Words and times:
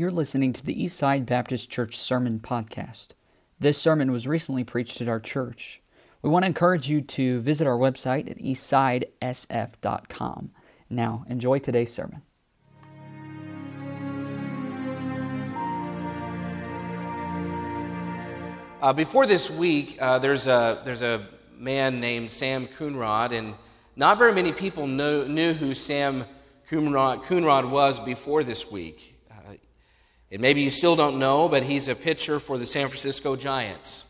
You're 0.00 0.10
listening 0.10 0.54
to 0.54 0.64
the 0.64 0.74
Eastside 0.74 1.26
Baptist 1.26 1.68
Church 1.68 1.98
Sermon 1.98 2.40
Podcast. 2.40 3.08
This 3.58 3.76
sermon 3.76 4.10
was 4.10 4.26
recently 4.26 4.64
preached 4.64 5.02
at 5.02 5.08
our 5.08 5.20
church. 5.20 5.82
We 6.22 6.30
want 6.30 6.44
to 6.44 6.46
encourage 6.46 6.88
you 6.88 7.02
to 7.02 7.42
visit 7.42 7.66
our 7.66 7.76
website 7.76 8.30
at 8.30 8.38
eastsidesf.com. 8.38 10.52
Now, 10.88 11.26
enjoy 11.28 11.58
today's 11.58 11.92
sermon. 11.92 12.22
Uh, 18.80 18.94
before 18.94 19.26
this 19.26 19.58
week, 19.58 19.98
uh, 20.00 20.18
there's, 20.18 20.46
a, 20.46 20.80
there's 20.82 21.02
a 21.02 21.26
man 21.58 22.00
named 22.00 22.30
Sam 22.30 22.66
Coonrod, 22.68 23.32
and 23.32 23.52
not 23.96 24.16
very 24.16 24.32
many 24.32 24.52
people 24.52 24.86
know, 24.86 25.24
knew 25.24 25.52
who 25.52 25.74
Sam 25.74 26.24
Coonrod, 26.70 27.24
Coonrod 27.24 27.68
was 27.68 28.00
before 28.00 28.42
this 28.42 28.72
week. 28.72 29.19
And 30.32 30.40
maybe 30.40 30.60
you 30.60 30.70
still 30.70 30.94
don't 30.94 31.18
know, 31.18 31.48
but 31.48 31.64
he's 31.64 31.88
a 31.88 31.94
pitcher 31.94 32.38
for 32.38 32.56
the 32.56 32.66
San 32.66 32.86
Francisco 32.86 33.34
Giants. 33.34 34.06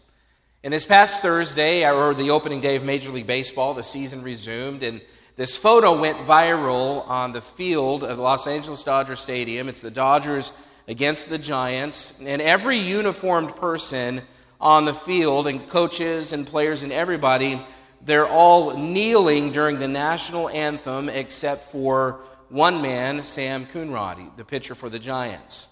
And 0.63 0.73
this 0.75 0.85
past 0.85 1.23
Thursday, 1.23 1.91
or 1.91 2.13
the 2.13 2.31
opening 2.31 2.61
day 2.61 2.77
of 2.77 2.85
Major 2.85 3.11
League 3.11 3.27
Baseball, 3.27 3.73
the 3.73 3.83
season 3.83 4.23
resumed, 4.23 4.83
and 4.83 5.01
this 5.37 5.57
photo 5.57 5.99
went 5.99 6.19
viral 6.19 7.09
on 7.09 7.33
the 7.33 7.41
field 7.41 8.05
of 8.05 8.19
the 8.19 8.23
Los 8.23 8.47
Angeles 8.47 8.85
Dodger 8.85 9.17
Stadium. 9.17 9.71
It's 9.71 9.81
the 9.81 9.91
Dodgers 9.91 10.53
against 10.87 11.31
the 11.31 11.39
Giants, 11.39 12.21
and 12.21 12.43
every 12.43 12.77
uniformed 12.77 13.57
person 13.57 14.21
on 14.61 14.85
the 14.85 14.93
field, 14.93 15.47
and 15.47 15.67
coaches 15.69 16.35
and 16.35 16.47
players 16.47 16.83
and 16.83 16.93
everybody, 16.93 17.65
they're 18.03 18.29
all 18.29 18.77
kneeling 18.77 19.53
during 19.53 19.79
the 19.79 19.89
national 19.89 20.51
anthem 20.51 21.09
except 21.09 21.71
for 21.71 22.21
one 22.51 22.83
man, 22.83 23.25
Sam 23.25 23.65
Coonrod, 23.65 24.37
the 24.37 24.45
pitcher 24.45 24.75
for 24.75 24.91
the 24.91 24.99
Giants. 24.99 25.70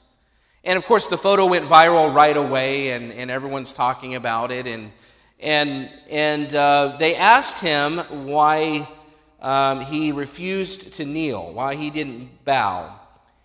And 0.69 0.77
of 0.77 0.85
course, 0.85 1.07
the 1.07 1.17
photo 1.17 1.47
went 1.47 1.65
viral 1.65 2.15
right 2.15 2.37
away, 2.37 2.91
and, 2.91 3.11
and 3.11 3.31
everyone's 3.31 3.73
talking 3.73 4.17
about 4.17 4.53
it. 4.53 4.67
And, 4.67 4.93
and, 5.41 5.89
and 6.11 6.55
uh, 6.55 6.97
they 6.99 7.17
asked 7.17 7.63
him 7.63 7.97
why 8.27 8.87
um, 9.41 9.81
he 9.81 10.13
refused 10.13 10.93
to 10.97 11.07
kneel, 11.07 11.55
why 11.55 11.75
he 11.75 11.89
didn't 11.89 12.45
bow. 12.45 12.95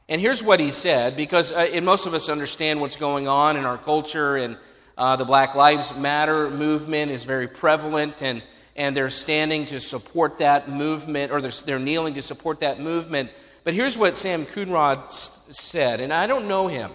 And 0.10 0.20
here's 0.20 0.44
what 0.44 0.60
he 0.60 0.70
said 0.70 1.16
because 1.16 1.54
uh, 1.54 1.70
and 1.72 1.86
most 1.86 2.08
of 2.08 2.14
us 2.14 2.28
understand 2.28 2.82
what's 2.82 2.98
going 2.98 3.30
on 3.30 3.56
in 3.56 3.64
our 3.64 3.78
culture, 3.78 4.36
and 4.36 4.58
uh, 4.98 5.16
the 5.16 5.24
Black 5.24 5.56
Lives 5.56 5.98
Matter 5.98 6.50
movement 6.50 7.10
is 7.10 7.24
very 7.24 7.48
prevalent, 7.48 8.22
and 8.22 8.44
and 8.76 8.98
they're 8.98 9.10
standing 9.10 9.64
to 9.68 9.80
support 9.80 10.40
that 10.40 10.70
movement, 10.70 11.32
or 11.32 11.40
they're, 11.40 11.52
they're 11.66 11.80
kneeling 11.80 12.16
to 12.16 12.22
support 12.22 12.60
that 12.60 12.82
movement. 12.82 13.32
But 13.64 13.76
here's 13.76 13.98
what 13.98 14.18
Sam 14.18 14.44
Coonrod 14.44 15.10
said, 15.10 16.02
and 16.02 16.12
I 16.12 16.28
don't 16.28 16.50
know 16.50 16.68
him, 16.68 16.92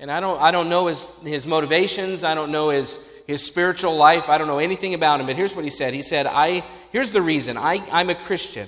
and 0.00 0.10
I 0.10 0.18
don't, 0.18 0.40
I 0.40 0.50
don't 0.50 0.70
know 0.70 0.86
his, 0.86 1.14
his 1.18 1.46
motivations, 1.46 2.24
I 2.24 2.34
don't 2.34 2.50
know 2.50 2.70
his, 2.70 3.06
his 3.26 3.44
spiritual 3.44 3.94
life, 3.94 4.30
I 4.30 4.38
don't 4.38 4.46
know 4.48 4.58
anything 4.58 4.94
about 4.94 5.20
him, 5.20 5.26
but 5.26 5.36
here's 5.36 5.54
what 5.54 5.62
he 5.62 5.70
said. 5.70 5.92
He 5.92 6.00
said, 6.00 6.26
I, 6.26 6.64
here's 6.90 7.10
the 7.10 7.20
reason 7.20 7.58
I, 7.58 7.86
I'm 7.92 8.08
a 8.08 8.14
Christian. 8.14 8.66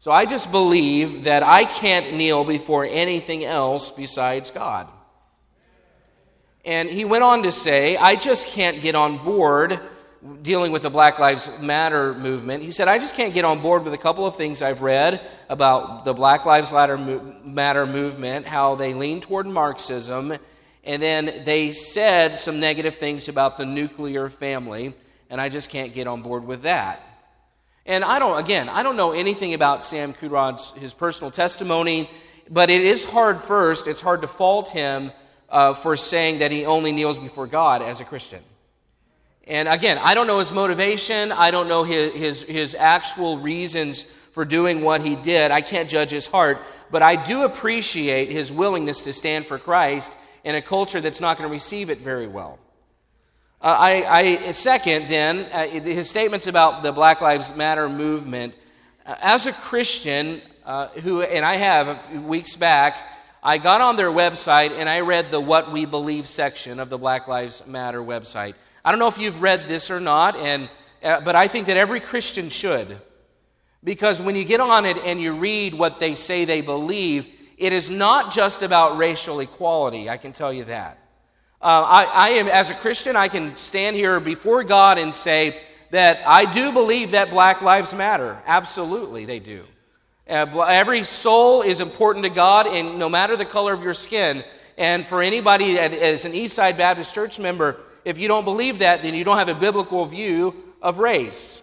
So 0.00 0.10
I 0.10 0.24
just 0.24 0.50
believe 0.50 1.24
that 1.24 1.42
I 1.42 1.66
can't 1.66 2.14
kneel 2.14 2.42
before 2.44 2.86
anything 2.86 3.44
else 3.44 3.90
besides 3.90 4.50
God. 4.50 4.88
And 6.64 6.88
he 6.88 7.04
went 7.04 7.22
on 7.22 7.42
to 7.42 7.52
say, 7.52 7.98
I 7.98 8.16
just 8.16 8.48
can't 8.48 8.80
get 8.80 8.94
on 8.94 9.18
board 9.18 9.78
dealing 10.42 10.72
with 10.72 10.82
the 10.82 10.90
Black 10.90 11.18
Lives 11.18 11.60
Matter 11.60 12.14
movement, 12.14 12.62
he 12.62 12.70
said, 12.70 12.88
I 12.88 12.98
just 12.98 13.14
can't 13.14 13.34
get 13.34 13.44
on 13.44 13.60
board 13.60 13.84
with 13.84 13.94
a 13.94 13.98
couple 13.98 14.26
of 14.26 14.36
things 14.36 14.62
I've 14.62 14.82
read 14.82 15.20
about 15.48 16.04
the 16.04 16.14
Black 16.14 16.44
Lives 16.44 16.72
Matter 16.72 17.86
movement, 17.86 18.46
how 18.46 18.74
they 18.74 18.94
lean 18.94 19.20
toward 19.20 19.46
Marxism, 19.46 20.36
and 20.84 21.02
then 21.02 21.42
they 21.44 21.72
said 21.72 22.36
some 22.36 22.60
negative 22.60 22.96
things 22.96 23.28
about 23.28 23.58
the 23.58 23.66
nuclear 23.66 24.28
family, 24.28 24.94
and 25.28 25.40
I 25.40 25.48
just 25.48 25.70
can't 25.70 25.92
get 25.92 26.06
on 26.06 26.22
board 26.22 26.46
with 26.46 26.62
that. 26.62 27.02
And 27.84 28.04
I 28.04 28.18
don't, 28.18 28.38
again, 28.38 28.68
I 28.68 28.82
don't 28.82 28.96
know 28.96 29.12
anything 29.12 29.54
about 29.54 29.84
Sam 29.84 30.12
Coonrod's 30.12 30.74
his 30.76 30.94
personal 30.94 31.30
testimony, 31.30 32.10
but 32.50 32.70
it 32.70 32.82
is 32.82 33.04
hard 33.04 33.40
first, 33.40 33.86
it's 33.86 34.00
hard 34.00 34.22
to 34.22 34.28
fault 34.28 34.70
him 34.70 35.12
uh, 35.48 35.74
for 35.74 35.96
saying 35.96 36.38
that 36.38 36.50
he 36.50 36.66
only 36.66 36.92
kneels 36.92 37.18
before 37.18 37.46
God 37.46 37.82
as 37.82 38.00
a 38.00 38.04
Christian. 38.04 38.42
And 39.46 39.68
again, 39.68 39.98
I 40.02 40.14
don't 40.14 40.26
know 40.26 40.40
his 40.40 40.52
motivation. 40.52 41.30
I 41.30 41.50
don't 41.50 41.68
know 41.68 41.84
his, 41.84 42.12
his, 42.14 42.42
his, 42.42 42.74
actual 42.74 43.38
reasons 43.38 44.02
for 44.02 44.44
doing 44.44 44.82
what 44.82 45.02
he 45.02 45.14
did. 45.14 45.52
I 45.52 45.60
can't 45.60 45.88
judge 45.88 46.10
his 46.10 46.26
heart. 46.26 46.58
But 46.90 47.02
I 47.02 47.16
do 47.16 47.44
appreciate 47.44 48.28
his 48.28 48.52
willingness 48.52 49.02
to 49.02 49.12
stand 49.12 49.46
for 49.46 49.58
Christ 49.58 50.16
in 50.42 50.56
a 50.56 50.62
culture 50.62 51.00
that's 51.00 51.20
not 51.20 51.38
going 51.38 51.48
to 51.48 51.52
receive 51.52 51.90
it 51.90 51.98
very 51.98 52.26
well. 52.26 52.58
Uh, 53.60 53.76
I, 53.78 54.18
I, 54.18 54.50
second, 54.50 55.08
then, 55.08 55.46
uh, 55.52 55.66
his 55.66 56.10
statements 56.10 56.46
about 56.46 56.82
the 56.82 56.92
Black 56.92 57.20
Lives 57.20 57.56
Matter 57.56 57.88
movement. 57.88 58.56
Uh, 59.04 59.14
as 59.22 59.46
a 59.46 59.52
Christian, 59.52 60.42
uh, 60.64 60.88
who, 60.88 61.22
and 61.22 61.44
I 61.44 61.54
have 61.54 61.88
a 61.88 61.96
few 61.96 62.20
weeks 62.20 62.56
back, 62.56 63.10
I 63.42 63.58
got 63.58 63.80
on 63.80 63.96
their 63.96 64.10
website 64.10 64.72
and 64.72 64.88
I 64.88 65.00
read 65.00 65.30
the 65.30 65.40
What 65.40 65.72
We 65.72 65.86
Believe 65.86 66.26
section 66.26 66.80
of 66.80 66.90
the 66.90 66.98
Black 66.98 67.28
Lives 67.28 67.64
Matter 67.66 68.02
website. 68.02 68.54
I 68.86 68.92
don't 68.92 69.00
know 69.00 69.08
if 69.08 69.18
you've 69.18 69.42
read 69.42 69.66
this 69.66 69.90
or 69.90 69.98
not, 69.98 70.36
and, 70.36 70.68
uh, 71.02 71.20
but 71.20 71.34
I 71.34 71.48
think 71.48 71.66
that 71.66 71.76
every 71.76 71.98
Christian 71.98 72.48
should. 72.48 72.96
Because 73.82 74.22
when 74.22 74.36
you 74.36 74.44
get 74.44 74.60
on 74.60 74.86
it 74.86 74.96
and 74.98 75.20
you 75.20 75.34
read 75.34 75.74
what 75.74 75.98
they 75.98 76.14
say 76.14 76.44
they 76.44 76.60
believe, 76.60 77.26
it 77.58 77.72
is 77.72 77.90
not 77.90 78.32
just 78.32 78.62
about 78.62 78.96
racial 78.96 79.40
equality, 79.40 80.08
I 80.08 80.18
can 80.18 80.32
tell 80.32 80.52
you 80.52 80.62
that. 80.64 80.98
Uh, 81.60 81.82
I, 81.84 82.04
I 82.04 82.28
am, 82.28 82.46
as 82.46 82.70
a 82.70 82.74
Christian, 82.74 83.16
I 83.16 83.26
can 83.26 83.56
stand 83.56 83.96
here 83.96 84.20
before 84.20 84.62
God 84.62 84.98
and 84.98 85.12
say 85.12 85.60
that 85.90 86.22
I 86.24 86.44
do 86.44 86.70
believe 86.70 87.10
that 87.10 87.30
black 87.30 87.62
lives 87.62 87.92
matter. 87.92 88.40
Absolutely, 88.46 89.24
they 89.24 89.40
do. 89.40 89.64
Uh, 90.30 90.60
every 90.60 91.02
soul 91.02 91.62
is 91.62 91.80
important 91.80 92.22
to 92.22 92.30
God, 92.30 92.68
and 92.68 93.00
no 93.00 93.08
matter 93.08 93.36
the 93.36 93.44
color 93.44 93.72
of 93.72 93.82
your 93.82 93.94
skin. 93.94 94.44
And 94.78 95.04
for 95.04 95.22
anybody 95.22 95.76
as 95.76 96.24
an 96.24 96.32
Eastside 96.32 96.76
Baptist 96.76 97.12
Church 97.12 97.40
member, 97.40 97.80
if 98.06 98.18
you 98.18 98.28
don't 98.28 98.44
believe 98.44 98.78
that, 98.78 99.02
then 99.02 99.14
you 99.14 99.24
don't 99.24 99.36
have 99.36 99.48
a 99.48 99.54
biblical 99.54 100.06
view 100.06 100.54
of 100.80 100.98
race. 101.00 101.60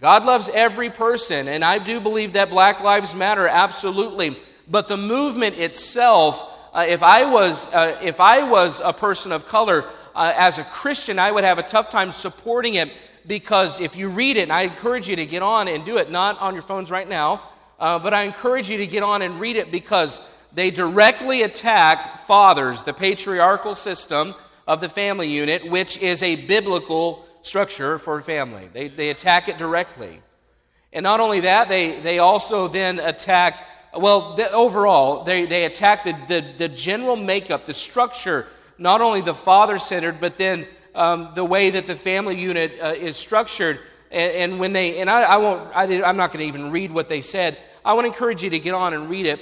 God 0.00 0.24
loves 0.24 0.50
every 0.52 0.90
person, 0.90 1.46
and 1.46 1.64
I 1.64 1.78
do 1.78 2.00
believe 2.00 2.32
that 2.32 2.50
Black 2.50 2.80
Lives 2.80 3.14
Matter, 3.14 3.46
absolutely. 3.46 4.36
But 4.68 4.88
the 4.88 4.96
movement 4.96 5.56
itself, 5.56 6.44
uh, 6.74 6.84
if, 6.88 7.04
I 7.04 7.30
was, 7.30 7.72
uh, 7.72 7.96
if 8.02 8.18
I 8.18 8.42
was 8.50 8.80
a 8.80 8.92
person 8.92 9.30
of 9.30 9.46
color, 9.46 9.84
uh, 10.16 10.32
as 10.36 10.58
a 10.58 10.64
Christian, 10.64 11.20
I 11.20 11.30
would 11.30 11.44
have 11.44 11.58
a 11.58 11.62
tough 11.62 11.88
time 11.88 12.10
supporting 12.10 12.74
it 12.74 12.90
because 13.24 13.80
if 13.80 13.94
you 13.94 14.08
read 14.08 14.36
it, 14.36 14.42
and 14.42 14.52
I 14.52 14.62
encourage 14.62 15.08
you 15.08 15.14
to 15.14 15.24
get 15.24 15.42
on 15.42 15.68
and 15.68 15.84
do 15.84 15.98
it, 15.98 16.10
not 16.10 16.40
on 16.40 16.54
your 16.54 16.62
phones 16.62 16.90
right 16.90 17.08
now, 17.08 17.42
uh, 17.78 18.00
but 18.00 18.12
I 18.12 18.24
encourage 18.24 18.68
you 18.68 18.78
to 18.78 18.88
get 18.88 19.04
on 19.04 19.22
and 19.22 19.38
read 19.38 19.54
it 19.54 19.70
because 19.70 20.28
they 20.52 20.72
directly 20.72 21.42
attack 21.42 22.26
fathers, 22.26 22.82
the 22.82 22.92
patriarchal 22.92 23.76
system, 23.76 24.34
of 24.66 24.80
the 24.80 24.88
family 24.88 25.28
unit, 25.28 25.68
which 25.68 25.98
is 25.98 26.22
a 26.22 26.36
biblical 26.46 27.26
structure 27.42 27.98
for 27.98 28.18
a 28.18 28.22
family. 28.22 28.68
They, 28.72 28.88
they 28.88 29.10
attack 29.10 29.48
it 29.48 29.58
directly. 29.58 30.20
And 30.92 31.02
not 31.02 31.20
only 31.20 31.40
that, 31.40 31.68
they, 31.68 32.00
they 32.00 32.18
also 32.18 32.68
then 32.68 32.98
attack, 32.98 33.68
well, 33.96 34.34
the, 34.36 34.50
overall, 34.52 35.24
they, 35.24 35.44
they 35.44 35.64
attack 35.64 36.04
the, 36.04 36.16
the, 36.28 36.52
the 36.56 36.68
general 36.68 37.16
makeup, 37.16 37.64
the 37.64 37.74
structure, 37.74 38.46
not 38.78 39.00
only 39.00 39.20
the 39.20 39.34
father 39.34 39.76
centered, 39.76 40.20
but 40.20 40.36
then 40.36 40.66
um, 40.94 41.30
the 41.34 41.44
way 41.44 41.70
that 41.70 41.86
the 41.86 41.96
family 41.96 42.40
unit 42.40 42.72
uh, 42.80 42.94
is 42.96 43.16
structured. 43.16 43.80
And, 44.10 44.32
and, 44.32 44.60
when 44.60 44.72
they, 44.72 45.00
and 45.00 45.10
I, 45.10 45.22
I 45.22 45.36
won't, 45.36 45.68
I 45.74 45.86
did, 45.86 46.02
I'm 46.02 46.16
not 46.16 46.32
going 46.32 46.40
to 46.40 46.46
even 46.46 46.70
read 46.70 46.92
what 46.92 47.08
they 47.08 47.20
said. 47.20 47.58
I 47.84 47.92
want 47.92 48.04
to 48.04 48.08
encourage 48.08 48.42
you 48.42 48.50
to 48.50 48.58
get 48.58 48.72
on 48.72 48.94
and 48.94 49.10
read 49.10 49.26
it. 49.26 49.40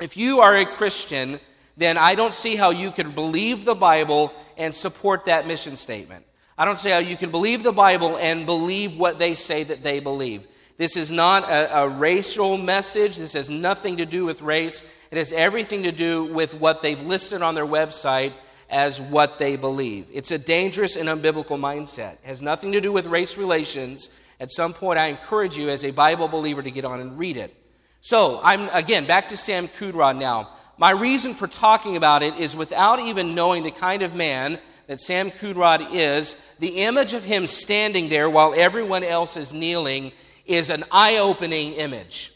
If 0.00 0.16
you 0.16 0.40
are 0.40 0.56
a 0.56 0.64
Christian, 0.64 1.38
then 1.78 1.96
I 1.96 2.16
don't 2.16 2.34
see 2.34 2.56
how 2.56 2.70
you 2.70 2.90
could 2.90 3.14
believe 3.14 3.64
the 3.64 3.74
Bible 3.74 4.34
and 4.56 4.74
support 4.74 5.26
that 5.26 5.46
mission 5.46 5.76
statement. 5.76 6.24
I 6.58 6.64
don't 6.64 6.78
see 6.78 6.90
how 6.90 6.98
you 6.98 7.16
can 7.16 7.30
believe 7.30 7.62
the 7.62 7.72
Bible 7.72 8.18
and 8.18 8.44
believe 8.44 8.98
what 8.98 9.20
they 9.20 9.36
say 9.36 9.62
that 9.62 9.84
they 9.84 10.00
believe. 10.00 10.46
This 10.76 10.96
is 10.96 11.12
not 11.12 11.44
a, 11.44 11.82
a, 11.82 11.88
racial 11.88 12.56
message. 12.56 13.16
This 13.16 13.34
has 13.34 13.48
nothing 13.48 13.96
to 13.98 14.06
do 14.06 14.24
with 14.24 14.42
race. 14.42 14.92
It 15.12 15.18
has 15.18 15.32
everything 15.32 15.84
to 15.84 15.92
do 15.92 16.24
with 16.24 16.54
what 16.54 16.82
they've 16.82 17.00
listed 17.00 17.42
on 17.42 17.54
their 17.54 17.66
website 17.66 18.32
as 18.70 19.00
what 19.00 19.38
they 19.38 19.54
believe. 19.54 20.06
It's 20.12 20.32
a 20.32 20.38
dangerous 20.38 20.96
and 20.96 21.08
unbiblical 21.08 21.58
mindset. 21.58 22.14
It 22.14 22.26
has 22.26 22.42
nothing 22.42 22.72
to 22.72 22.80
do 22.80 22.92
with 22.92 23.06
race 23.06 23.38
relations. 23.38 24.20
At 24.40 24.50
some 24.50 24.72
point, 24.72 24.98
I 24.98 25.06
encourage 25.06 25.56
you 25.56 25.68
as 25.68 25.84
a 25.84 25.92
Bible 25.92 26.26
believer 26.26 26.62
to 26.62 26.70
get 26.70 26.84
on 26.84 27.00
and 27.00 27.16
read 27.18 27.36
it. 27.36 27.54
So, 28.00 28.40
I'm 28.42 28.68
again 28.72 29.04
back 29.04 29.28
to 29.28 29.36
Sam 29.36 29.68
Coonrod 29.68 30.18
now. 30.18 30.50
My 30.78 30.92
reason 30.92 31.34
for 31.34 31.48
talking 31.48 31.96
about 31.96 32.22
it 32.22 32.36
is 32.36 32.56
without 32.56 33.00
even 33.00 33.34
knowing 33.34 33.64
the 33.64 33.72
kind 33.72 34.02
of 34.02 34.14
man 34.14 34.60
that 34.86 35.00
Sam 35.00 35.32
Coonrod 35.32 35.88
is, 35.92 36.46
the 36.60 36.82
image 36.82 37.14
of 37.14 37.24
him 37.24 37.48
standing 37.48 38.08
there 38.08 38.30
while 38.30 38.54
everyone 38.56 39.02
else 39.02 39.36
is 39.36 39.52
kneeling 39.52 40.12
is 40.46 40.70
an 40.70 40.84
eye 40.92 41.16
opening 41.18 41.72
image. 41.74 42.32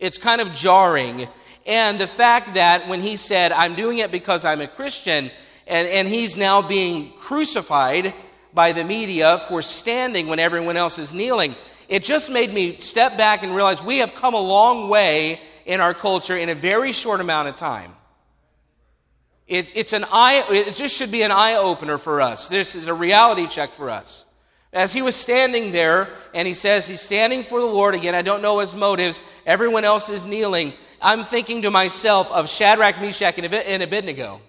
It's 0.00 0.18
kind 0.18 0.40
of 0.40 0.52
jarring. 0.52 1.28
And 1.64 1.98
the 1.98 2.08
fact 2.08 2.54
that 2.54 2.88
when 2.88 3.00
he 3.00 3.14
said, 3.14 3.52
I'm 3.52 3.76
doing 3.76 3.98
it 3.98 4.10
because 4.10 4.44
I'm 4.44 4.60
a 4.60 4.66
Christian, 4.66 5.30
and, 5.68 5.88
and 5.88 6.08
he's 6.08 6.36
now 6.36 6.62
being 6.62 7.12
crucified 7.12 8.12
by 8.52 8.72
the 8.72 8.84
media 8.84 9.38
for 9.46 9.62
standing 9.62 10.26
when 10.26 10.40
everyone 10.40 10.76
else 10.76 10.98
is 10.98 11.14
kneeling, 11.14 11.54
it 11.88 12.02
just 12.02 12.32
made 12.32 12.52
me 12.52 12.76
step 12.78 13.16
back 13.16 13.44
and 13.44 13.54
realize 13.54 13.80
we 13.80 13.98
have 13.98 14.12
come 14.14 14.34
a 14.34 14.40
long 14.40 14.88
way 14.88 15.40
in 15.66 15.80
our 15.80 15.92
culture 15.92 16.36
in 16.36 16.48
a 16.48 16.54
very 16.54 16.92
short 16.92 17.20
amount 17.20 17.48
of 17.48 17.56
time. 17.56 17.92
It's, 19.46 19.72
it's 19.74 19.92
an 19.92 20.04
eye, 20.10 20.44
it 20.48 20.74
just 20.74 20.96
should 20.96 21.12
be 21.12 21.22
an 21.22 21.30
eye 21.30 21.54
opener 21.54 21.98
for 21.98 22.20
us. 22.20 22.48
This 22.48 22.74
is 22.74 22.88
a 22.88 22.94
reality 22.94 23.46
check 23.46 23.70
for 23.72 23.90
us. 23.90 24.22
As 24.72 24.92
he 24.92 25.02
was 25.02 25.14
standing 25.14 25.72
there, 25.72 26.08
and 26.34 26.46
he 26.48 26.54
says 26.54 26.88
he's 26.88 27.00
standing 27.00 27.42
for 27.42 27.60
the 27.60 27.66
Lord 27.66 27.94
again, 27.94 28.14
I 28.14 28.22
don't 28.22 28.42
know 28.42 28.58
his 28.60 28.74
motives, 28.74 29.20
everyone 29.44 29.84
else 29.84 30.08
is 30.08 30.26
kneeling. 30.26 30.72
I'm 31.00 31.24
thinking 31.24 31.62
to 31.62 31.70
myself 31.70 32.30
of 32.32 32.48
Shadrach, 32.48 33.00
Meshach, 33.00 33.38
and 33.38 33.82
Abednego. 33.82 34.40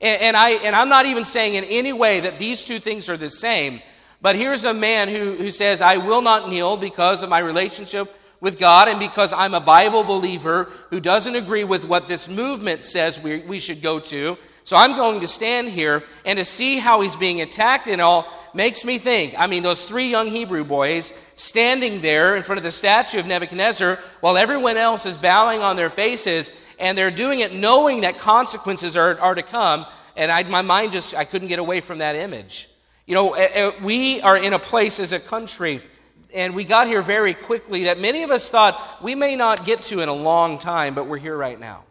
And, 0.00 0.22
and, 0.22 0.36
I, 0.36 0.50
and 0.50 0.76
I'm 0.76 0.88
not 0.88 1.06
even 1.06 1.24
saying 1.24 1.54
in 1.54 1.64
any 1.64 1.92
way 1.92 2.20
that 2.20 2.38
these 2.38 2.64
two 2.64 2.78
things 2.78 3.08
are 3.08 3.16
the 3.16 3.30
same, 3.30 3.80
but 4.20 4.36
here's 4.36 4.64
a 4.64 4.74
man 4.74 5.08
who, 5.08 5.34
who 5.34 5.50
says, 5.50 5.80
I 5.80 5.96
will 5.96 6.22
not 6.22 6.48
kneel 6.48 6.76
because 6.76 7.22
of 7.22 7.30
my 7.30 7.38
relationship 7.38 8.14
with 8.40 8.58
God 8.58 8.88
and 8.88 9.00
because 9.00 9.32
I'm 9.32 9.54
a 9.54 9.60
Bible 9.60 10.04
believer 10.04 10.70
who 10.90 11.00
doesn't 11.00 11.34
agree 11.34 11.64
with 11.64 11.84
what 11.84 12.06
this 12.06 12.28
movement 12.28 12.84
says 12.84 13.20
we, 13.20 13.40
we 13.40 13.58
should 13.58 13.82
go 13.82 13.98
to. 14.00 14.38
So 14.64 14.76
I'm 14.76 14.96
going 14.96 15.20
to 15.20 15.26
stand 15.26 15.68
here 15.68 16.04
and 16.24 16.38
to 16.38 16.44
see 16.44 16.78
how 16.78 17.00
he's 17.00 17.16
being 17.16 17.40
attacked 17.40 17.88
and 17.88 18.00
all 18.00 18.28
makes 18.54 18.84
me 18.84 18.98
think. 18.98 19.34
I 19.38 19.46
mean, 19.46 19.62
those 19.62 19.84
three 19.84 20.08
young 20.08 20.28
Hebrew 20.28 20.64
boys 20.64 21.12
standing 21.34 22.00
there 22.00 22.36
in 22.36 22.42
front 22.42 22.58
of 22.58 22.62
the 22.62 22.70
statue 22.70 23.18
of 23.18 23.26
Nebuchadnezzar 23.26 23.98
while 24.20 24.36
everyone 24.36 24.76
else 24.76 25.06
is 25.06 25.16
bowing 25.16 25.60
on 25.60 25.76
their 25.76 25.90
faces 25.90 26.50
and 26.78 26.96
they're 26.96 27.10
doing 27.10 27.40
it 27.40 27.52
knowing 27.52 28.02
that 28.02 28.18
consequences 28.18 28.96
are, 28.96 29.18
are 29.20 29.34
to 29.34 29.42
come. 29.42 29.86
And 30.16 30.30
I, 30.30 30.42
my 30.44 30.62
mind 30.62 30.92
just, 30.92 31.14
I 31.14 31.24
couldn't 31.24 31.48
get 31.48 31.58
away 31.58 31.80
from 31.80 31.98
that 31.98 32.16
image. 32.16 32.68
You 33.06 33.14
know, 33.14 33.32
eh, 33.34 33.48
eh, 33.52 33.70
we 33.82 34.20
are 34.20 34.36
in 34.36 34.52
a 34.52 34.58
place 34.58 35.00
as 35.00 35.12
a 35.12 35.20
country 35.20 35.80
and 36.34 36.54
we 36.54 36.64
got 36.64 36.86
here 36.86 37.02
very 37.02 37.34
quickly 37.34 37.84
that 37.84 37.98
many 37.98 38.22
of 38.22 38.30
us 38.30 38.50
thought 38.50 39.02
we 39.02 39.14
may 39.14 39.36
not 39.36 39.64
get 39.64 39.82
to 39.82 40.00
in 40.00 40.08
a 40.08 40.14
long 40.14 40.58
time, 40.58 40.94
but 40.94 41.06
we're 41.06 41.18
here 41.18 41.36
right 41.36 41.58
now. 41.58 41.84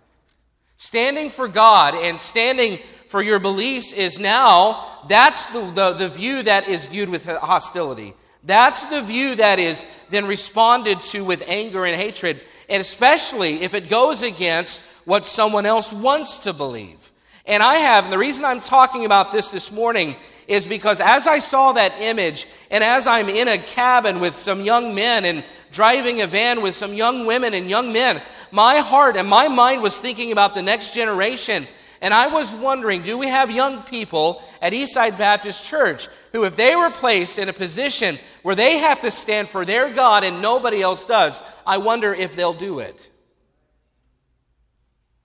Standing 0.77 1.31
for 1.31 1.47
God 1.47 1.95
and 1.95 2.19
standing 2.19 2.79
for 3.07 3.21
your 3.21 3.39
beliefs 3.39 3.93
is 3.93 4.19
now, 4.19 5.01
that's 5.07 5.47
the, 5.47 5.61
the, 5.71 5.93
the, 5.93 6.09
view 6.09 6.43
that 6.43 6.67
is 6.67 6.85
viewed 6.85 7.09
with 7.09 7.25
hostility. 7.25 8.13
That's 8.43 8.85
the 8.85 9.01
view 9.01 9.35
that 9.35 9.57
is 9.57 9.85
then 10.09 10.27
responded 10.27 11.01
to 11.03 11.25
with 11.25 11.43
anger 11.47 11.85
and 11.85 11.95
hatred, 11.95 12.39
and 12.69 12.79
especially 12.79 13.63
if 13.63 13.73
it 13.73 13.89
goes 13.89 14.21
against 14.21 14.87
what 15.05 15.25
someone 15.25 15.65
else 15.65 15.91
wants 15.91 16.39
to 16.39 16.53
believe. 16.53 17.11
And 17.45 17.63
I 17.63 17.75
have, 17.75 18.03
and 18.03 18.13
the 18.13 18.17
reason 18.19 18.45
I'm 18.45 18.59
talking 18.59 19.05
about 19.05 19.31
this 19.31 19.49
this 19.49 19.71
morning 19.71 20.15
is 20.47 20.65
because 20.65 21.01
as 21.01 21.27
I 21.27 21.39
saw 21.39 21.73
that 21.73 21.93
image, 21.99 22.47
and 22.71 22.83
as 22.83 23.05
I'm 23.05 23.29
in 23.29 23.47
a 23.47 23.57
cabin 23.57 24.19
with 24.19 24.35
some 24.35 24.61
young 24.61 24.95
men 24.95 25.25
and 25.25 25.43
driving 25.71 26.21
a 26.21 26.27
van 26.27 26.61
with 26.61 26.73
some 26.73 26.93
young 26.93 27.25
women 27.25 27.53
and 27.53 27.69
young 27.69 27.91
men, 27.91 28.21
my 28.51 28.77
heart 28.77 29.17
and 29.17 29.27
my 29.27 29.47
mind 29.47 29.81
was 29.81 29.99
thinking 29.99 30.31
about 30.31 30.53
the 30.53 30.61
next 30.61 30.93
generation. 30.93 31.67
And 32.01 32.13
I 32.13 32.27
was 32.27 32.55
wondering 32.55 33.01
do 33.01 33.17
we 33.17 33.27
have 33.27 33.51
young 33.51 33.81
people 33.83 34.41
at 34.61 34.71
Eastside 34.73 35.17
Baptist 35.17 35.65
Church 35.65 36.07
who, 36.31 36.45
if 36.45 36.55
they 36.55 36.75
were 36.75 36.91
placed 36.91 37.39
in 37.39 37.49
a 37.49 37.53
position 37.53 38.17
where 38.43 38.55
they 38.55 38.77
have 38.77 39.01
to 39.01 39.11
stand 39.11 39.49
for 39.49 39.65
their 39.65 39.89
God 39.89 40.23
and 40.23 40.41
nobody 40.41 40.81
else 40.81 41.03
does, 41.03 41.41
I 41.65 41.79
wonder 41.79 42.13
if 42.13 42.35
they'll 42.35 42.53
do 42.53 42.79
it? 42.79 43.09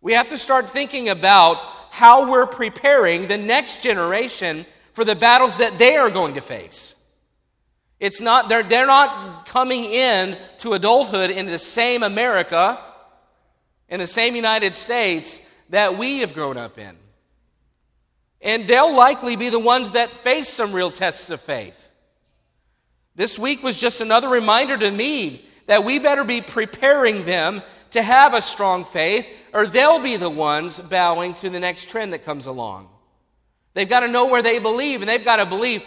We 0.00 0.14
have 0.14 0.30
to 0.30 0.36
start 0.36 0.68
thinking 0.68 1.10
about 1.10 1.58
how 1.90 2.28
we're 2.28 2.46
preparing 2.46 3.28
the 3.28 3.36
next 3.36 3.82
generation 3.82 4.66
for 4.92 5.04
the 5.04 5.16
battles 5.16 5.56
that 5.58 5.78
they 5.78 5.96
are 5.96 6.10
going 6.10 6.34
to 6.34 6.40
face. 6.40 6.98
It's 8.00 8.20
not, 8.20 8.48
they're, 8.48 8.62
they're 8.62 8.86
not 8.86 9.46
coming 9.46 9.84
in 9.84 10.36
to 10.58 10.72
adulthood 10.72 11.30
in 11.30 11.46
the 11.46 11.58
same 11.58 12.02
America, 12.02 12.78
in 13.88 14.00
the 14.00 14.06
same 14.06 14.34
United 14.34 14.74
States 14.74 15.48
that 15.70 15.96
we 15.96 16.18
have 16.18 16.34
grown 16.34 16.56
up 16.56 16.78
in. 16.78 16.96
And 18.40 18.66
they'll 18.66 18.94
likely 18.94 19.36
be 19.36 19.50
the 19.50 19.58
ones 19.58 19.92
that 19.92 20.10
face 20.10 20.48
some 20.48 20.72
real 20.72 20.90
tests 20.90 21.30
of 21.30 21.40
faith. 21.40 21.90
This 23.14 23.38
week 23.38 23.62
was 23.62 23.80
just 23.80 24.00
another 24.00 24.28
reminder 24.28 24.76
to 24.76 24.90
me 24.90 25.44
that 25.66 25.84
we 25.84 25.98
better 25.98 26.24
be 26.24 26.40
preparing 26.40 27.24
them 27.24 27.62
to 27.90 28.02
have 28.02 28.34
a 28.34 28.40
strong 28.40 28.84
faith, 28.84 29.28
or 29.52 29.66
they'll 29.66 30.02
be 30.02 30.16
the 30.16 30.30
ones 30.30 30.80
bowing 30.80 31.34
to 31.34 31.50
the 31.50 31.60
next 31.60 31.88
trend 31.88 32.12
that 32.12 32.24
comes 32.24 32.46
along. 32.46 32.88
They've 33.74 33.88
got 33.88 34.00
to 34.00 34.08
know 34.08 34.26
where 34.26 34.42
they 34.42 34.58
believe, 34.58 35.00
and 35.00 35.08
they've 35.08 35.24
got 35.24 35.36
to 35.36 35.46
believe, 35.46 35.84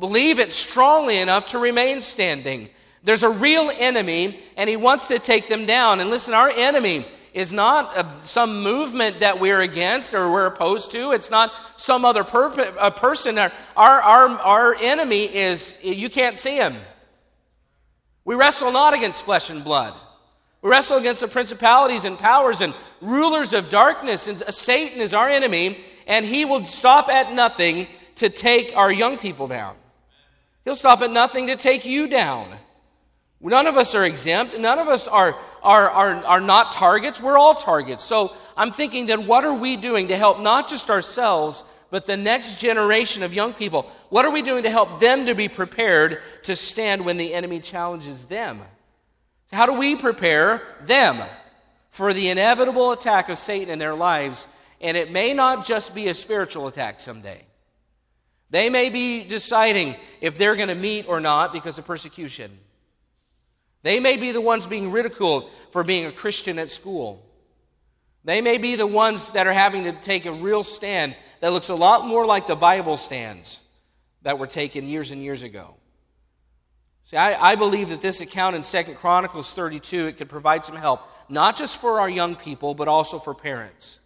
believe 0.00 0.38
it 0.38 0.52
strongly 0.52 1.18
enough 1.18 1.46
to 1.46 1.58
remain 1.58 2.00
standing. 2.00 2.68
There's 3.04 3.22
a 3.22 3.30
real 3.30 3.70
enemy, 3.78 4.38
and 4.56 4.68
he 4.68 4.76
wants 4.76 5.08
to 5.08 5.18
take 5.18 5.48
them 5.48 5.66
down. 5.66 6.00
And 6.00 6.10
listen, 6.10 6.34
our 6.34 6.50
enemy 6.50 7.06
is 7.32 7.52
not 7.52 7.96
a, 7.96 8.06
some 8.20 8.62
movement 8.62 9.20
that 9.20 9.38
we're 9.38 9.60
against 9.60 10.14
or 10.14 10.32
we're 10.32 10.46
opposed 10.46 10.90
to. 10.90 11.12
It's 11.12 11.30
not 11.30 11.52
some 11.76 12.04
other 12.04 12.24
per- 12.24 12.90
person. 12.90 13.38
Our, 13.38 13.52
our, 13.76 14.28
our 14.28 14.74
enemy 14.74 15.22
is, 15.24 15.78
you 15.84 16.08
can't 16.08 16.36
see 16.36 16.56
him. 16.56 16.74
We 18.24 18.34
wrestle 18.34 18.72
not 18.72 18.94
against 18.94 19.24
flesh 19.24 19.50
and 19.50 19.62
blood. 19.62 19.94
We 20.60 20.70
wrestle 20.70 20.96
against 20.96 21.20
the 21.20 21.28
principalities 21.28 22.04
and 22.04 22.18
powers 22.18 22.60
and 22.60 22.74
rulers 23.00 23.52
of 23.52 23.70
darkness. 23.70 24.26
And 24.26 24.36
Satan 24.52 25.00
is 25.00 25.14
our 25.14 25.28
enemy, 25.28 25.78
and 26.08 26.24
he 26.24 26.44
will 26.44 26.66
stop 26.66 27.08
at 27.08 27.32
nothing 27.32 27.86
to 28.16 28.28
take 28.28 28.76
our 28.76 28.90
young 28.90 29.18
people 29.18 29.46
down. 29.46 29.76
He'll 30.64 30.74
stop 30.74 31.02
at 31.02 31.10
nothing 31.10 31.46
to 31.46 31.56
take 31.56 31.84
you 31.84 32.08
down. 32.08 32.52
None 33.40 33.66
of 33.66 33.76
us 33.76 33.94
are 33.94 34.04
exempt. 34.04 34.58
None 34.58 34.78
of 34.78 34.88
us 34.88 35.06
are, 35.06 35.36
are, 35.62 35.88
are, 35.88 36.24
are 36.24 36.40
not 36.40 36.72
targets. 36.72 37.22
We're 37.22 37.38
all 37.38 37.54
targets. 37.54 38.02
So 38.02 38.34
I'm 38.56 38.72
thinking 38.72 39.06
then 39.06 39.26
what 39.26 39.44
are 39.44 39.54
we 39.54 39.76
doing 39.76 40.08
to 40.08 40.16
help 40.16 40.40
not 40.40 40.68
just 40.68 40.90
ourselves, 40.90 41.62
but 41.90 42.06
the 42.06 42.16
next 42.16 42.58
generation 42.58 43.22
of 43.22 43.32
young 43.32 43.52
people? 43.52 43.82
What 44.08 44.24
are 44.24 44.32
we 44.32 44.42
doing 44.42 44.64
to 44.64 44.70
help 44.70 44.98
them 44.98 45.26
to 45.26 45.34
be 45.34 45.48
prepared 45.48 46.20
to 46.44 46.56
stand 46.56 47.04
when 47.04 47.16
the 47.16 47.32
enemy 47.32 47.60
challenges 47.60 48.24
them? 48.24 48.60
How 49.52 49.66
do 49.66 49.78
we 49.78 49.94
prepare 49.94 50.62
them 50.82 51.22
for 51.90 52.12
the 52.12 52.28
inevitable 52.28 52.92
attack 52.92 53.28
of 53.28 53.38
Satan 53.38 53.70
in 53.70 53.78
their 53.78 53.94
lives 53.94 54.48
and 54.80 54.96
it 54.96 55.10
may 55.10 55.34
not 55.34 55.64
just 55.64 55.94
be 55.94 56.08
a 56.08 56.14
spiritual 56.14 56.66
attack 56.66 57.00
someday. 57.00 57.44
They 58.50 58.70
may 58.70 58.88
be 58.88 59.24
deciding 59.24 59.94
if 60.20 60.38
they're 60.38 60.56
going 60.56 60.68
to 60.68 60.74
meet 60.74 61.08
or 61.08 61.20
not 61.20 61.52
because 61.52 61.78
of 61.78 61.86
persecution. 61.86 62.50
They 63.82 64.00
may 64.00 64.16
be 64.16 64.32
the 64.32 64.40
ones 64.40 64.66
being 64.66 64.90
ridiculed 64.90 65.50
for 65.70 65.84
being 65.84 66.06
a 66.06 66.12
Christian 66.12 66.58
at 66.58 66.70
school. 66.70 67.24
They 68.24 68.40
may 68.40 68.58
be 68.58 68.74
the 68.74 68.86
ones 68.86 69.32
that 69.32 69.46
are 69.46 69.52
having 69.52 69.84
to 69.84 69.92
take 69.92 70.26
a 70.26 70.32
real 70.32 70.62
stand 70.62 71.14
that 71.40 71.52
looks 71.52 71.68
a 71.68 71.74
lot 71.74 72.06
more 72.06 72.26
like 72.26 72.46
the 72.46 72.56
Bible 72.56 72.96
stands 72.96 73.60
that 74.22 74.38
were 74.38 74.46
taken 74.46 74.88
years 74.88 75.10
and 75.10 75.22
years 75.22 75.42
ago. 75.42 75.74
See, 77.04 77.16
I, 77.16 77.52
I 77.52 77.54
believe 77.54 77.88
that 77.90 78.00
this 78.00 78.20
account 78.20 78.56
in 78.56 78.62
Second 78.62 78.96
Chronicles 78.96 79.54
32, 79.54 80.08
it 80.08 80.16
could 80.16 80.28
provide 80.28 80.64
some 80.64 80.76
help, 80.76 81.00
not 81.28 81.56
just 81.56 81.78
for 81.78 82.00
our 82.00 82.10
young 82.10 82.34
people, 82.34 82.74
but 82.74 82.88
also 82.88 83.18
for 83.18 83.34
parents. 83.34 84.00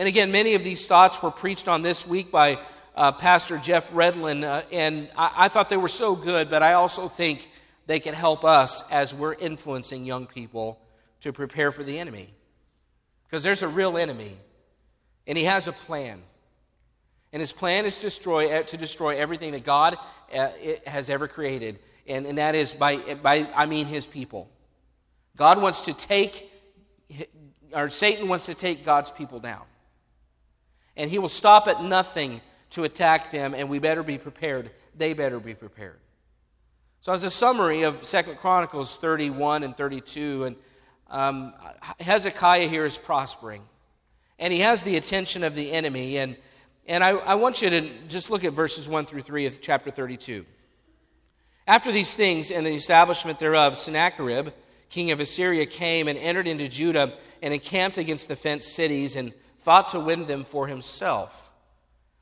And 0.00 0.08
again, 0.08 0.32
many 0.32 0.54
of 0.54 0.64
these 0.64 0.88
thoughts 0.88 1.22
were 1.22 1.30
preached 1.30 1.68
on 1.68 1.82
this 1.82 2.06
week 2.06 2.30
by 2.30 2.58
uh, 2.96 3.12
Pastor 3.12 3.58
Jeff 3.58 3.92
Redlin, 3.92 4.44
uh, 4.44 4.62
and 4.72 5.10
I, 5.14 5.32
I 5.36 5.48
thought 5.48 5.68
they 5.68 5.76
were 5.76 5.88
so 5.88 6.16
good, 6.16 6.48
but 6.48 6.62
I 6.62 6.72
also 6.72 7.06
think 7.06 7.50
they 7.86 8.00
can 8.00 8.14
help 8.14 8.42
us 8.42 8.90
as 8.90 9.14
we're 9.14 9.34
influencing 9.34 10.06
young 10.06 10.26
people 10.26 10.80
to 11.20 11.34
prepare 11.34 11.70
for 11.70 11.84
the 11.84 11.98
enemy. 11.98 12.32
Because 13.26 13.42
there's 13.42 13.60
a 13.60 13.68
real 13.68 13.98
enemy, 13.98 14.38
and 15.26 15.36
he 15.36 15.44
has 15.44 15.68
a 15.68 15.72
plan. 15.72 16.22
And 17.34 17.40
his 17.40 17.52
plan 17.52 17.84
is 17.84 17.96
to 17.96 18.04
destroy, 18.04 18.62
to 18.62 18.76
destroy 18.78 19.18
everything 19.18 19.52
that 19.52 19.64
God 19.64 19.98
uh, 20.34 20.48
has 20.86 21.10
ever 21.10 21.28
created. 21.28 21.78
And, 22.06 22.24
and 22.24 22.38
that 22.38 22.54
is 22.54 22.72
by, 22.72 22.96
by, 23.22 23.46
I 23.54 23.66
mean, 23.66 23.84
his 23.84 24.06
people. 24.06 24.48
God 25.36 25.60
wants 25.60 25.82
to 25.82 25.92
take, 25.92 26.50
or 27.74 27.90
Satan 27.90 28.28
wants 28.28 28.46
to 28.46 28.54
take 28.54 28.82
God's 28.82 29.10
people 29.10 29.40
down 29.40 29.64
and 30.96 31.10
he 31.10 31.18
will 31.18 31.28
stop 31.28 31.68
at 31.68 31.82
nothing 31.82 32.40
to 32.70 32.84
attack 32.84 33.30
them, 33.30 33.54
and 33.54 33.68
we 33.68 33.78
better 33.78 34.02
be 34.02 34.18
prepared. 34.18 34.70
They 34.96 35.12
better 35.12 35.40
be 35.40 35.54
prepared. 35.54 35.98
So, 37.00 37.12
as 37.12 37.24
a 37.24 37.30
summary 37.30 37.82
of 37.82 38.04
Second 38.04 38.36
Chronicles 38.36 38.96
31 38.96 39.62
and 39.62 39.76
32, 39.76 40.44
and 40.44 40.56
um, 41.08 41.54
Hezekiah 41.98 42.68
here 42.68 42.84
is 42.84 42.98
prospering, 42.98 43.62
and 44.38 44.52
he 44.52 44.60
has 44.60 44.82
the 44.82 44.96
attention 44.96 45.42
of 45.42 45.54
the 45.54 45.72
enemy. 45.72 46.18
And, 46.18 46.36
and 46.86 47.02
I, 47.02 47.10
I 47.10 47.34
want 47.34 47.62
you 47.62 47.70
to 47.70 47.88
just 48.08 48.30
look 48.30 48.44
at 48.44 48.52
verses 48.52 48.88
1 48.88 49.06
through 49.06 49.22
3 49.22 49.46
of 49.46 49.60
chapter 49.60 49.90
32. 49.90 50.44
After 51.66 51.92
these 51.92 52.14
things 52.14 52.50
and 52.50 52.66
the 52.66 52.74
establishment 52.74 53.38
thereof, 53.38 53.76
Sennacherib, 53.76 54.48
king 54.88 55.10
of 55.10 55.20
Assyria, 55.20 55.66
came 55.66 56.08
and 56.08 56.18
entered 56.18 56.46
into 56.46 56.68
Judah 56.68 57.12
and 57.42 57.54
encamped 57.54 57.96
against 57.96 58.28
the 58.28 58.36
fenced 58.36 58.74
cities 58.74 59.16
and 59.16 59.32
thought 59.60 59.90
to 59.90 60.00
win 60.00 60.26
them 60.26 60.44
for 60.44 60.66
himself. 60.66 61.50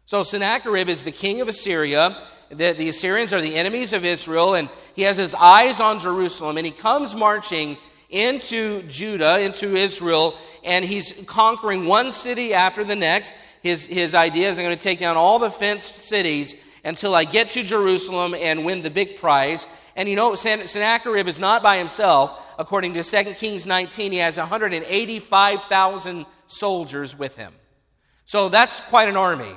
So 0.06 0.22
Sennacherib 0.22 0.88
is 0.88 1.04
the 1.04 1.12
king 1.12 1.40
of 1.40 1.48
Assyria. 1.48 2.16
The, 2.50 2.72
the 2.72 2.88
Assyrians 2.88 3.32
are 3.32 3.40
the 3.40 3.54
enemies 3.54 3.92
of 3.92 4.04
Israel, 4.04 4.54
and 4.54 4.68
he 4.96 5.02
has 5.02 5.18
his 5.18 5.34
eyes 5.34 5.80
on 5.80 6.00
Jerusalem, 6.00 6.56
and 6.56 6.66
he 6.66 6.72
comes 6.72 7.14
marching 7.14 7.76
into 8.10 8.82
Judah, 8.84 9.38
into 9.38 9.76
Israel, 9.76 10.34
and 10.64 10.84
he's 10.84 11.24
conquering 11.26 11.86
one 11.86 12.10
city 12.10 12.54
after 12.54 12.84
the 12.84 12.96
next. 12.96 13.32
His, 13.62 13.86
his 13.86 14.14
idea 14.14 14.48
is 14.48 14.58
I'm 14.58 14.64
going 14.64 14.76
to 14.76 14.82
take 14.82 14.98
down 14.98 15.16
all 15.16 15.38
the 15.38 15.50
fenced 15.50 15.94
cities 15.94 16.64
until 16.84 17.14
I 17.14 17.24
get 17.24 17.50
to 17.50 17.62
Jerusalem 17.62 18.34
and 18.34 18.64
win 18.64 18.82
the 18.82 18.90
big 18.90 19.18
prize. 19.18 19.66
And 19.94 20.08
you 20.08 20.16
know, 20.16 20.34
Sennacherib 20.34 21.28
is 21.28 21.38
not 21.38 21.62
by 21.62 21.76
himself. 21.76 22.46
According 22.58 22.94
to 22.94 23.02
2 23.02 23.34
Kings 23.34 23.66
19, 23.66 24.12
he 24.12 24.18
has 24.18 24.38
185,000 24.38 26.26
soldiers 26.48 27.16
with 27.16 27.36
him. 27.36 27.52
So 28.24 28.48
that's 28.48 28.80
quite 28.80 29.08
an 29.08 29.16
army. 29.16 29.54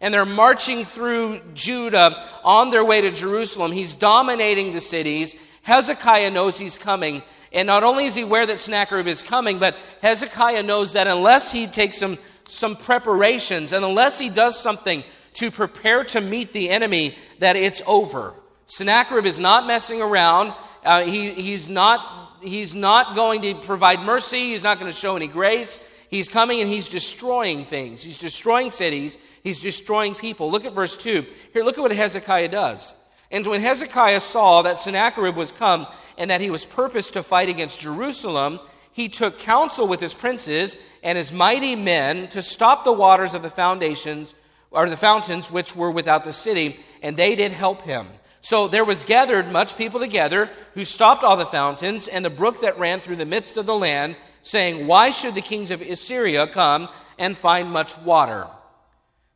And 0.00 0.12
they're 0.12 0.26
marching 0.26 0.84
through 0.84 1.40
Judah 1.54 2.22
on 2.42 2.70
their 2.70 2.84
way 2.84 3.00
to 3.02 3.10
Jerusalem. 3.10 3.70
He's 3.70 3.94
dominating 3.94 4.72
the 4.72 4.80
cities. 4.80 5.34
Hezekiah 5.62 6.30
knows 6.30 6.58
he's 6.58 6.76
coming. 6.76 7.22
And 7.52 7.66
not 7.66 7.82
only 7.82 8.06
is 8.06 8.14
he 8.14 8.22
aware 8.22 8.46
that 8.46 8.58
Sennacherib 8.58 9.06
is 9.06 9.22
coming, 9.22 9.58
but 9.58 9.76
Hezekiah 10.02 10.62
knows 10.62 10.92
that 10.94 11.06
unless 11.06 11.52
he 11.52 11.66
takes 11.66 11.98
some, 11.98 12.18
some 12.44 12.76
preparations 12.76 13.72
and 13.72 13.84
unless 13.84 14.18
he 14.18 14.30
does 14.30 14.58
something 14.58 15.04
to 15.34 15.50
prepare 15.50 16.04
to 16.04 16.20
meet 16.20 16.52
the 16.52 16.70
enemy, 16.70 17.14
that 17.38 17.56
it's 17.56 17.82
over. 17.86 18.34
Sennacherib 18.66 19.26
is 19.26 19.40
not 19.40 19.66
messing 19.66 20.00
around. 20.00 20.54
Uh, 20.84 21.02
he, 21.02 21.30
he's, 21.30 21.68
not, 21.68 22.36
he's 22.40 22.74
not 22.74 23.14
going 23.14 23.42
to 23.42 23.54
provide 23.54 24.00
mercy. 24.00 24.50
He's 24.50 24.62
not 24.62 24.78
going 24.78 24.90
to 24.90 24.96
show 24.96 25.16
any 25.16 25.26
grace. 25.26 25.78
He's 26.10 26.28
coming 26.28 26.60
and 26.60 26.68
he's 26.68 26.88
destroying 26.88 27.64
things. 27.64 28.02
He's 28.02 28.18
destroying 28.18 28.70
cities. 28.70 29.16
He's 29.44 29.60
destroying 29.60 30.14
people. 30.14 30.50
Look 30.50 30.64
at 30.64 30.72
verse 30.72 30.96
2. 30.96 31.24
Here, 31.52 31.62
look 31.62 31.78
at 31.78 31.82
what 31.82 31.92
Hezekiah 31.92 32.48
does. 32.48 33.00
And 33.30 33.46
when 33.46 33.60
Hezekiah 33.60 34.20
saw 34.20 34.62
that 34.62 34.76
Sennacherib 34.76 35.36
was 35.36 35.52
come 35.52 35.86
and 36.18 36.30
that 36.30 36.40
he 36.40 36.50
was 36.50 36.66
purposed 36.66 37.12
to 37.12 37.22
fight 37.22 37.48
against 37.48 37.80
Jerusalem, 37.80 38.58
he 38.92 39.08
took 39.08 39.38
counsel 39.38 39.86
with 39.86 40.00
his 40.00 40.14
princes 40.14 40.76
and 41.04 41.16
his 41.16 41.32
mighty 41.32 41.76
men 41.76 42.26
to 42.28 42.42
stop 42.42 42.82
the 42.82 42.92
waters 42.92 43.34
of 43.34 43.42
the 43.42 43.50
foundations 43.50 44.34
or 44.72 44.88
the 44.88 44.96
fountains 44.96 45.50
which 45.50 45.76
were 45.76 45.90
without 45.90 46.24
the 46.24 46.32
city, 46.32 46.78
and 47.02 47.16
they 47.16 47.36
did 47.36 47.52
help 47.52 47.82
him. 47.82 48.08
So 48.40 48.68
there 48.68 48.84
was 48.84 49.04
gathered 49.04 49.52
much 49.52 49.76
people 49.76 50.00
together 50.00 50.50
who 50.74 50.84
stopped 50.84 51.22
all 51.22 51.36
the 51.36 51.46
fountains 51.46 52.08
and 52.08 52.24
the 52.24 52.30
brook 52.30 52.60
that 52.62 52.78
ran 52.78 52.98
through 52.98 53.16
the 53.16 53.26
midst 53.26 53.56
of 53.56 53.66
the 53.66 53.76
land, 53.76 54.16
saying, 54.42 54.86
Why 54.86 55.10
should 55.10 55.34
the 55.34 55.40
kings 55.40 55.70
of 55.70 55.80
Assyria 55.80 56.46
come 56.46 56.88
and 57.18 57.36
find 57.36 57.70
much 57.70 57.96
water? 57.98 58.46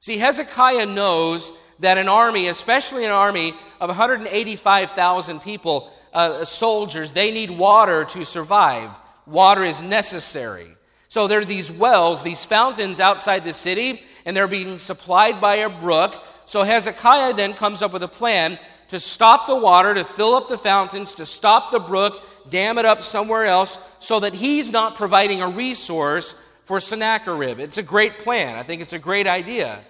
See, 0.01 0.19
Hezekiah 0.19 0.87
knows 0.87 1.61
that 1.81 1.99
an 1.99 2.09
army, 2.09 2.49
especially 2.49 3.05
an 3.05 3.11
army 3.11 3.55
of 3.81 3.89
185,000 3.89 5.41
people, 5.41 5.91
uh, 6.13 6.45
soldiers, 6.45 7.13
they 7.13 7.31
need 7.31 7.51
water 7.51 8.05
to 8.05 8.25
survive. 8.25 8.91
Water 9.27 9.65
is 9.65 9.83
necessary. 9.83 10.69
So 11.09 11.27
there 11.27 11.41
are 11.41 11.45
these 11.45 11.73
wells, 11.73 12.23
these 12.23 12.45
fountains 12.45 13.01
outside 13.01 13.45
the 13.45 13.53
city, 13.53 14.03
and 14.25 14.37
they're 14.37 14.49
being 14.49 14.79
supplied 14.79 15.41
by 15.41 15.57
a 15.57 15.69
brook. 15.69 16.23
So 16.45 16.63
Hezekiah 16.63 17.35
then 17.35 17.55
comes 17.55 17.83
up 17.83 17.93
with 17.93 18.03
a 18.03 18.09
plan 18.09 18.59
to 18.89 19.01
stop 19.01 19.47
the 19.47 19.57
water, 19.57 19.95
to 19.95 20.05
fill 20.05 20.35
up 20.35 20.49
the 20.49 20.59
fountains, 20.59 21.15
to 21.15 21.27
stop 21.27 21.71
the 21.71 21.81
brook, 21.81 22.23
dam 22.51 22.79
it 22.79 22.85
up 22.85 23.03
somewhere 23.03 23.47
else, 23.47 23.91
so 23.99 24.21
that 24.21 24.35
he's 24.35 24.71
not 24.71 24.95
providing 24.95 25.43
a 25.43 25.49
resource 25.49 26.45
for 26.65 26.81
Sennacherib. 26.81 27.59
It's 27.59 27.79
a 27.79 27.83
great 27.83 28.19
plan. 28.19 28.57
I 28.57 28.63
think 28.63 28.83
it's 28.83 28.93
a 28.93 28.99
great 28.99 29.27
idea. 29.27 29.81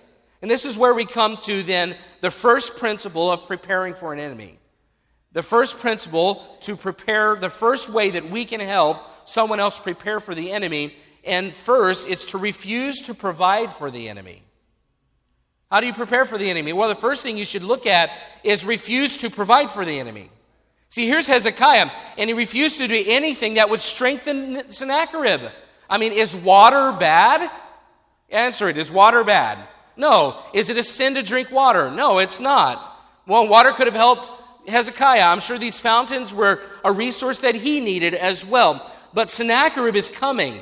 And 0.42 0.50
this 0.50 0.64
is 0.64 0.76
where 0.76 0.94
we 0.94 1.06
come 1.06 1.36
to 1.38 1.62
then 1.62 1.96
the 2.20 2.30
first 2.30 2.78
principle 2.78 3.30
of 3.30 3.46
preparing 3.46 3.94
for 3.94 4.12
an 4.12 4.20
enemy. 4.20 4.58
The 5.32 5.42
first 5.42 5.80
principle 5.80 6.44
to 6.60 6.76
prepare, 6.76 7.34
the 7.36 7.50
first 7.50 7.88
way 7.88 8.10
that 8.10 8.30
we 8.30 8.44
can 8.44 8.60
help 8.60 8.98
someone 9.24 9.58
else 9.58 9.78
prepare 9.78 10.20
for 10.20 10.34
the 10.34 10.52
enemy. 10.52 10.94
And 11.24 11.54
first, 11.54 12.08
it's 12.08 12.26
to 12.26 12.38
refuse 12.38 13.02
to 13.02 13.14
provide 13.14 13.72
for 13.72 13.90
the 13.90 14.08
enemy. 14.08 14.42
How 15.70 15.80
do 15.80 15.86
you 15.86 15.92
prepare 15.92 16.24
for 16.24 16.38
the 16.38 16.50
enemy? 16.50 16.72
Well, 16.72 16.88
the 16.88 16.94
first 16.94 17.22
thing 17.22 17.36
you 17.36 17.44
should 17.44 17.64
look 17.64 17.86
at 17.86 18.10
is 18.44 18.64
refuse 18.64 19.16
to 19.18 19.30
provide 19.30 19.70
for 19.70 19.84
the 19.84 19.98
enemy. 19.98 20.30
See, 20.94 21.08
here's 21.08 21.26
Hezekiah, 21.26 21.90
and 22.16 22.30
he 22.30 22.34
refused 22.34 22.78
to 22.78 22.86
do 22.86 23.04
anything 23.08 23.54
that 23.54 23.68
would 23.68 23.80
strengthen 23.80 24.70
Sennacherib. 24.70 25.50
I 25.90 25.98
mean, 25.98 26.12
is 26.12 26.36
water 26.36 26.92
bad? 26.92 27.50
Answer 28.30 28.68
it. 28.68 28.76
Is 28.76 28.92
water 28.92 29.24
bad? 29.24 29.58
No. 29.96 30.38
Is 30.52 30.70
it 30.70 30.76
a 30.76 30.84
sin 30.84 31.16
to 31.16 31.22
drink 31.24 31.50
water? 31.50 31.90
No, 31.90 32.20
it's 32.20 32.38
not. 32.38 32.96
Well, 33.26 33.48
water 33.48 33.72
could 33.72 33.88
have 33.88 33.96
helped 33.96 34.30
Hezekiah. 34.68 35.22
I'm 35.22 35.40
sure 35.40 35.58
these 35.58 35.80
fountains 35.80 36.32
were 36.32 36.60
a 36.84 36.92
resource 36.92 37.40
that 37.40 37.56
he 37.56 37.80
needed 37.80 38.14
as 38.14 38.46
well. 38.46 38.88
But 39.12 39.28
Sennacherib 39.28 39.96
is 39.96 40.08
coming. 40.08 40.60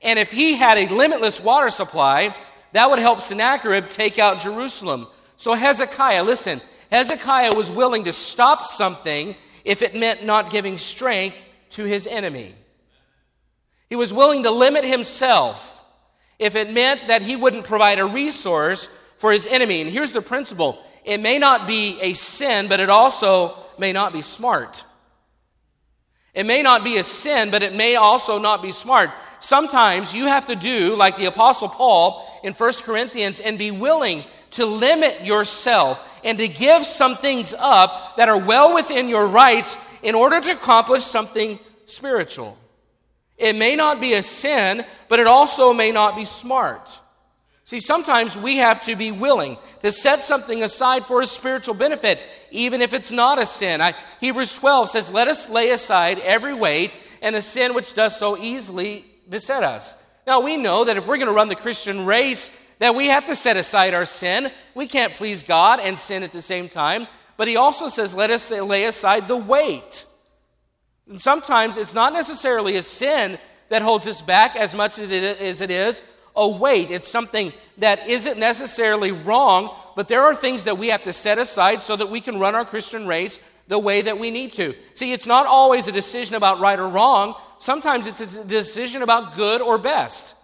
And 0.00 0.16
if 0.16 0.30
he 0.30 0.54
had 0.54 0.78
a 0.78 0.94
limitless 0.94 1.42
water 1.42 1.70
supply, 1.70 2.36
that 2.70 2.88
would 2.88 3.00
help 3.00 3.20
Sennacherib 3.20 3.88
take 3.88 4.20
out 4.20 4.38
Jerusalem. 4.38 5.08
So 5.36 5.54
Hezekiah, 5.54 6.22
listen, 6.22 6.60
Hezekiah 6.92 7.56
was 7.56 7.68
willing 7.68 8.04
to 8.04 8.12
stop 8.12 8.64
something 8.64 9.34
if 9.64 9.82
it 9.82 9.94
meant 9.94 10.24
not 10.24 10.50
giving 10.50 10.78
strength 10.78 11.44
to 11.70 11.84
his 11.84 12.06
enemy. 12.06 12.54
He 13.88 13.96
was 13.96 14.12
willing 14.12 14.44
to 14.44 14.50
limit 14.50 14.84
himself 14.84 15.82
if 16.38 16.54
it 16.54 16.72
meant 16.72 17.08
that 17.08 17.22
he 17.22 17.36
wouldn't 17.36 17.64
provide 17.64 17.98
a 17.98 18.06
resource 18.06 18.86
for 19.16 19.32
his 19.32 19.46
enemy. 19.46 19.82
And 19.82 19.90
here's 19.90 20.12
the 20.12 20.22
principle 20.22 20.82
it 21.04 21.20
may 21.20 21.38
not 21.38 21.66
be 21.66 22.00
a 22.00 22.12
sin, 22.12 22.68
but 22.68 22.80
it 22.80 22.90
also 22.90 23.56
may 23.78 23.92
not 23.92 24.12
be 24.12 24.22
smart. 24.22 24.84
It 26.34 26.46
may 26.46 26.62
not 26.62 26.82
be 26.82 26.96
a 26.96 27.04
sin, 27.04 27.50
but 27.50 27.62
it 27.62 27.74
may 27.74 27.96
also 27.96 28.38
not 28.38 28.62
be 28.62 28.72
smart. 28.72 29.10
Sometimes 29.38 30.14
you 30.14 30.26
have 30.26 30.46
to 30.46 30.54
do 30.54 30.96
like 30.96 31.16
the 31.16 31.26
Apostle 31.26 31.68
Paul 31.68 32.26
in 32.42 32.54
1 32.54 32.72
Corinthians 32.82 33.40
and 33.40 33.58
be 33.58 33.70
willing 33.70 34.24
to 34.52 34.66
limit 34.66 35.26
yourself 35.26 36.08
and 36.24 36.38
to 36.38 36.48
give 36.48 36.84
some 36.84 37.16
things 37.16 37.54
up 37.58 38.16
that 38.16 38.28
are 38.28 38.38
well 38.38 38.74
within 38.74 39.08
your 39.08 39.26
rights 39.26 39.88
in 40.02 40.14
order 40.14 40.40
to 40.40 40.52
accomplish 40.52 41.02
something 41.02 41.58
spiritual. 41.86 42.56
It 43.36 43.56
may 43.56 43.76
not 43.76 44.00
be 44.00 44.14
a 44.14 44.22
sin, 44.22 44.84
but 45.08 45.18
it 45.18 45.26
also 45.26 45.72
may 45.72 45.90
not 45.90 46.16
be 46.16 46.24
smart. 46.24 47.00
See, 47.64 47.80
sometimes 47.80 48.36
we 48.36 48.58
have 48.58 48.80
to 48.82 48.96
be 48.96 49.10
willing 49.10 49.56
to 49.82 49.90
set 49.90 50.22
something 50.22 50.62
aside 50.62 51.04
for 51.04 51.22
a 51.22 51.26
spiritual 51.26 51.74
benefit, 51.74 52.20
even 52.50 52.82
if 52.82 52.92
it's 52.92 53.12
not 53.12 53.40
a 53.40 53.46
sin. 53.46 53.80
I, 53.80 53.94
Hebrews 54.20 54.58
12 54.58 54.90
says, 54.90 55.12
Let 55.12 55.28
us 55.28 55.48
lay 55.48 55.70
aside 55.70 56.18
every 56.20 56.54
weight 56.54 56.98
and 57.22 57.34
the 57.34 57.42
sin 57.42 57.74
which 57.74 57.94
does 57.94 58.18
so 58.18 58.36
easily 58.36 59.04
beset 59.28 59.62
us. 59.62 60.02
Now, 60.26 60.40
we 60.40 60.56
know 60.56 60.84
that 60.84 60.96
if 60.96 61.06
we're 61.06 61.16
going 61.16 61.28
to 61.28 61.34
run 61.34 61.48
the 61.48 61.56
Christian 61.56 62.04
race, 62.04 62.56
that 62.82 62.96
we 62.96 63.06
have 63.06 63.24
to 63.26 63.36
set 63.36 63.56
aside 63.56 63.94
our 63.94 64.04
sin. 64.04 64.50
We 64.74 64.88
can't 64.88 65.14
please 65.14 65.44
God 65.44 65.78
and 65.78 65.96
sin 65.96 66.24
at 66.24 66.32
the 66.32 66.42
same 66.42 66.68
time. 66.68 67.06
But 67.36 67.46
he 67.46 67.54
also 67.54 67.86
says, 67.86 68.16
Let 68.16 68.30
us 68.30 68.50
lay 68.50 68.86
aside 68.86 69.28
the 69.28 69.36
weight. 69.36 70.04
And 71.08 71.20
sometimes 71.20 71.76
it's 71.76 71.94
not 71.94 72.12
necessarily 72.12 72.74
a 72.74 72.82
sin 72.82 73.38
that 73.68 73.82
holds 73.82 74.08
us 74.08 74.20
back 74.20 74.56
as 74.56 74.74
much 74.74 74.98
as 74.98 75.12
it 75.12 75.70
is 75.70 76.02
a 76.34 76.48
weight. 76.48 76.90
It's 76.90 77.06
something 77.06 77.52
that 77.78 78.08
isn't 78.08 78.36
necessarily 78.36 79.12
wrong, 79.12 79.72
but 79.94 80.08
there 80.08 80.22
are 80.22 80.34
things 80.34 80.64
that 80.64 80.76
we 80.76 80.88
have 80.88 81.04
to 81.04 81.12
set 81.12 81.38
aside 81.38 81.84
so 81.84 81.94
that 81.94 82.10
we 82.10 82.20
can 82.20 82.40
run 82.40 82.56
our 82.56 82.64
Christian 82.64 83.06
race 83.06 83.38
the 83.68 83.78
way 83.78 84.02
that 84.02 84.18
we 84.18 84.32
need 84.32 84.54
to. 84.54 84.74
See, 84.94 85.12
it's 85.12 85.28
not 85.28 85.46
always 85.46 85.86
a 85.86 85.92
decision 85.92 86.34
about 86.34 86.58
right 86.58 86.80
or 86.80 86.88
wrong. 86.88 87.36
Sometimes 87.58 88.08
it's 88.08 88.36
a 88.36 88.44
decision 88.44 89.02
about 89.02 89.36
good 89.36 89.62
or 89.62 89.78
best. 89.78 90.34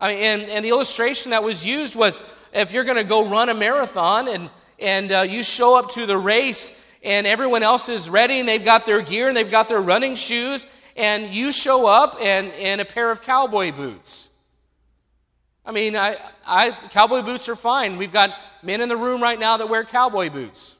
I 0.00 0.12
mean, 0.12 0.22
and, 0.22 0.42
and 0.42 0.64
the 0.64 0.70
illustration 0.70 1.30
that 1.30 1.42
was 1.42 1.64
used 1.64 1.96
was 1.96 2.20
if 2.52 2.72
you're 2.72 2.84
going 2.84 2.96
to 2.96 3.04
go 3.04 3.28
run 3.28 3.48
a 3.48 3.54
marathon 3.54 4.28
and, 4.28 4.50
and 4.78 5.12
uh, 5.12 5.20
you 5.22 5.42
show 5.42 5.78
up 5.78 5.90
to 5.92 6.06
the 6.06 6.18
race 6.18 6.80
and 7.02 7.26
everyone 7.26 7.62
else 7.62 7.88
is 7.88 8.08
ready 8.08 8.40
and 8.40 8.48
they've 8.48 8.64
got 8.64 8.86
their 8.86 9.02
gear 9.02 9.28
and 9.28 9.36
they've 9.36 9.50
got 9.50 9.68
their 9.68 9.80
running 9.80 10.14
shoes, 10.14 10.66
and 10.96 11.34
you 11.34 11.52
show 11.52 11.86
up 11.86 12.16
and, 12.20 12.52
and 12.52 12.80
a 12.80 12.84
pair 12.84 13.10
of 13.10 13.22
cowboy 13.22 13.72
boots. 13.72 14.30
I 15.66 15.72
mean, 15.72 15.96
I, 15.96 16.16
I, 16.46 16.70
cowboy 16.90 17.22
boots 17.22 17.48
are 17.48 17.56
fine. 17.56 17.96
We've 17.96 18.12
got 18.12 18.36
men 18.62 18.80
in 18.80 18.88
the 18.88 18.96
room 18.96 19.22
right 19.22 19.38
now 19.38 19.56
that 19.56 19.68
wear 19.68 19.84
cowboy 19.84 20.30
boots. 20.30 20.76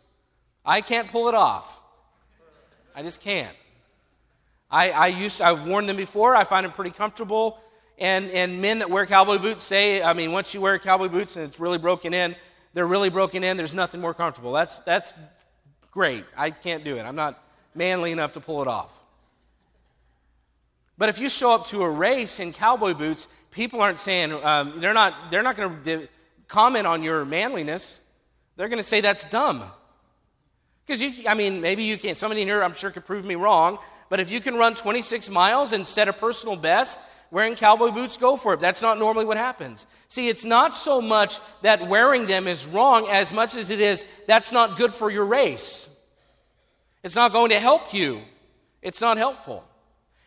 I 0.64 0.80
can't 0.80 1.08
pull 1.08 1.28
it 1.28 1.34
off. 1.34 1.80
I 2.94 3.02
just 3.02 3.20
can't. 3.20 3.54
I, 4.70 4.90
I 4.90 5.06
used 5.08 5.40
I've 5.40 5.66
worn 5.66 5.86
them 5.86 5.96
before. 5.96 6.36
I 6.36 6.44
find 6.44 6.64
them 6.64 6.72
pretty 6.72 6.90
comfortable. 6.90 7.58
And, 7.98 8.30
and 8.30 8.60
men 8.60 8.80
that 8.80 8.90
wear 8.90 9.06
cowboy 9.06 9.38
boots 9.38 9.62
say, 9.62 10.02
I 10.02 10.12
mean, 10.14 10.32
once 10.32 10.52
you 10.52 10.60
wear 10.60 10.78
cowboy 10.78 11.08
boots 11.08 11.36
and 11.36 11.44
it's 11.44 11.60
really 11.60 11.78
broken 11.78 12.12
in, 12.12 12.34
they're 12.72 12.86
really 12.86 13.10
broken 13.10 13.44
in, 13.44 13.56
there's 13.56 13.74
nothing 13.74 14.00
more 14.00 14.14
comfortable. 14.14 14.52
That's, 14.52 14.80
that's 14.80 15.14
great. 15.92 16.24
I 16.36 16.50
can't 16.50 16.82
do 16.82 16.96
it. 16.96 17.02
I'm 17.02 17.14
not 17.14 17.40
manly 17.74 18.10
enough 18.10 18.32
to 18.32 18.40
pull 18.40 18.62
it 18.62 18.68
off. 18.68 18.98
But 20.98 21.08
if 21.08 21.18
you 21.18 21.28
show 21.28 21.54
up 21.54 21.66
to 21.68 21.82
a 21.82 21.90
race 21.90 22.40
in 22.40 22.52
cowboy 22.52 22.94
boots, 22.94 23.28
people 23.50 23.80
aren't 23.80 23.98
saying, 23.98 24.32
um, 24.44 24.80
they're 24.80 24.94
not, 24.94 25.14
they're 25.30 25.42
not 25.42 25.56
going 25.56 25.82
to 25.84 26.08
comment 26.48 26.86
on 26.86 27.02
your 27.02 27.24
manliness. 27.24 28.00
They're 28.56 28.68
going 28.68 28.78
to 28.78 28.84
say 28.84 29.00
that's 29.00 29.26
dumb. 29.26 29.62
Because 30.86 31.00
you, 31.00 31.28
I 31.28 31.34
mean, 31.34 31.60
maybe 31.60 31.84
you 31.84 31.96
can't. 31.96 32.16
somebody 32.16 32.42
in 32.42 32.48
here 32.48 32.62
I'm 32.62 32.74
sure 32.74 32.90
could 32.90 33.04
prove 33.04 33.24
me 33.24 33.34
wrong, 33.34 33.78
but 34.08 34.20
if 34.20 34.30
you 34.30 34.40
can 34.40 34.54
run 34.54 34.74
26 34.74 35.30
miles 35.30 35.72
and 35.72 35.86
set 35.86 36.08
a 36.08 36.12
personal 36.12 36.56
best 36.56 37.00
wearing 37.34 37.56
cowboy 37.56 37.90
boots, 37.90 38.16
go 38.16 38.36
for 38.36 38.54
it. 38.54 38.60
That's 38.60 38.80
not 38.80 38.96
normally 38.96 39.24
what 39.24 39.36
happens. 39.36 39.88
See, 40.06 40.28
it's 40.28 40.44
not 40.44 40.72
so 40.72 41.02
much 41.02 41.40
that 41.62 41.88
wearing 41.88 42.26
them 42.26 42.46
is 42.46 42.64
wrong 42.64 43.08
as 43.10 43.32
much 43.32 43.56
as 43.56 43.70
it 43.70 43.80
is 43.80 44.04
that's 44.28 44.52
not 44.52 44.78
good 44.78 44.92
for 44.92 45.10
your 45.10 45.26
race. 45.26 45.90
It's 47.02 47.16
not 47.16 47.32
going 47.32 47.50
to 47.50 47.58
help 47.58 47.92
you, 47.92 48.22
it's 48.82 49.00
not 49.00 49.16
helpful. 49.16 49.64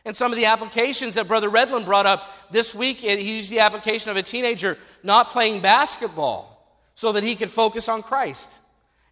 And 0.04 0.14
some 0.14 0.34
of 0.34 0.38
the 0.38 0.46
applications 0.46 1.16
that 1.16 1.30
Brother 1.30 1.50
Redlin 1.50 1.86
brought 1.86 2.06
up 2.06 2.30
this 2.52 2.76
week, 2.76 3.00
he 3.00 3.38
used 3.38 3.50
the 3.50 3.60
application 3.60 4.12
of 4.12 4.18
a 4.18 4.24
teenager 4.24 4.78
not 5.02 5.28
playing 5.28 5.62
basketball 5.62 6.78
so 6.94 7.14
that 7.14 7.24
he 7.24 7.36
could 7.36 7.50
focus 7.50 7.88
on 7.88 8.02
Christ. 8.02 8.60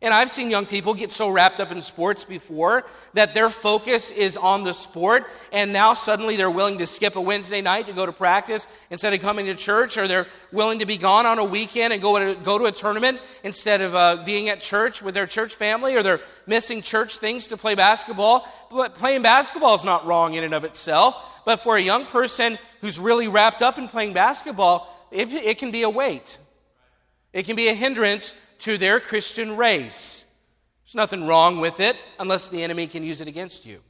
And 0.06 0.14
I've 0.14 0.30
seen 0.30 0.52
young 0.52 0.68
people 0.68 0.94
get 0.94 1.12
so 1.12 1.32
wrapped 1.32 1.60
up 1.60 1.72
in 1.72 1.82
sports 1.82 2.24
before 2.24 2.84
that 3.16 3.34
their 3.34 3.50
focus 3.50 4.12
is 4.12 4.38
on 4.38 4.64
the 4.64 4.72
sport, 4.72 5.24
and 5.52 5.74
now 5.74 5.96
suddenly 5.96 6.36
they're 6.36 6.52
willing 6.52 6.78
to 6.78 6.86
skip 6.86 7.16
a 7.16 7.22
Wednesday 7.22 7.60
night 7.60 7.88
to 7.88 7.92
go 7.92 8.06
to 8.06 8.12
practice 8.12 8.68
instead 8.92 9.16
of 9.16 9.22
coming 9.22 9.48
to 9.48 9.56
church, 9.56 9.98
or 9.98 10.08
they're 10.08 10.28
willing 10.52 10.78
to 10.78 10.86
be 10.86 10.98
gone 10.98 11.26
on 11.26 11.40
a 11.40 11.44
weekend 11.44 11.92
and 11.92 12.04
go 12.04 12.20
to, 12.20 12.40
go 12.44 12.60
to 12.60 12.66
a 12.66 12.72
tournament 12.72 13.20
instead 13.44 13.82
of 13.82 13.96
uh, 13.96 14.24
being 14.24 14.48
at 14.48 14.62
church 14.62 15.02
with 15.02 15.16
their 15.16 15.26
church 15.26 15.56
family, 15.56 15.96
or 15.96 16.04
they're 16.04 16.22
missing 16.46 16.84
church 16.84 17.18
things 17.18 17.48
to 17.48 17.58
play 17.58 17.74
basketball. 17.74 18.48
But 18.70 18.94
playing 18.94 19.24
basketball 19.24 19.74
is 19.74 19.84
not 19.84 20.06
wrong 20.06 20.36
in 20.36 20.44
and 20.44 20.54
of 20.54 20.66
itself, 20.66 21.20
but 21.46 21.62
for 21.62 21.78
a 21.78 21.82
young 21.82 22.06
person 22.06 22.60
who's 22.82 23.00
really 23.00 23.28
wrapped 23.28 23.64
up 23.64 23.80
in 23.80 23.88
playing 23.88 24.14
basketball, 24.14 24.88
it, 25.10 25.34
it 25.34 25.58
can 25.58 25.72
be 25.72 25.82
a 25.82 25.90
weight. 25.90 26.38
It 27.34 27.48
can 27.48 27.56
be 27.56 27.70
a 27.70 27.74
hindrance 27.74 28.36
to 28.60 28.78
their 28.78 29.00
Christian 29.00 29.58
race. 29.58 30.26
There's 30.86 30.96
nothing 30.96 31.26
wrong 31.28 31.60
with 31.60 31.80
it 31.80 31.96
unless 32.20 32.50
the 32.50 32.64
enemy 32.64 32.88
can 32.88 33.04
use 33.04 33.22
it 33.22 33.28
against 33.28 33.66
you. 33.66 33.82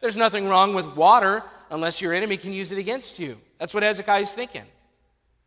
There's 0.00 0.16
nothing 0.16 0.48
wrong 0.48 0.74
with 0.74 0.96
water 0.96 1.42
unless 1.70 2.00
your 2.00 2.14
enemy 2.14 2.36
can 2.36 2.52
use 2.52 2.72
it 2.72 2.78
against 2.78 3.18
you. 3.18 3.38
That's 3.58 3.74
what 3.74 3.82
Hezekiah 3.82 4.22
is 4.22 4.34
thinking. 4.34 4.64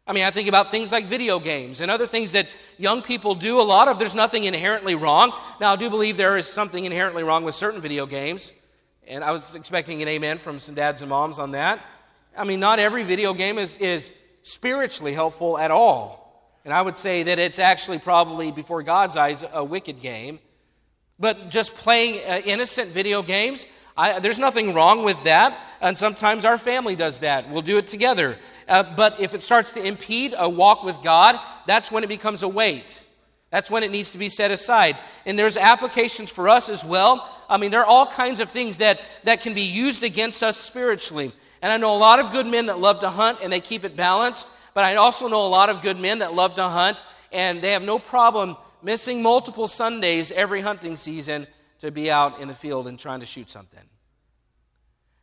I 0.08 0.13
mean, 0.13 0.24
I 0.24 0.32
think 0.32 0.50
about 0.50 0.72
things 0.72 0.91
like 0.91 1.06
video 1.06 1.39
games 1.39 1.80
and 1.80 1.89
other 1.89 2.08
things 2.08 2.34
that 2.34 2.48
young 2.77 3.01
people 3.01 3.36
do 3.36 3.62
a 3.62 3.63
lot 3.63 3.88
of. 3.88 4.00
There's 4.00 4.15
nothing 4.15 4.46
inherently 4.46 4.96
wrong. 4.96 5.32
Now, 5.60 5.74
I 5.74 5.75
do 5.75 5.89
believe 5.89 6.18
there 6.18 6.38
is 6.38 6.48
something 6.48 6.84
inherently 6.84 7.24
wrong 7.24 7.44
with 7.44 7.56
certain 7.56 7.82
video 7.82 8.06
games. 8.06 8.51
And 9.08 9.24
I 9.24 9.32
was 9.32 9.56
expecting 9.56 10.01
an 10.01 10.08
amen 10.08 10.38
from 10.38 10.60
some 10.60 10.75
dads 10.75 11.01
and 11.01 11.10
moms 11.10 11.39
on 11.39 11.51
that. 11.51 11.80
I 12.38 12.44
mean, 12.44 12.60
not 12.60 12.80
every 12.80 13.03
video 13.03 13.34
game 13.34 13.58
is, 13.58 13.77
is 13.77 14.12
spiritually 14.44 15.13
helpful 15.13 15.58
at 15.58 15.72
all. 15.72 16.21
And 16.63 16.74
I 16.74 16.82
would 16.82 16.96
say 16.96 17.24
that 17.24 17.39
it's 17.39 17.60
actually 17.60 18.00
probably, 18.00 18.51
before 18.51 18.84
God's 18.84 19.18
eyes, 19.18 19.44
a 19.51 19.63
wicked 19.63 20.01
game. 20.01 20.39
But 21.20 21.50
just 21.50 21.74
playing 21.75 22.20
uh, 22.27 22.41
innocent 22.46 22.89
video 22.89 23.22
games, 23.24 23.65
I, 23.98 24.20
there's 24.20 24.39
nothing 24.39 24.74
wrong 24.74 25.03
with 25.03 25.24
that. 25.24 25.60
And 25.82 25.98
sometimes 25.98 26.46
our 26.46 26.58
family 26.58 26.96
does 26.96 27.20
that. 27.20 27.50
We'll 27.50 27.62
do 27.62 27.77
it 27.77 27.88
together. 27.88 28.38
Uh, 28.68 28.84
but 28.96 29.20
if 29.20 29.34
it 29.34 29.44
starts 29.44 29.72
to 29.74 29.84
impede 29.84 30.34
a 30.38 30.50
walk 30.50 30.84
with 30.84 31.01
God, 31.03 31.39
that's 31.65 31.91
when 31.91 32.03
it 32.03 32.08
becomes 32.08 32.44
a 32.44 32.48
weight. 32.48 33.03
That's 33.50 33.70
when 33.70 33.84
it 33.84 33.91
needs 33.91 34.12
to 34.12 34.18
be 34.18 34.30
set 34.30 34.50
aside. 34.50 34.98
And 35.25 35.38
there's 35.38 35.58
applications 35.58 36.30
for 36.30 36.48
us 36.48 36.70
as 36.70 36.86
well. 36.86 37.30
I 37.50 37.58
mean, 37.58 37.70
there 37.70 37.82
are 37.82 37.86
all 37.86 38.06
kinds 38.06 38.39
of 38.39 38.50
things 38.50 38.77
that, 38.77 39.01
that 39.25 39.41
can 39.41 39.53
be 39.53 39.63
used 39.63 40.03
against 40.03 40.41
us 40.41 40.58
spiritually. 40.58 41.34
And 41.62 41.72
I 41.72 41.77
know 41.77 41.96
a 41.96 41.98
lot 41.98 42.19
of 42.19 42.32
good 42.32 42.47
men 42.47 42.67
that 42.67 42.80
love 42.80 43.00
to 43.00 43.10
hunt 43.10 43.39
and 43.43 43.52
they 43.52 43.60
keep 43.60 43.84
it 43.84 43.95
balanced. 43.95 44.47
But 44.73 44.86
I 44.86 44.95
also 44.95 45.27
know 45.27 45.45
a 45.45 45.49
lot 45.49 45.69
of 45.69 45.81
good 45.81 45.99
men 45.99 46.19
that 46.19 46.34
love 46.34 46.55
to 46.55 46.63
hunt, 46.63 47.01
and 47.31 47.62
they 47.62 47.71
have 47.71 47.84
no 47.84 47.99
problem 47.99 48.57
missing 48.81 49.21
multiple 49.21 49.67
Sundays 49.67 50.31
every 50.31 50.62
hunting 50.62 50.95
season 50.95 51.47
to 51.79 51.91
be 51.91 52.12
out 52.12 52.39
in 52.39 52.47
the 52.47 52.53
field 52.53 52.88
and 52.88 52.97
trying 52.97 53.19
to 53.19 53.25
shoot 53.25 53.49
something. 53.49 53.84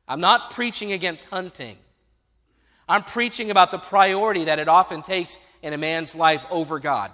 I'm 0.07 0.21
not 0.21 0.51
preaching 0.51 0.93
against 0.93 1.27
hunting. 1.27 1.77
I'm 2.89 3.03
preaching 3.03 3.51
about 3.51 3.71
the 3.71 3.79
priority 3.79 4.45
that 4.45 4.59
it 4.59 4.69
often 4.69 5.03
takes 5.03 5.39
in 5.63 5.73
a 5.73 5.79
man's 5.79 6.15
life 6.15 6.47
over 6.51 6.79
God. 6.79 7.11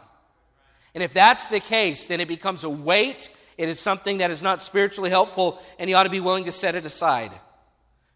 And 0.95 1.03
if 1.03 1.13
that's 1.13 1.49
the 1.49 1.59
case, 1.59 2.07
then 2.07 2.21
it 2.21 2.29
becomes 2.29 2.63
a 2.63 2.71
weight. 2.71 3.31
It 3.59 3.69
is 3.69 3.81
something 3.81 4.19
that 4.19 4.31
is 4.31 4.43
not 4.43 4.63
spiritually 4.63 5.11
helpful, 5.11 5.61
and 5.79 5.91
you 5.91 5.97
ought 5.97 6.05
to 6.05 6.11
be 6.11 6.21
willing 6.21 6.45
to 6.45 6.53
set 6.53 6.77
it 6.77 6.85
aside. 6.85 7.33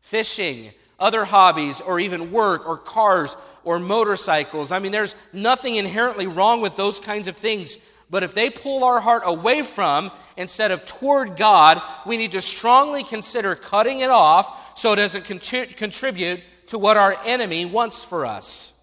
Fishing, 0.01 0.71
other 0.99 1.25
hobbies, 1.25 1.81
or 1.81 2.01
even 2.01 2.33
work, 2.33 2.67
or 2.67 2.77
cars, 2.77 3.37
or 3.65 3.79
motorcycles. 3.79 4.73
I 4.73 4.79
mean, 4.79 4.93
there's 4.93 5.15
nothing 5.33 5.77
inherently 5.77 6.27
wrong 6.27 6.61
with 6.61 6.77
those 6.77 6.99
kinds 6.99 7.29
of 7.29 7.37
things. 7.37 7.79
But 8.11 8.23
if 8.23 8.35
they 8.35 8.51
pull 8.51 8.85
our 8.85 9.01
heart 9.01 9.23
away 9.27 9.63
from 9.63 10.11
instead 10.37 10.71
of 10.71 10.85
toward 10.87 11.37
God, 11.37 11.83
we 12.07 12.17
need 12.17 12.33
to 12.33 12.41
strongly 12.41 13.05
consider 13.05 13.55
cutting 13.55 14.01
it 14.01 14.11
off 14.11 14.79
so 14.79 14.93
it 14.93 14.97
doesn't 14.97 15.25
contribute 15.25 16.41
to 16.69 16.79
what 16.79 16.97
our 16.97 17.17
enemy 17.25 17.67
wants 17.67 18.03
for 18.03 18.25
us. 18.25 18.79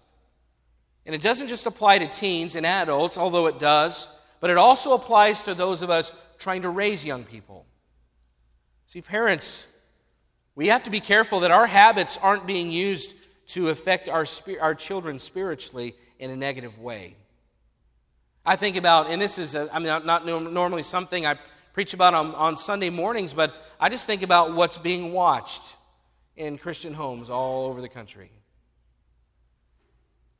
And 1.04 1.14
it 1.14 1.22
doesn't 1.22 1.48
just 1.48 1.66
apply 1.66 1.98
to 1.98 2.08
teens 2.08 2.56
and 2.56 2.64
adults, 2.66 3.18
although 3.18 3.46
it 3.46 3.58
does, 3.58 4.08
but 4.40 4.50
it 4.50 4.56
also 4.56 4.94
applies 4.94 5.42
to 5.44 5.54
those 5.54 5.82
of 5.82 5.90
us 5.90 6.12
trying 6.38 6.62
to 6.62 6.68
raise 6.68 7.04
young 7.04 7.24
people. 7.24 7.66
See, 8.86 9.02
parents, 9.02 9.75
we 10.56 10.68
have 10.68 10.82
to 10.84 10.90
be 10.90 11.00
careful 11.00 11.40
that 11.40 11.50
our 11.50 11.66
habits 11.66 12.18
aren't 12.20 12.46
being 12.46 12.72
used 12.72 13.14
to 13.48 13.68
affect 13.68 14.08
our, 14.08 14.26
our 14.60 14.74
children 14.74 15.18
spiritually 15.18 15.94
in 16.18 16.30
a 16.30 16.36
negative 16.36 16.78
way. 16.78 17.14
I 18.44 18.56
think 18.56 18.76
about, 18.76 19.10
and 19.10 19.20
this 19.20 19.38
is, 19.38 19.54
a, 19.54 19.68
I 19.72 19.78
mean, 19.78 19.88
not 20.06 20.26
normally 20.26 20.82
something 20.82 21.26
I 21.26 21.36
preach 21.74 21.92
about 21.92 22.14
on, 22.14 22.34
on 22.34 22.56
Sunday 22.56 22.90
mornings, 22.90 23.34
but 23.34 23.54
I 23.78 23.90
just 23.90 24.06
think 24.06 24.22
about 24.22 24.54
what's 24.54 24.78
being 24.78 25.12
watched 25.12 25.76
in 26.36 26.56
Christian 26.56 26.94
homes 26.94 27.28
all 27.28 27.66
over 27.66 27.82
the 27.82 27.88
country. 27.88 28.30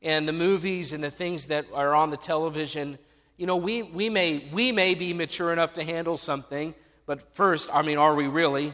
And 0.00 0.26
the 0.26 0.32
movies 0.32 0.92
and 0.92 1.04
the 1.04 1.10
things 1.10 1.48
that 1.48 1.66
are 1.74 1.94
on 1.94 2.10
the 2.10 2.16
television. 2.16 2.98
You 3.36 3.46
know, 3.46 3.56
we, 3.56 3.82
we, 3.82 4.08
may, 4.08 4.48
we 4.52 4.72
may 4.72 4.94
be 4.94 5.12
mature 5.12 5.52
enough 5.52 5.74
to 5.74 5.84
handle 5.84 6.16
something, 6.16 6.74
but 7.04 7.34
first, 7.34 7.68
I 7.72 7.82
mean, 7.82 7.98
are 7.98 8.14
we 8.14 8.28
really? 8.28 8.72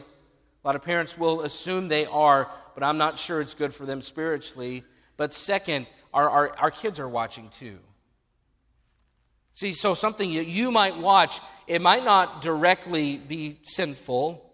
A 0.63 0.67
lot 0.67 0.75
of 0.75 0.83
parents 0.83 1.17
will 1.17 1.41
assume 1.41 1.87
they 1.87 2.05
are, 2.05 2.49
but 2.73 2.83
I'm 2.83 2.97
not 2.97 3.19
sure 3.19 3.41
it's 3.41 3.53
good 3.53 3.73
for 3.73 3.85
them 3.85 4.01
spiritually. 4.01 4.83
But 5.17 5.33
second, 5.33 5.87
our, 6.13 6.29
our, 6.29 6.57
our 6.57 6.71
kids 6.71 6.99
are 6.99 7.09
watching 7.09 7.49
too. 7.49 7.79
See, 9.51 9.73
so 9.73 9.93
something 9.93 10.33
that 10.35 10.47
you 10.47 10.71
might 10.71 10.97
watch, 10.97 11.39
it 11.67 11.81
might 11.81 12.03
not 12.03 12.41
directly 12.41 13.17
be 13.17 13.57
sinful, 13.63 14.49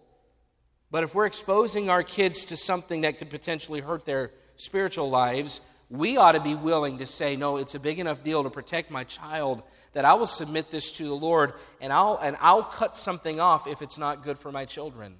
but 0.90 1.04
if 1.04 1.14
we're 1.14 1.26
exposing 1.26 1.88
our 1.88 2.02
kids 2.02 2.46
to 2.46 2.56
something 2.56 3.02
that 3.02 3.18
could 3.18 3.30
potentially 3.30 3.80
hurt 3.80 4.04
their 4.04 4.32
spiritual 4.56 5.08
lives, 5.08 5.60
we 5.88 6.16
ought 6.16 6.32
to 6.32 6.40
be 6.40 6.54
willing 6.54 6.98
to 6.98 7.06
say, 7.06 7.36
no, 7.36 7.56
it's 7.56 7.74
a 7.74 7.80
big 7.80 7.98
enough 7.98 8.22
deal 8.22 8.42
to 8.42 8.50
protect 8.50 8.90
my 8.90 9.04
child 9.04 9.62
that 9.92 10.04
I 10.04 10.14
will 10.14 10.26
submit 10.26 10.70
this 10.70 10.92
to 10.98 11.04
the 11.04 11.14
Lord 11.14 11.54
and 11.80 11.92
I'll, 11.92 12.18
and 12.22 12.36
I'll 12.40 12.62
cut 12.62 12.94
something 12.94 13.40
off 13.40 13.66
if 13.66 13.82
it's 13.82 13.98
not 13.98 14.22
good 14.22 14.38
for 14.38 14.52
my 14.52 14.64
children. 14.64 15.16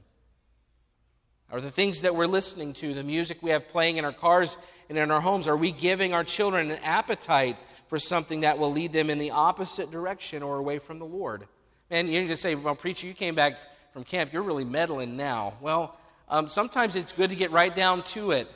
Are 1.52 1.60
the 1.60 1.70
things 1.70 2.02
that 2.02 2.14
we're 2.14 2.26
listening 2.26 2.72
to, 2.74 2.94
the 2.94 3.02
music 3.02 3.42
we 3.42 3.50
have 3.50 3.68
playing 3.68 3.96
in 3.96 4.04
our 4.04 4.12
cars 4.12 4.56
and 4.88 4.96
in 4.96 5.10
our 5.10 5.20
homes, 5.20 5.48
are 5.48 5.56
we 5.56 5.72
giving 5.72 6.14
our 6.14 6.22
children 6.22 6.70
an 6.70 6.78
appetite 6.82 7.56
for 7.88 7.98
something 7.98 8.40
that 8.40 8.58
will 8.58 8.70
lead 8.70 8.92
them 8.92 9.10
in 9.10 9.18
the 9.18 9.32
opposite 9.32 9.90
direction 9.90 10.44
or 10.44 10.58
away 10.58 10.78
from 10.78 11.00
the 11.00 11.04
Lord? 11.04 11.48
And 11.90 12.08
you 12.08 12.24
just 12.28 12.40
say, 12.40 12.54
well, 12.54 12.76
preacher, 12.76 13.08
you 13.08 13.14
came 13.14 13.34
back 13.34 13.58
from 13.92 14.04
camp, 14.04 14.32
you're 14.32 14.44
really 14.44 14.64
meddling 14.64 15.16
now. 15.16 15.54
Well, 15.60 15.96
um, 16.28 16.48
sometimes 16.48 16.94
it's 16.94 17.12
good 17.12 17.30
to 17.30 17.36
get 17.36 17.50
right 17.50 17.74
down 17.74 18.04
to 18.04 18.30
it 18.30 18.54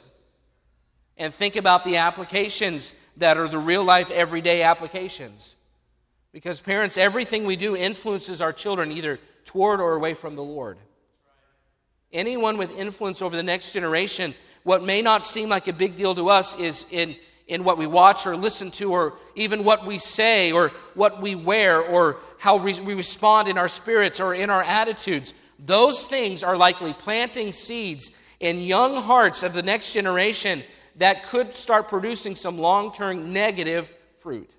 and 1.17 1.35
think 1.35 1.57
about 1.57 1.83
the 1.83 1.97
applications 1.97 2.95
that 3.17 3.37
are 3.37 3.49
the 3.49 3.59
real 3.59 3.83
life, 3.83 4.13
everyday 4.13 4.63
applications. 4.63 5.57
Because 6.33 6.61
parents, 6.61 6.97
everything 6.97 7.45
we 7.45 7.57
do 7.57 7.75
influences 7.75 8.41
our 8.41 8.53
children 8.53 8.93
either 8.93 9.19
toward 9.45 9.81
or 9.81 9.95
away 9.95 10.15
from 10.15 10.37
the 10.37 10.45
Lord 10.45 10.79
anyone 12.15 12.57
with 12.57 12.79
influence 12.79 13.21
over 13.21 13.37
the 13.37 13.43
next 13.43 13.73
generation, 13.73 14.35
what 14.63 14.83
may 14.83 15.03
not 15.03 15.27
seem 15.27 15.49
like 15.51 15.69
a 15.69 15.73
big 15.73 15.97
deal 15.97 16.15
to 16.15 16.31
us 16.31 16.59
is 16.59 16.87
in, 16.91 17.17
in 17.47 17.65
what 17.65 17.77
we 17.77 17.87
watch 17.87 18.27
or 18.27 18.37
listen 18.37 18.71
to, 18.73 18.93
or 18.93 19.15
even 19.35 19.65
what 19.65 19.87
we 19.87 19.99
say, 19.99 20.53
or 20.53 20.69
what 20.95 21.21
we 21.21 21.35
wear, 21.35 21.83
or 21.83 22.17
how 22.39 22.57
we 22.57 22.95
respond 22.95 23.49
in 23.49 23.59
our 23.59 23.69
spirits 23.69 24.21
or 24.21 24.35
in 24.35 24.49
our 24.49 24.63
attitudes. 24.63 25.35
Those 25.59 26.07
things 26.07 26.43
are 26.43 26.57
likely 26.57 26.93
planting 26.93 27.53
seeds 27.53 28.19
in 28.41 28.61
young 28.61 28.97
hearts 28.97 29.43
of 29.43 29.53
the 29.53 29.63
next 29.63 29.93
generation 29.93 30.63
that 30.97 31.25
could 31.25 31.55
start 31.55 31.89
producing 31.89 32.35
some 32.35 32.59
long 32.59 32.93
term 32.93 33.33
negative 33.33 33.93
fruit. 34.19 34.55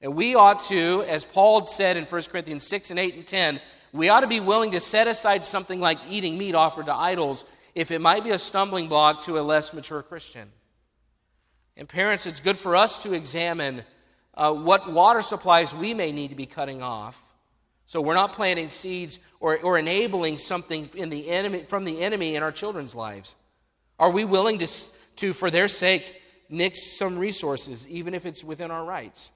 And 0.00 0.16
we 0.16 0.34
ought 0.34 0.60
to, 0.64 1.04
as 1.06 1.24
Paul 1.24 1.66
said 1.66 1.96
in 1.96 2.04
1 2.04 2.22
Corinthians 2.22 2.66
6 2.66 2.90
and 2.90 2.98
8 2.98 3.14
and 3.14 3.26
10, 3.26 3.60
we 3.92 4.08
ought 4.08 4.20
to 4.20 4.26
be 4.26 4.40
willing 4.40 4.72
to 4.72 4.80
set 4.80 5.06
aside 5.06 5.44
something 5.44 5.78
like 5.78 5.98
eating 6.08 6.38
meat 6.38 6.54
offered 6.54 6.86
to 6.86 6.94
idols 6.94 7.44
if 7.74 7.90
it 7.90 8.00
might 8.00 8.24
be 8.24 8.30
a 8.30 8.38
stumbling 8.38 8.88
block 8.88 9.22
to 9.22 9.38
a 9.38 9.42
less 9.42 9.72
mature 9.72 10.02
Christian. 10.02 10.50
And 11.76 11.88
parents, 11.88 12.26
it's 12.26 12.40
good 12.40 12.56
for 12.56 12.76
us 12.76 13.02
to 13.02 13.14
examine 13.14 13.84
uh, 14.34 14.52
what 14.52 14.90
water 14.92 15.22
supplies 15.22 15.74
we 15.74 15.94
may 15.94 16.12
need 16.12 16.30
to 16.30 16.36
be 16.36 16.46
cutting 16.46 16.82
off. 16.82 17.22
So 17.86 18.00
we're 18.00 18.14
not 18.14 18.32
planting 18.32 18.70
seeds 18.70 19.18
or, 19.40 19.58
or 19.58 19.78
enabling 19.78 20.38
something 20.38 20.88
in 20.94 21.10
the 21.10 21.28
enemy, 21.28 21.64
from 21.64 21.84
the 21.84 22.00
enemy 22.02 22.36
in 22.36 22.42
our 22.42 22.52
children's 22.52 22.94
lives. 22.94 23.34
Are 23.98 24.10
we 24.10 24.24
willing 24.24 24.58
to, 24.58 24.68
to, 25.16 25.32
for 25.32 25.50
their 25.50 25.68
sake, 25.68 26.22
nix 26.48 26.96
some 26.96 27.18
resources, 27.18 27.86
even 27.88 28.14
if 28.14 28.24
it's 28.24 28.42
within 28.42 28.70
our 28.70 28.84
rights? 28.84 29.32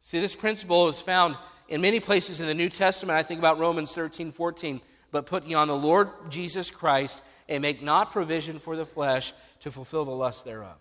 See, 0.00 0.20
this 0.20 0.36
principle 0.36 0.88
is 0.88 1.02
found 1.02 1.36
in 1.68 1.80
many 1.80 2.00
places 2.00 2.40
in 2.40 2.46
the 2.46 2.54
New 2.54 2.68
Testament. 2.68 3.18
I 3.18 3.22
think 3.22 3.38
about 3.38 3.58
Romans 3.58 3.94
13, 3.94 4.32
14. 4.32 4.80
But 5.10 5.26
put 5.26 5.46
ye 5.46 5.54
on 5.54 5.68
the 5.68 5.76
Lord 5.76 6.08
Jesus 6.28 6.70
Christ 6.70 7.22
and 7.48 7.62
make 7.62 7.82
not 7.82 8.10
provision 8.10 8.58
for 8.58 8.76
the 8.76 8.84
flesh 8.84 9.32
to 9.60 9.70
fulfill 9.70 10.04
the 10.04 10.10
lust 10.10 10.44
thereof. 10.44 10.76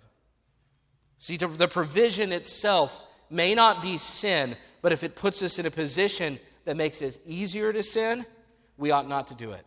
See, 1.20 1.38
the 1.38 1.68
provision 1.68 2.32
itself 2.32 3.04
may 3.30 3.56
not 3.56 3.82
be 3.82 3.98
sin, 3.98 4.56
but 4.82 4.92
if 4.92 5.04
it 5.04 5.16
puts 5.16 5.42
us 5.44 5.60
in 5.60 5.66
a 5.66 5.72
position 5.72 6.40
that 6.66 6.76
makes 6.76 7.02
it 7.02 7.20
easier 7.26 7.74
to 7.74 7.82
sin, 7.82 8.26
we 8.78 8.92
ought 8.92 9.08
not 9.08 9.28
to 9.28 9.36
do 9.36 9.52
it. 9.52 9.66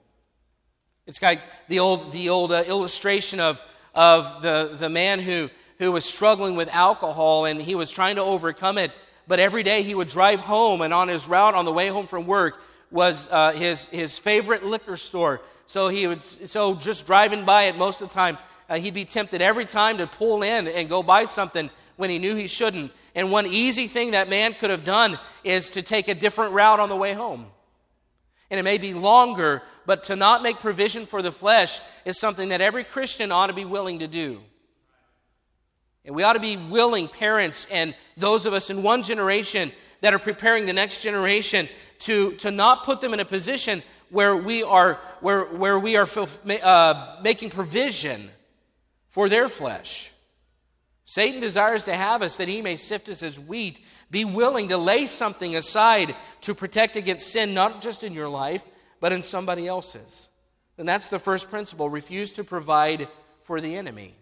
It's 1.07 1.21
like 1.21 1.41
the 1.69 1.81
old, 1.81 2.13
the 2.13 2.29
old 2.29 2.53
uh, 2.53 2.63
illustration 2.67 3.41
of, 3.41 3.61
of 3.95 4.43
the, 4.43 4.77
the 4.79 4.89
man 4.89 5.19
who, 5.19 5.51
who 5.79 5.91
was 5.91 6.05
struggling 6.05 6.55
with 6.55 6.69
alcohol 6.69 7.47
and 7.47 7.61
he 7.61 7.75
was 7.75 7.91
trying 7.91 8.17
to 8.17 8.23
overcome 8.23 8.79
it, 8.79 8.93
but 9.31 9.39
every 9.39 9.63
day 9.63 9.85
he 9.85 9.95
would 9.95 10.09
drive 10.09 10.41
home, 10.41 10.81
and 10.81 10.93
on 10.93 11.07
his 11.07 11.29
route 11.29 11.55
on 11.55 11.65
the 11.65 11.73
way 11.73 11.87
home 11.87 12.09
from 12.09 12.27
work 12.27 12.61
was 12.91 13.29
uh, 13.31 13.53
his, 13.53 13.87
his 13.87 14.19
favorite 14.19 14.65
liquor 14.65 14.97
store. 14.97 15.41
So 15.67 15.87
he 15.87 16.09
would, 16.09 16.21
so 16.21 16.75
just 16.75 17.07
driving 17.07 17.45
by 17.45 17.67
it 17.67 17.77
most 17.79 18.03
of 18.03 18.09
the 18.09 18.15
time, 18.15 18.39
uh, 18.69 18.79
he'd 18.79 18.93
be 18.93 19.05
tempted 19.05 19.41
every 19.41 19.67
time 19.67 19.99
to 19.99 20.09
pull 20.09 20.43
in 20.43 20.67
and 20.67 20.89
go 20.89 21.05
buy 21.05 21.23
something 21.23 21.71
when 21.97 22.11
he 22.11 22.19
knew 22.19 22.35
he 22.35 22.49
shouldn't. 22.49 22.91
And 23.15 23.31
one 23.31 23.47
easy 23.47 23.87
thing 23.87 24.11
that 24.11 24.29
man 24.29 24.53
could 24.53 24.71
have 24.71 24.83
done 24.83 25.17
is 25.45 25.71
to 25.71 25.83
take 25.83 26.09
a 26.09 26.15
different 26.17 26.53
route 26.53 26.81
on 26.81 26.89
the 26.89 26.97
way 26.97 27.13
home. 27.13 27.47
And 28.51 28.59
it 28.59 28.65
may 28.65 28.79
be 28.79 28.95
longer, 28.95 29.63
but 29.87 30.03
to 30.05 30.17
not 30.17 30.43
make 30.43 30.59
provision 30.59 31.07
for 31.07 31.23
the 31.23 31.31
flesh 31.31 31.79
is 32.05 32.19
something 32.19 32.49
that 32.49 32.61
every 32.61 32.83
Christian 32.83 33.31
ought 33.31 33.47
to 33.47 33.55
be 33.55 33.65
willing 33.65 34.01
to 34.01 34.09
do. 34.09 34.41
And 36.05 36.15
we 36.15 36.23
ought 36.23 36.33
to 36.33 36.41
be 36.41 36.57
willing, 36.57 37.09
parents 37.09 37.67
and 37.71 37.95
those 38.17 38.47
of 38.47 38.53
us 38.53 38.71
in 38.71 38.83
one 38.83 39.03
generation 39.03 39.71
that 40.01 40.15
are 40.15 40.19
preparing 40.19 40.67
the 40.67 40.73
next 40.73 41.03
generation, 41.03 41.69
to, 42.01 42.33
to 42.37 42.51
not 42.51 42.85
put 42.85 43.01
them 43.01 43.13
in 43.13 43.21
a 43.21 43.25
position 43.25 43.83
where 44.09 44.37
we 44.37 44.63
are, 44.63 44.95
where, 45.21 45.45
where 45.45 45.79
we 45.79 45.97
are 45.97 46.09
uh, 46.63 47.17
making 47.23 47.51
provision 47.51 48.31
for 49.09 49.29
their 49.29 49.49
flesh. 49.49 50.13
Satan 51.05 51.41
desires 51.41 51.85
to 51.85 51.95
have 51.95 52.23
us 52.23 52.37
that 52.37 52.49
he 52.49 52.63
may 52.63 52.77
sift 52.77 53.09
us 53.09 53.23
as 53.23 53.39
wheat. 53.39 53.81
Be 54.11 54.25
willing 54.25 54.69
to 54.69 54.79
lay 54.79 55.07
something 55.07 55.57
aside 55.57 56.15
to 56.43 56.55
protect 56.55 56.97
against 56.97 57.33
sin, 57.33 57.53
not 57.53 57.83
just 57.83 58.05
in 58.05 58.13
your 58.13 58.29
life, 58.29 58.65
but 59.01 59.13
in 59.13 59.23
somebody 59.23 59.67
else's. 59.67 60.29
And 60.79 60.89
that's 60.89 61.09
the 61.09 61.19
first 61.19 61.51
principle 61.51 61.91
refuse 61.91 62.33
to 62.35 62.45
provide 62.45 63.09
for 63.43 63.61
the 63.61 63.75
enemy. 63.75 64.15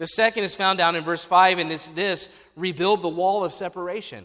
The 0.00 0.06
second 0.06 0.44
is 0.44 0.54
found 0.54 0.78
down 0.78 0.96
in 0.96 1.04
verse 1.04 1.26
5, 1.26 1.58
and 1.58 1.70
this 1.70 1.92
this 1.92 2.34
rebuild 2.56 3.02
the 3.02 3.08
wall 3.10 3.44
of 3.44 3.52
separation. 3.52 4.24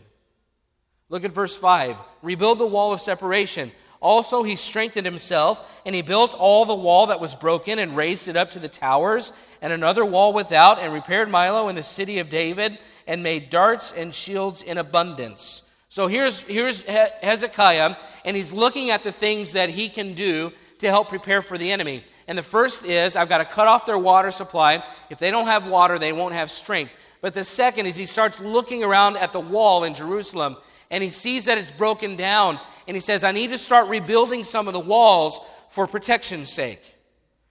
Look 1.09 1.25
at 1.25 1.33
verse 1.33 1.57
5 1.57 1.97
rebuild 2.23 2.59
the 2.59 2.65
wall 2.65 2.93
of 2.93 3.01
separation. 3.01 3.73
Also, 3.99 4.43
he 4.43 4.55
strengthened 4.55 5.05
himself, 5.05 5.69
and 5.85 5.93
he 5.93 6.01
built 6.01 6.33
all 6.33 6.63
the 6.63 6.73
wall 6.73 7.07
that 7.07 7.19
was 7.19 7.35
broken 7.35 7.77
and 7.79 7.97
raised 7.97 8.29
it 8.29 8.37
up 8.37 8.51
to 8.51 8.59
the 8.59 8.69
towers, 8.69 9.33
and 9.61 9.73
another 9.73 10.05
wall 10.05 10.31
without, 10.31 10.79
and 10.79 10.93
repaired 10.93 11.27
Millo 11.27 11.69
in 11.69 11.75
the 11.75 11.83
city 11.83 12.19
of 12.19 12.29
David, 12.29 12.79
and 13.05 13.21
made 13.21 13.49
darts 13.49 13.91
and 13.91 14.15
shields 14.15 14.61
in 14.61 14.77
abundance. 14.77 15.69
So 15.89 16.07
here's, 16.07 16.47
here's 16.47 16.83
Hezekiah, 16.83 17.97
and 18.23 18.37
he's 18.37 18.53
looking 18.53 18.91
at 18.91 19.03
the 19.03 19.11
things 19.11 19.51
that 19.51 19.69
he 19.69 19.89
can 19.89 20.13
do 20.13 20.53
to 20.77 20.87
help 20.87 21.09
prepare 21.09 21.41
for 21.41 21.57
the 21.57 21.73
enemy. 21.73 22.05
And 22.27 22.37
the 22.37 22.43
first 22.43 22.85
is 22.85 23.15
I've 23.15 23.29
got 23.29 23.37
to 23.37 23.45
cut 23.45 23.67
off 23.67 23.85
their 23.85 23.97
water 23.97 24.31
supply. 24.31 24.83
If 25.09 25.19
they 25.19 25.31
don't 25.31 25.47
have 25.47 25.67
water, 25.67 25.99
they 25.99 26.13
won't 26.13 26.33
have 26.33 26.49
strength. 26.49 26.95
But 27.21 27.33
the 27.33 27.43
second 27.43 27.85
is 27.85 27.95
he 27.95 28.05
starts 28.05 28.39
looking 28.39 28.83
around 28.83 29.17
at 29.17 29.33
the 29.33 29.39
wall 29.39 29.83
in 29.83 29.95
Jerusalem, 29.95 30.57
and 30.91 31.03
he 31.03 31.09
sees 31.09 31.45
that 31.45 31.57
it's 31.57 31.71
broken 31.71 32.15
down 32.15 32.59
and 32.87 32.95
he 32.95 33.01
says, 33.01 33.23
I 33.23 33.31
need 33.31 33.49
to 33.49 33.57
start 33.57 33.89
rebuilding 33.89 34.43
some 34.43 34.67
of 34.67 34.73
the 34.73 34.79
walls 34.79 35.39
for 35.69 35.87
protection's 35.87 36.51
sake. 36.51 36.95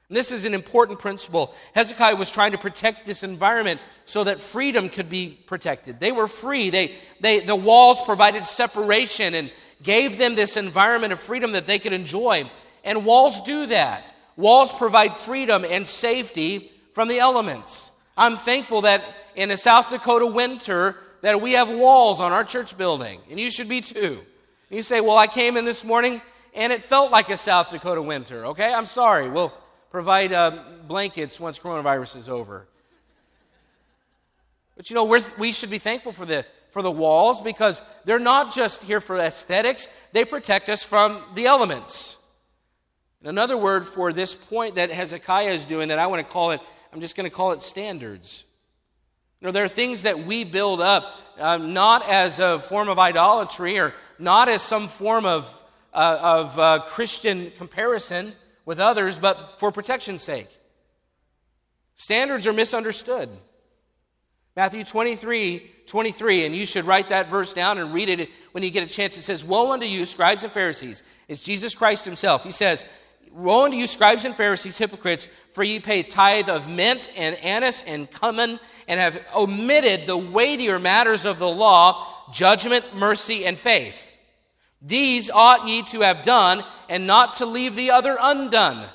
And 0.08 0.16
this 0.16 0.30
is 0.30 0.44
an 0.44 0.54
important 0.54 0.98
principle. 0.98 1.54
Hezekiah 1.74 2.16
was 2.16 2.30
trying 2.30 2.52
to 2.52 2.58
protect 2.58 3.04
this 3.04 3.22
environment 3.22 3.80
so 4.04 4.24
that 4.24 4.38
freedom 4.38 4.88
could 4.88 5.08
be 5.08 5.38
protected. 5.46 5.98
They 5.98 6.12
were 6.12 6.28
free. 6.28 6.70
They, 6.70 6.92
they, 7.20 7.40
the 7.40 7.56
walls 7.56 8.00
provided 8.02 8.46
separation 8.46 9.34
and 9.34 9.50
gave 9.82 10.18
them 10.18 10.34
this 10.34 10.56
environment 10.56 11.12
of 11.12 11.20
freedom 11.20 11.52
that 11.52 11.66
they 11.66 11.78
could 11.78 11.92
enjoy. 11.92 12.48
And 12.84 13.04
walls 13.04 13.40
do 13.40 13.66
that. 13.66 14.13
Walls 14.36 14.72
provide 14.72 15.16
freedom 15.16 15.64
and 15.64 15.86
safety 15.86 16.70
from 16.92 17.08
the 17.08 17.18
elements. 17.18 17.92
I'm 18.16 18.36
thankful 18.36 18.82
that 18.82 19.02
in 19.34 19.50
a 19.50 19.56
South 19.56 19.90
Dakota 19.90 20.26
winter 20.26 20.96
that 21.22 21.40
we 21.40 21.52
have 21.52 21.68
walls 21.68 22.20
on 22.20 22.32
our 22.32 22.44
church 22.44 22.76
building, 22.76 23.20
and 23.30 23.38
you 23.38 23.50
should 23.50 23.68
be 23.68 23.80
too. 23.80 24.20
You 24.70 24.82
say, 24.82 25.00
Well, 25.00 25.16
I 25.16 25.26
came 25.26 25.56
in 25.56 25.64
this 25.64 25.84
morning 25.84 26.20
and 26.54 26.72
it 26.72 26.84
felt 26.84 27.10
like 27.10 27.30
a 27.30 27.36
South 27.36 27.70
Dakota 27.70 28.02
winter. 28.02 28.46
Okay, 28.46 28.72
I'm 28.72 28.86
sorry. 28.86 29.28
We'll 29.28 29.52
provide 29.90 30.32
uh, 30.32 30.52
blankets 30.86 31.40
once 31.40 31.58
coronavirus 31.58 32.16
is 32.16 32.28
over. 32.28 32.66
But 34.76 34.90
you 34.90 34.94
know, 34.94 35.04
we 35.04 35.20
we 35.38 35.52
should 35.52 35.70
be 35.70 35.78
thankful 35.78 36.12
for 36.12 36.26
the, 36.26 36.44
for 36.70 36.82
the 36.82 36.90
walls 36.90 37.40
because 37.40 37.82
they're 38.04 38.18
not 38.18 38.52
just 38.52 38.82
here 38.82 39.00
for 39.00 39.16
aesthetics, 39.16 39.88
they 40.12 40.24
protect 40.24 40.68
us 40.68 40.84
from 40.84 41.22
the 41.34 41.46
elements. 41.46 42.23
Another 43.24 43.56
word 43.56 43.86
for 43.86 44.12
this 44.12 44.34
point 44.34 44.74
that 44.74 44.90
Hezekiah 44.90 45.52
is 45.52 45.64
doing 45.64 45.88
that 45.88 45.98
I 45.98 46.06
want 46.06 46.24
to 46.24 46.30
call 46.30 46.50
it, 46.50 46.60
I'm 46.92 47.00
just 47.00 47.16
going 47.16 47.28
to 47.28 47.34
call 47.34 47.52
it 47.52 47.62
standards. 47.62 48.44
You 49.40 49.46
know, 49.46 49.52
there 49.52 49.64
are 49.64 49.68
things 49.68 50.02
that 50.02 50.18
we 50.18 50.44
build 50.44 50.82
up 50.82 51.16
uh, 51.38 51.56
not 51.56 52.06
as 52.06 52.38
a 52.38 52.58
form 52.58 52.90
of 52.90 52.98
idolatry 52.98 53.78
or 53.78 53.94
not 54.18 54.50
as 54.50 54.60
some 54.60 54.88
form 54.88 55.24
of, 55.24 55.62
uh, 55.94 56.18
of 56.20 56.58
uh, 56.58 56.80
Christian 56.86 57.50
comparison 57.56 58.34
with 58.66 58.78
others, 58.78 59.18
but 59.18 59.58
for 59.58 59.72
protection's 59.72 60.22
sake. 60.22 60.48
Standards 61.94 62.46
are 62.46 62.52
misunderstood. 62.52 63.30
Matthew 64.54 64.84
23, 64.84 65.70
23, 65.86 66.46
and 66.46 66.54
you 66.54 66.66
should 66.66 66.84
write 66.84 67.08
that 67.08 67.28
verse 67.28 67.52
down 67.52 67.78
and 67.78 67.92
read 67.92 68.08
it 68.08 68.28
when 68.52 68.62
you 68.62 68.70
get 68.70 68.84
a 68.84 68.86
chance. 68.86 69.16
It 69.16 69.22
says, 69.22 69.44
Woe 69.44 69.72
unto 69.72 69.86
you, 69.86 70.04
scribes 70.04 70.44
and 70.44 70.52
Pharisees. 70.52 71.02
It's 71.26 71.42
Jesus 71.42 71.74
Christ 71.74 72.04
himself. 72.04 72.44
He 72.44 72.52
says, 72.52 72.84
Woe 73.34 73.64
unto 73.64 73.76
you, 73.76 73.88
scribes 73.88 74.24
and 74.24 74.34
Pharisees, 74.34 74.78
hypocrites, 74.78 75.26
for 75.52 75.64
ye 75.64 75.80
pay 75.80 76.04
tithe 76.04 76.48
of 76.48 76.68
mint 76.68 77.10
and 77.16 77.34
anise 77.36 77.82
and 77.82 78.08
cumin, 78.08 78.60
and 78.86 79.00
have 79.00 79.20
omitted 79.34 80.06
the 80.06 80.16
weightier 80.16 80.78
matters 80.78 81.26
of 81.26 81.40
the 81.40 81.48
law 81.48 82.06
judgment, 82.32 82.84
mercy, 82.94 83.44
and 83.44 83.58
faith. 83.58 84.12
These 84.80 85.30
ought 85.30 85.66
ye 85.66 85.82
to 85.82 86.02
have 86.02 86.22
done, 86.22 86.62
and 86.88 87.08
not 87.08 87.34
to 87.34 87.46
leave 87.46 87.74
the 87.74 87.90
other 87.90 88.16
undone. 88.20 88.86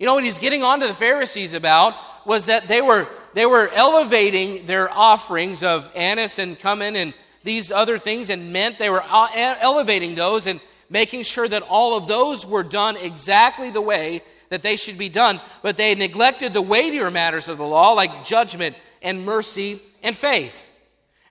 You 0.00 0.06
know 0.06 0.14
what 0.14 0.24
he's 0.24 0.38
getting 0.38 0.64
on 0.64 0.80
to 0.80 0.88
the 0.88 0.94
Pharisees 0.94 1.54
about 1.54 1.94
was 2.26 2.46
that 2.46 2.66
they 2.66 2.80
were, 2.80 3.06
they 3.34 3.46
were 3.46 3.70
elevating 3.72 4.66
their 4.66 4.90
offerings 4.90 5.62
of 5.62 5.90
anise 5.94 6.40
and 6.40 6.58
cumin 6.58 6.96
and 6.96 7.14
these 7.44 7.70
other 7.70 7.98
things 7.98 8.30
and 8.30 8.52
mint. 8.52 8.78
They 8.78 8.90
were 8.90 9.04
uh, 9.06 9.28
elevating 9.60 10.16
those 10.16 10.48
and 10.48 10.60
making 10.90 11.22
sure 11.22 11.48
that 11.48 11.62
all 11.62 11.96
of 11.96 12.06
those 12.06 12.46
were 12.46 12.62
done 12.62 12.96
exactly 12.96 13.70
the 13.70 13.80
way 13.80 14.22
that 14.48 14.62
they 14.62 14.76
should 14.76 14.98
be 14.98 15.08
done. 15.08 15.40
But 15.62 15.76
they 15.76 15.94
neglected 15.94 16.52
the 16.52 16.62
weightier 16.62 17.10
matters 17.10 17.48
of 17.48 17.58
the 17.58 17.66
law, 17.66 17.92
like 17.92 18.24
judgment 18.24 18.76
and 19.02 19.24
mercy 19.24 19.80
and 20.02 20.16
faith. 20.16 20.70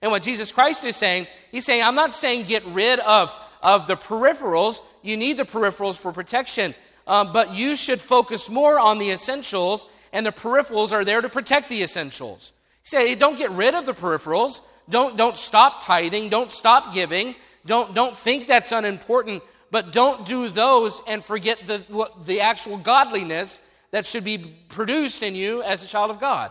And 0.02 0.10
what 0.10 0.22
Jesus 0.22 0.52
Christ 0.52 0.84
is 0.84 0.96
saying, 0.96 1.26
he's 1.50 1.64
saying, 1.64 1.82
I'm 1.82 1.94
not 1.94 2.14
saying 2.14 2.44
get 2.44 2.64
rid 2.66 2.98
of, 3.00 3.34
of 3.62 3.86
the 3.86 3.96
peripherals. 3.96 4.80
You 5.02 5.16
need 5.16 5.38
the 5.38 5.44
peripherals 5.44 5.98
for 5.98 6.12
protection. 6.12 6.74
Um, 7.06 7.32
but 7.32 7.54
you 7.54 7.76
should 7.76 8.00
focus 8.00 8.50
more 8.50 8.78
on 8.78 8.98
the 8.98 9.10
essentials, 9.10 9.86
and 10.12 10.26
the 10.26 10.32
peripherals 10.32 10.92
are 10.92 11.04
there 11.04 11.20
to 11.20 11.28
protect 11.28 11.68
the 11.68 11.82
essentials. 11.82 12.52
He 12.82 12.88
said, 12.88 13.18
don't 13.18 13.38
get 13.38 13.50
rid 13.50 13.74
of 13.74 13.86
the 13.86 13.94
peripherals. 13.94 14.60
Don't, 14.88 15.16
don't 15.16 15.36
stop 15.36 15.82
tithing. 15.82 16.28
Don't 16.28 16.50
stop 16.50 16.92
giving. 16.92 17.34
Don't, 17.66 17.94
don't 17.94 18.16
think 18.16 18.46
that's 18.46 18.72
unimportant, 18.72 19.42
but 19.70 19.92
don't 19.92 20.26
do 20.26 20.48
those 20.48 21.00
and 21.08 21.24
forget 21.24 21.66
the, 21.66 21.78
what, 21.88 22.26
the 22.26 22.40
actual 22.40 22.76
godliness 22.76 23.60
that 23.90 24.06
should 24.06 24.24
be 24.24 24.38
produced 24.68 25.22
in 25.22 25.34
you 25.34 25.62
as 25.62 25.84
a 25.84 25.88
child 25.88 26.10
of 26.10 26.20
God. 26.20 26.50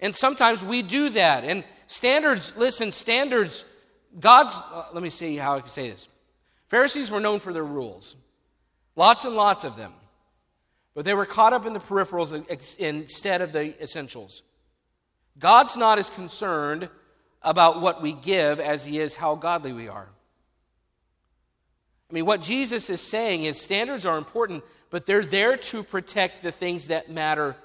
And 0.00 0.14
sometimes 0.14 0.64
we 0.64 0.82
do 0.82 1.10
that. 1.10 1.44
And 1.44 1.64
Standards, 1.86 2.56
listen, 2.56 2.92
standards, 2.92 3.70
God's, 4.18 4.60
uh, 4.72 4.86
let 4.92 5.02
me 5.02 5.10
see 5.10 5.36
how 5.36 5.56
I 5.56 5.60
can 5.60 5.68
say 5.68 5.90
this. 5.90 6.08
Pharisees 6.68 7.10
were 7.10 7.20
known 7.20 7.40
for 7.40 7.52
their 7.52 7.64
rules, 7.64 8.16
lots 8.96 9.24
and 9.24 9.36
lots 9.36 9.64
of 9.64 9.76
them. 9.76 9.92
but 10.94 11.04
they 11.04 11.14
were 11.14 11.26
caught 11.26 11.52
up 11.52 11.66
in 11.66 11.72
the 11.72 11.80
peripherals 11.80 12.32
instead 12.78 13.42
of 13.42 13.52
the 13.52 13.80
essentials. 13.82 14.42
God's 15.38 15.76
not 15.76 15.98
as 15.98 16.08
concerned 16.08 16.88
about 17.44 17.80
what 17.80 18.02
we 18.02 18.12
give 18.12 18.58
as 18.60 18.84
he 18.84 18.98
is 18.98 19.14
how 19.14 19.34
godly 19.34 19.72
we 19.72 19.88
are. 19.88 20.08
I 22.10 22.12
mean, 22.14 22.26
what 22.26 22.42
Jesus 22.42 22.90
is 22.90 23.00
saying 23.00 23.44
is 23.44 23.60
standards 23.60 24.06
are 24.06 24.18
important, 24.18 24.62
but 24.90 25.06
they're 25.06 25.24
there 25.24 25.56
to 25.56 25.82
protect 25.82 26.42
the 26.42 26.52
things 26.52 26.88
that 26.88 27.10
matter 27.10 27.56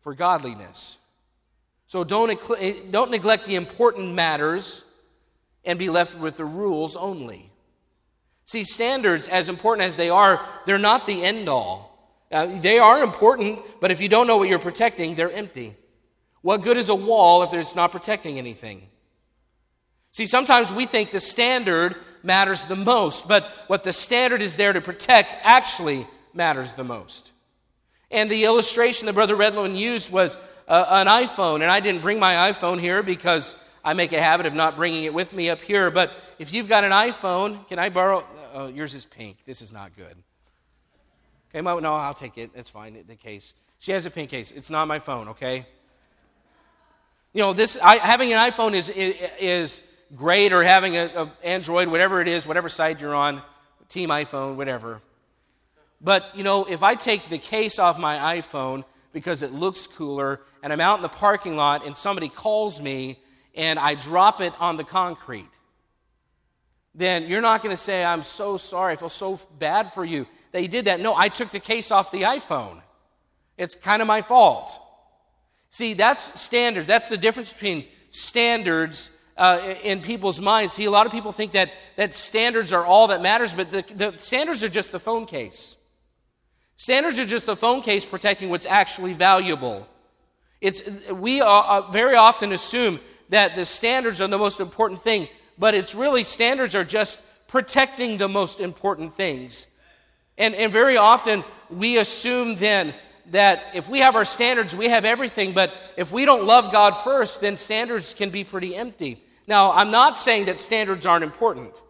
for 0.00 0.14
godliness. 0.14 0.98
So 1.86 2.04
don't, 2.04 2.40
don't 2.90 3.10
neglect 3.10 3.46
the 3.46 3.54
important 3.54 4.14
matters 4.14 4.84
and 5.64 5.78
be 5.78 5.90
left 5.90 6.18
with 6.18 6.36
the 6.36 6.44
rules 6.44 6.96
only. 6.96 7.50
See, 8.44 8.64
standards, 8.64 9.28
as 9.28 9.48
important 9.48 9.86
as 9.86 9.96
they 9.96 10.10
are, 10.10 10.44
they're 10.66 10.78
not 10.78 11.06
the 11.06 11.22
end 11.22 11.48
all. 11.48 11.92
Uh, 12.30 12.58
they 12.60 12.78
are 12.78 13.02
important, 13.02 13.60
but 13.80 13.90
if 13.90 14.00
you 14.00 14.08
don't 14.08 14.26
know 14.26 14.38
what 14.38 14.48
you're 14.48 14.58
protecting, 14.58 15.14
they're 15.14 15.30
empty. 15.30 15.76
What 16.40 16.62
good 16.62 16.76
is 16.76 16.88
a 16.88 16.94
wall 16.94 17.42
if 17.42 17.52
it's 17.52 17.76
not 17.76 17.92
protecting 17.92 18.38
anything? 18.38 18.88
See, 20.12 20.26
sometimes 20.26 20.70
we 20.70 20.84
think 20.84 21.10
the 21.10 21.20
standard 21.20 21.96
matters 22.22 22.64
the 22.64 22.76
most, 22.76 23.26
but 23.26 23.44
what 23.66 23.82
the 23.82 23.92
standard 23.92 24.42
is 24.42 24.56
there 24.56 24.72
to 24.72 24.80
protect 24.80 25.36
actually 25.42 26.06
matters 26.34 26.72
the 26.72 26.84
most. 26.84 27.32
And 28.10 28.30
the 28.30 28.44
illustration 28.44 29.06
that 29.06 29.14
Brother 29.14 29.34
Redlin 29.34 29.76
used 29.76 30.12
was 30.12 30.36
uh, 30.68 30.84
an 30.90 31.06
iPhone, 31.06 31.56
and 31.56 31.64
I 31.64 31.80
didn't 31.80 32.02
bring 32.02 32.20
my 32.20 32.52
iPhone 32.52 32.78
here 32.78 33.02
because 33.02 33.56
I 33.82 33.94
make 33.94 34.12
a 34.12 34.20
habit 34.20 34.44
of 34.44 34.52
not 34.52 34.76
bringing 34.76 35.04
it 35.04 35.14
with 35.14 35.32
me 35.32 35.48
up 35.48 35.62
here. 35.62 35.90
But 35.90 36.12
if 36.38 36.52
you've 36.52 36.68
got 36.68 36.84
an 36.84 36.92
iPhone, 36.92 37.66
can 37.68 37.78
I 37.78 37.88
borrow? 37.88 38.24
Oh, 38.52 38.66
yours 38.66 38.94
is 38.94 39.06
pink. 39.06 39.38
This 39.46 39.62
is 39.62 39.72
not 39.72 39.96
good. 39.96 40.14
Okay, 41.50 41.62
no, 41.62 41.94
I'll 41.94 42.14
take 42.14 42.36
it. 42.36 42.50
That's 42.54 42.68
fine. 42.68 43.02
The 43.06 43.16
case. 43.16 43.54
She 43.78 43.92
has 43.92 44.04
a 44.04 44.10
pink 44.10 44.30
case. 44.30 44.52
It's 44.52 44.70
not 44.70 44.88
my 44.88 44.98
phone. 44.98 45.28
Okay. 45.28 45.66
You 47.32 47.40
know, 47.42 47.54
this 47.54 47.78
I, 47.82 47.96
having 47.96 48.30
an 48.32 48.38
iPhone 48.38 48.74
is 48.74 48.90
is 48.90 49.82
great, 50.14 50.52
or 50.52 50.62
having 50.62 50.96
an 50.96 51.30
Android, 51.42 51.88
whatever 51.88 52.20
it 52.20 52.28
is, 52.28 52.46
whatever 52.46 52.68
side 52.68 53.00
you're 53.00 53.14
on, 53.14 53.42
Team 53.88 54.08
iPhone, 54.08 54.56
whatever. 54.56 55.02
But 56.00 56.34
you 56.34 56.42
know, 56.42 56.64
if 56.64 56.82
I 56.82 56.94
take 56.94 57.28
the 57.28 57.38
case 57.38 57.78
off 57.78 57.98
my 57.98 58.38
iPhone 58.38 58.84
because 59.12 59.42
it 59.42 59.52
looks 59.52 59.86
cooler, 59.86 60.40
and 60.62 60.72
I'm 60.72 60.80
out 60.80 60.96
in 60.96 61.02
the 61.02 61.08
parking 61.08 61.56
lot, 61.56 61.84
and 61.84 61.94
somebody 61.94 62.30
calls 62.30 62.80
me, 62.80 63.18
and 63.54 63.78
I 63.78 63.94
drop 63.94 64.40
it 64.40 64.54
on 64.58 64.78
the 64.78 64.84
concrete 64.84 65.50
then 66.94 67.26
you're 67.26 67.40
not 67.40 67.62
going 67.62 67.74
to 67.74 67.80
say, 67.80 68.04
I'm 68.04 68.22
so 68.22 68.56
sorry, 68.56 68.92
I 68.92 68.96
feel 68.96 69.08
so 69.08 69.40
bad 69.58 69.92
for 69.92 70.04
you 70.04 70.26
that 70.52 70.62
you 70.62 70.68
did 70.68 70.86
that. 70.86 71.00
No, 71.00 71.14
I 71.14 71.28
took 71.28 71.50
the 71.50 71.60
case 71.60 71.90
off 71.90 72.10
the 72.10 72.22
iPhone. 72.22 72.82
It's 73.56 73.74
kind 73.74 74.02
of 74.02 74.08
my 74.08 74.20
fault. 74.20 74.78
See, 75.70 75.94
that's 75.94 76.40
standard. 76.40 76.86
That's 76.86 77.08
the 77.08 77.16
difference 77.16 77.52
between 77.52 77.86
standards 78.10 79.11
uh, 79.36 79.74
in 79.82 80.00
people's 80.00 80.40
minds. 80.40 80.72
See, 80.72 80.84
a 80.84 80.90
lot 80.90 81.06
of 81.06 81.12
people 81.12 81.32
think 81.32 81.52
that, 81.52 81.70
that 81.96 82.14
standards 82.14 82.72
are 82.72 82.84
all 82.84 83.08
that 83.08 83.22
matters, 83.22 83.54
but 83.54 83.70
the, 83.70 83.84
the 83.94 84.16
standards 84.18 84.62
are 84.62 84.68
just 84.68 84.92
the 84.92 85.00
phone 85.00 85.26
case. 85.26 85.76
Standards 86.76 87.18
are 87.18 87.26
just 87.26 87.46
the 87.46 87.56
phone 87.56 87.80
case 87.80 88.04
protecting 88.04 88.50
what's 88.50 88.66
actually 88.66 89.12
valuable. 89.12 89.86
It's, 90.60 90.82
we 91.10 91.40
uh, 91.40 91.90
very 91.90 92.14
often 92.14 92.52
assume 92.52 93.00
that 93.28 93.54
the 93.54 93.64
standards 93.64 94.20
are 94.20 94.28
the 94.28 94.38
most 94.38 94.60
important 94.60 95.00
thing 95.00 95.28
but 95.58 95.74
it's 95.74 95.94
really 95.94 96.24
standards 96.24 96.74
are 96.74 96.84
just 96.84 97.20
protecting 97.46 98.16
the 98.16 98.28
most 98.28 98.60
important 98.60 99.12
things. 99.12 99.66
And, 100.38 100.54
and 100.54 100.72
very 100.72 100.96
often 100.96 101.44
we 101.70 101.98
assume 101.98 102.56
then 102.56 102.94
that 103.30 103.62
if 103.74 103.88
we 103.88 104.00
have 104.00 104.16
our 104.16 104.24
standards, 104.24 104.74
we 104.74 104.88
have 104.88 105.04
everything, 105.04 105.52
but 105.52 105.72
if 105.96 106.12
we 106.12 106.24
don't 106.24 106.44
love 106.44 106.72
God 106.72 106.92
first, 106.92 107.40
then 107.40 107.56
standards 107.56 108.14
can 108.14 108.30
be 108.30 108.44
pretty 108.44 108.74
empty. 108.74 109.22
Now, 109.46 109.72
I'm 109.72 109.90
not 109.90 110.16
saying 110.16 110.46
that 110.46 110.60
standards 110.60 111.06
aren't 111.06 111.24
important 111.24 111.80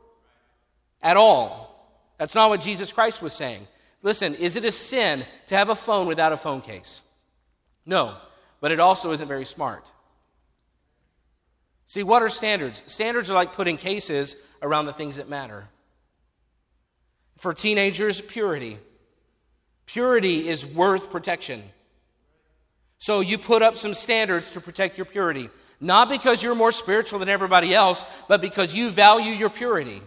at 1.03 1.17
all. 1.17 1.69
That's 2.19 2.35
not 2.35 2.51
what 2.51 2.61
Jesus 2.61 2.93
Christ 2.93 3.23
was 3.23 3.33
saying. 3.33 3.67
Listen, 4.03 4.35
is 4.35 4.57
it 4.57 4.65
a 4.65 4.71
sin 4.71 5.25
to 5.47 5.57
have 5.57 5.69
a 5.69 5.75
phone 5.75 6.07
without 6.07 6.33
a 6.33 6.37
phone 6.37 6.61
case? 6.61 7.03
No, 7.87 8.15
but 8.61 8.73
it 8.73 8.81
also 8.81 9.13
isn't 9.13 9.29
very 9.29 9.45
smart. 9.45 9.91
See, 11.85 12.03
what 12.03 12.23
are 12.23 12.29
standards? 12.29 12.83
Standards 12.87 13.31
are 13.31 13.35
like 13.35 13.53
putting 13.53 13.77
cases 13.77 14.47
around 14.63 14.87
the 14.87 14.93
things 14.93 15.17
that 15.17 15.29
matter. 15.29 15.69
For 17.39 17.53
teenagers, 17.53 18.21
purity. 18.21 18.79
Purity 19.93 20.49
is 20.49 20.65
worth 20.75 21.11
protection. 21.11 21.63
So 22.99 23.21
you 23.21 23.37
put 23.37 23.61
up 23.61 23.77
some 23.77 23.93
standards 23.93 24.53
to 24.53 24.61
protect 24.63 24.97
your 24.97 25.05
purity. 25.05 25.51
Not 25.83 26.09
because 26.09 26.43
you're 26.43 26.55
more 26.55 26.73
spiritual 26.73 27.19
than 27.19 27.29
everybody 27.29 27.75
else, 27.75 28.25
but 28.27 28.41
because 28.41 28.75
you 28.75 28.89
value 28.89 29.33
your 29.33 29.51
purity. 29.51 30.01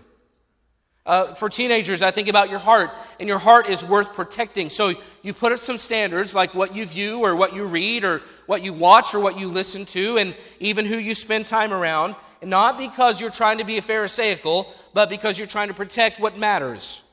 Uh, 1.05 1.35
for 1.35 1.49
teenagers, 1.49 2.01
I 2.01 2.09
think 2.09 2.29
about 2.29 2.49
your 2.49 2.57
heart, 2.57 2.89
and 3.19 3.29
your 3.29 3.37
heart 3.37 3.69
is 3.69 3.85
worth 3.85 4.15
protecting. 4.15 4.69
So 4.69 4.93
you 5.21 5.35
put 5.35 5.51
up 5.51 5.59
some 5.59 5.77
standards 5.77 6.33
like 6.33 6.55
what 6.55 6.73
you 6.73 6.87
view, 6.87 7.19
or 7.19 7.35
what 7.35 7.53
you 7.53 7.65
read, 7.65 8.03
or 8.03 8.23
what 8.47 8.63
you 8.63 8.73
watch, 8.73 9.13
or 9.13 9.19
what 9.19 9.37
you 9.37 9.49
listen 9.49 9.85
to, 9.85 10.17
and 10.17 10.35
even 10.59 10.87
who 10.87 10.95
you 10.95 11.13
spend 11.13 11.45
time 11.45 11.71
around. 11.71 12.15
Not 12.41 12.79
because 12.79 13.21
you're 13.21 13.29
trying 13.29 13.59
to 13.59 13.63
be 13.63 13.77
a 13.77 13.83
Pharisaical, 13.83 14.65
but 14.95 15.09
because 15.09 15.37
you're 15.37 15.45
trying 15.45 15.67
to 15.67 15.75
protect 15.75 16.19
what 16.19 16.39
matters. 16.39 17.04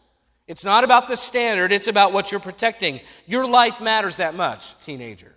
It's 0.53 0.67
not 0.67 0.85
about 0.85 1.09
the 1.09 1.17
standard, 1.17 1.73
it's 1.73 1.87
about 1.87 2.13
what 2.13 2.31
you're 2.31 2.39
protecting. 2.39 3.01
Your 3.27 3.47
life 3.47 3.81
matters 3.81 4.19
that 4.19 4.35
much, 4.35 4.79
teenager. 4.81 5.33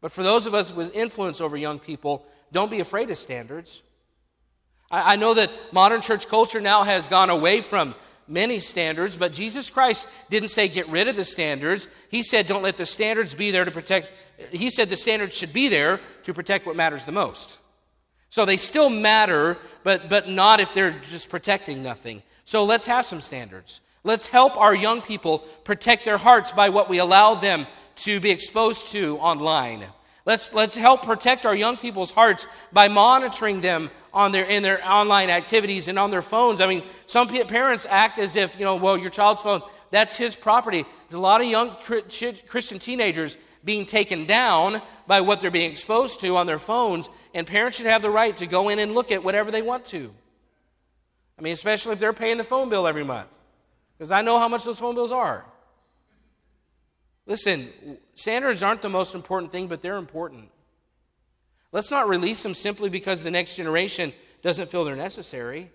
But 0.00 0.10
for 0.10 0.22
those 0.22 0.46
of 0.46 0.54
us 0.54 0.74
with 0.74 0.96
influence 0.96 1.42
over 1.42 1.54
young 1.54 1.78
people, 1.78 2.24
don't 2.50 2.70
be 2.70 2.80
afraid 2.80 3.10
of 3.10 3.18
standards. 3.18 3.82
I, 4.90 5.12
I 5.12 5.16
know 5.16 5.34
that 5.34 5.50
modern 5.70 6.00
church 6.00 6.28
culture 6.28 6.62
now 6.62 6.82
has 6.82 7.08
gone 7.08 7.28
away 7.28 7.60
from 7.60 7.94
many 8.26 8.58
standards, 8.58 9.18
but 9.18 9.34
Jesus 9.34 9.68
Christ 9.68 10.08
didn't 10.30 10.48
say 10.48 10.66
get 10.66 10.88
rid 10.88 11.06
of 11.06 11.14
the 11.14 11.22
standards. 11.22 11.86
He 12.10 12.22
said 12.22 12.46
don't 12.46 12.62
let 12.62 12.78
the 12.78 12.86
standards 12.86 13.34
be 13.34 13.50
there 13.50 13.66
to 13.66 13.70
protect. 13.70 14.10
He 14.50 14.70
said 14.70 14.88
the 14.88 14.96
standards 14.96 15.36
should 15.36 15.52
be 15.52 15.68
there 15.68 16.00
to 16.22 16.32
protect 16.32 16.64
what 16.64 16.74
matters 16.74 17.04
the 17.04 17.12
most. 17.12 17.58
So 18.30 18.46
they 18.46 18.56
still 18.56 18.88
matter, 18.88 19.58
but, 19.84 20.08
but 20.08 20.26
not 20.26 20.58
if 20.58 20.72
they're 20.72 20.98
just 21.00 21.28
protecting 21.28 21.82
nothing. 21.82 22.22
So 22.46 22.64
let's 22.64 22.86
have 22.86 23.04
some 23.04 23.20
standards. 23.20 23.82
Let's 24.02 24.26
help 24.26 24.56
our 24.56 24.74
young 24.74 25.02
people 25.02 25.40
protect 25.64 26.04
their 26.04 26.16
hearts 26.16 26.52
by 26.52 26.70
what 26.70 26.88
we 26.88 26.98
allow 26.98 27.34
them 27.34 27.66
to 27.96 28.20
be 28.20 28.30
exposed 28.30 28.92
to 28.92 29.18
online. 29.18 29.84
Let's, 30.24 30.52
let's 30.54 30.76
help 30.76 31.02
protect 31.02 31.44
our 31.44 31.54
young 31.54 31.76
people's 31.76 32.12
hearts 32.12 32.46
by 32.72 32.88
monitoring 32.88 33.60
them 33.60 33.90
on 34.12 34.32
their, 34.32 34.44
in 34.44 34.62
their 34.62 34.86
online 34.86 35.30
activities 35.30 35.88
and 35.88 35.98
on 35.98 36.10
their 36.10 36.22
phones. 36.22 36.60
I 36.60 36.66
mean, 36.66 36.82
some 37.06 37.28
parents 37.28 37.86
act 37.88 38.18
as 38.18 38.36
if, 38.36 38.58
you 38.58 38.64
know, 38.64 38.76
well, 38.76 38.96
your 38.96 39.10
child's 39.10 39.42
phone, 39.42 39.60
that's 39.90 40.16
his 40.16 40.36
property. 40.36 40.84
There's 41.08 41.18
a 41.18 41.20
lot 41.20 41.40
of 41.40 41.46
young 41.46 41.76
Christian 41.82 42.78
teenagers 42.78 43.36
being 43.64 43.84
taken 43.84 44.24
down 44.24 44.80
by 45.06 45.20
what 45.20 45.40
they're 45.40 45.50
being 45.50 45.70
exposed 45.70 46.20
to 46.20 46.36
on 46.36 46.46
their 46.46 46.58
phones, 46.58 47.10
and 47.34 47.46
parents 47.46 47.76
should 47.76 47.86
have 47.86 48.00
the 48.00 48.10
right 48.10 48.36
to 48.38 48.46
go 48.46 48.70
in 48.70 48.78
and 48.78 48.92
look 48.92 49.12
at 49.12 49.22
whatever 49.22 49.50
they 49.50 49.62
want 49.62 49.84
to. 49.86 50.12
I 51.38 51.42
mean, 51.42 51.52
especially 51.52 51.92
if 51.92 51.98
they're 51.98 52.12
paying 52.12 52.38
the 52.38 52.44
phone 52.44 52.68
bill 52.68 52.86
every 52.86 53.04
month, 53.04 53.28
because 54.00 54.12
I 54.12 54.22
know 54.22 54.38
how 54.38 54.48
much 54.48 54.64
those 54.64 54.78
phone 54.78 54.94
bills 54.94 55.12
are. 55.12 55.44
Listen, 57.26 57.70
standards 58.14 58.62
aren't 58.62 58.80
the 58.80 58.88
most 58.88 59.14
important 59.14 59.52
thing, 59.52 59.66
but 59.66 59.82
they're 59.82 59.98
important. 59.98 60.48
Let's 61.70 61.90
not 61.90 62.08
release 62.08 62.42
them 62.42 62.54
simply 62.54 62.88
because 62.88 63.22
the 63.22 63.30
next 63.30 63.56
generation 63.56 64.14
doesn't 64.40 64.70
feel 64.70 64.86
they're 64.86 64.96
necessary. 64.96 65.70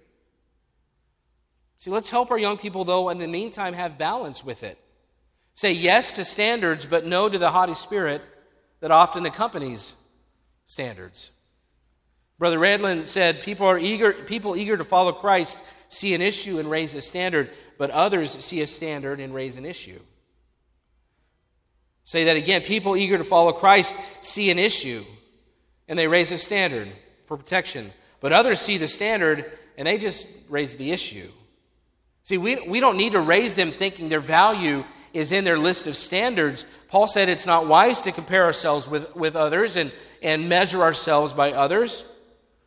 See, 1.77 1.91
let's 1.91 2.09
help 2.09 2.31
our 2.31 2.39
young 2.39 2.57
people, 2.57 2.83
though, 2.83 3.09
in 3.09 3.19
the 3.19 3.27
meantime, 3.27 3.73
have 3.75 3.99
balance 3.99 4.43
with 4.43 4.63
it. 4.63 4.79
Say 5.53 5.73
yes 5.73 6.11
to 6.13 6.25
standards, 6.25 6.88
but 6.88 7.05
no 7.05 7.29
to 7.29 7.38
the 7.38 7.51
haughty 7.51 7.75
spirit 7.75 8.23
that 8.79 8.89
often 8.89 9.27
accompanies 9.27 9.93
standards. 10.65 11.29
Brother 12.39 12.57
Redlin 12.57 13.05
said, 13.05 13.41
people, 13.41 13.67
are 13.67 13.77
eager, 13.77 14.13
people 14.13 14.57
eager 14.57 14.77
to 14.77 14.83
follow 14.83 15.11
Christ 15.11 15.63
see 15.89 16.13
an 16.13 16.21
issue 16.21 16.60
and 16.60 16.69
raise 16.69 16.95
a 16.95 17.02
standard, 17.02 17.50
but 17.78 17.91
others 17.91 18.32
see 18.32 18.62
a 18.62 18.67
standard 18.67 19.19
and 19.19 19.34
raise 19.34 19.58
an 19.58 19.65
issue. 19.65 20.00
Say 22.04 22.26
that 22.26 22.38
again. 22.38 22.62
People 22.62 22.95
eager 22.95 23.17
to 23.17 23.24
follow 23.24 23.52
Christ 23.52 23.95
see 24.21 24.52
an 24.52 24.60
issue 24.60 25.04
and 25.88 25.98
they 25.98 26.08
raise 26.08 26.32
a 26.32 26.38
standard 26.38 26.88
for 27.26 27.38
protection. 27.38 27.91
But 28.19 28.32
others 28.32 28.60
see 28.60 28.78
the 28.78 28.88
standard 28.88 29.52
and 29.78 29.88
they 29.88 29.98
just 29.98 30.28
raise 30.50 30.76
the 30.76 30.91
issue. 30.91 31.30
See, 32.24 32.38
we, 32.38 32.67
we 32.67 32.80
don't 32.80 32.98
need 32.98 33.13
to 33.13 33.19
raise 33.19 33.56
them 33.56 33.71
thinking 33.71 34.10
their 34.10 34.19
value 34.19 34.84
is 35.13 35.32
in 35.32 35.45
their 35.45 35.58
list 35.58 35.88
of 35.88 35.95
standards. 35.95 36.65
Paul 36.89 37.08
said 37.08 37.30
it's 37.30 37.45
not 37.45 37.67
wise 37.67 38.02
to 38.02 38.12
compare 38.12 38.45
ourselves 38.45 38.88
with, 38.88 39.15
with 39.15 39.36
others 39.36 39.76
and, 39.76 39.91
and 40.21 40.50
measure 40.50 40.82
ourselves 40.82 41.34
by 41.34 41.54
others. 41.54 42.12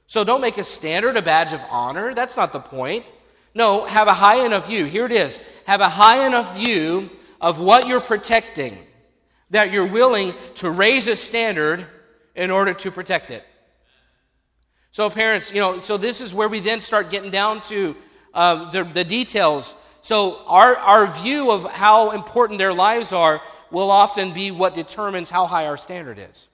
So 0.09 0.25
don't 0.25 0.41
make 0.41 0.57
a 0.57 0.65
standard 0.65 1.19
a 1.19 1.23
badge 1.23 1.53
of 1.53 1.61
honor. 1.71 2.15
That's 2.15 2.35
not 2.35 2.55
the 2.55 2.61
point. 2.61 3.13
No, 3.55 3.85
have 3.85 4.09
a 4.09 4.15
high 4.15 4.45
enough 4.45 4.67
view. 4.67 4.87
Here 4.87 5.05
it 5.05 5.13
is. 5.13 5.39
Have 5.67 5.83
a 5.83 5.89
high 5.89 6.27
enough 6.27 6.57
view 6.57 7.11
of 7.43 7.61
what 7.61 7.87
you're 7.87 8.01
protecting 8.01 8.79
that 9.51 9.71
you're 9.71 9.87
willing 9.87 10.33
to 10.57 10.71
raise 10.71 11.09
a 11.09 11.17
standard 11.17 11.87
in 12.35 12.51
order 12.51 12.73
to 12.73 12.91
protect 12.91 13.31
it. 13.31 13.45
So, 14.93 15.11
parents, 15.11 15.53
you 15.53 15.61
know, 15.61 15.81
so 15.81 15.99
this 15.99 16.23
is 16.23 16.35
where 16.35 16.49
we 16.49 16.61
then 16.61 16.81
start 16.81 17.11
getting 17.11 17.31
down 17.31 17.61
to 17.63 17.95
uh, 18.33 18.71
the, 18.71 18.85
the 18.85 19.05
details. 19.05 19.75
So, 20.01 20.41
our, 20.47 20.75
our 20.77 21.07
view 21.07 21.53
of 21.53 21.71
how 21.71 22.13
important 22.13 22.59
their 22.59 22.73
lives 22.73 23.13
are 23.13 23.43
will 23.71 23.91
often 23.91 24.33
be 24.33 24.51
what 24.53 24.75
determines 24.75 25.29
how 25.29 25.45
high 25.47 25.67
our 25.67 25.77
standard 25.77 26.19
is. 26.19 26.49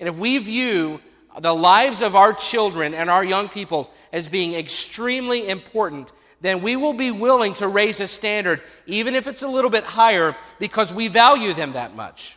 And 0.00 0.08
if 0.08 0.16
we 0.16 0.38
view 0.38 1.00
the 1.40 1.54
lives 1.54 2.02
of 2.02 2.14
our 2.14 2.32
children 2.32 2.94
and 2.94 3.08
our 3.08 3.24
young 3.24 3.48
people 3.48 3.90
as 4.12 4.28
being 4.28 4.54
extremely 4.54 5.48
important, 5.48 6.12
then 6.40 6.62
we 6.62 6.76
will 6.76 6.92
be 6.92 7.10
willing 7.10 7.54
to 7.54 7.68
raise 7.68 8.00
a 8.00 8.06
standard, 8.06 8.60
even 8.86 9.14
if 9.14 9.26
it's 9.26 9.42
a 9.42 9.48
little 9.48 9.70
bit 9.70 9.84
higher, 9.84 10.36
because 10.58 10.92
we 10.92 11.08
value 11.08 11.52
them 11.52 11.72
that 11.72 11.94
much. 11.94 12.36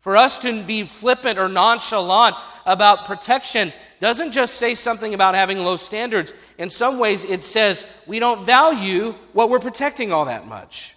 For 0.00 0.16
us 0.16 0.38
to 0.40 0.62
be 0.62 0.84
flippant 0.84 1.38
or 1.38 1.48
nonchalant 1.48 2.36
about 2.64 3.06
protection 3.06 3.72
doesn't 4.00 4.32
just 4.32 4.54
say 4.54 4.74
something 4.74 5.12
about 5.12 5.34
having 5.34 5.58
low 5.58 5.76
standards. 5.76 6.32
In 6.56 6.70
some 6.70 6.98
ways, 6.98 7.24
it 7.24 7.42
says 7.42 7.84
we 8.06 8.20
don't 8.20 8.44
value 8.44 9.14
what 9.32 9.50
we're 9.50 9.58
protecting 9.58 10.12
all 10.12 10.26
that 10.26 10.46
much. 10.46 10.96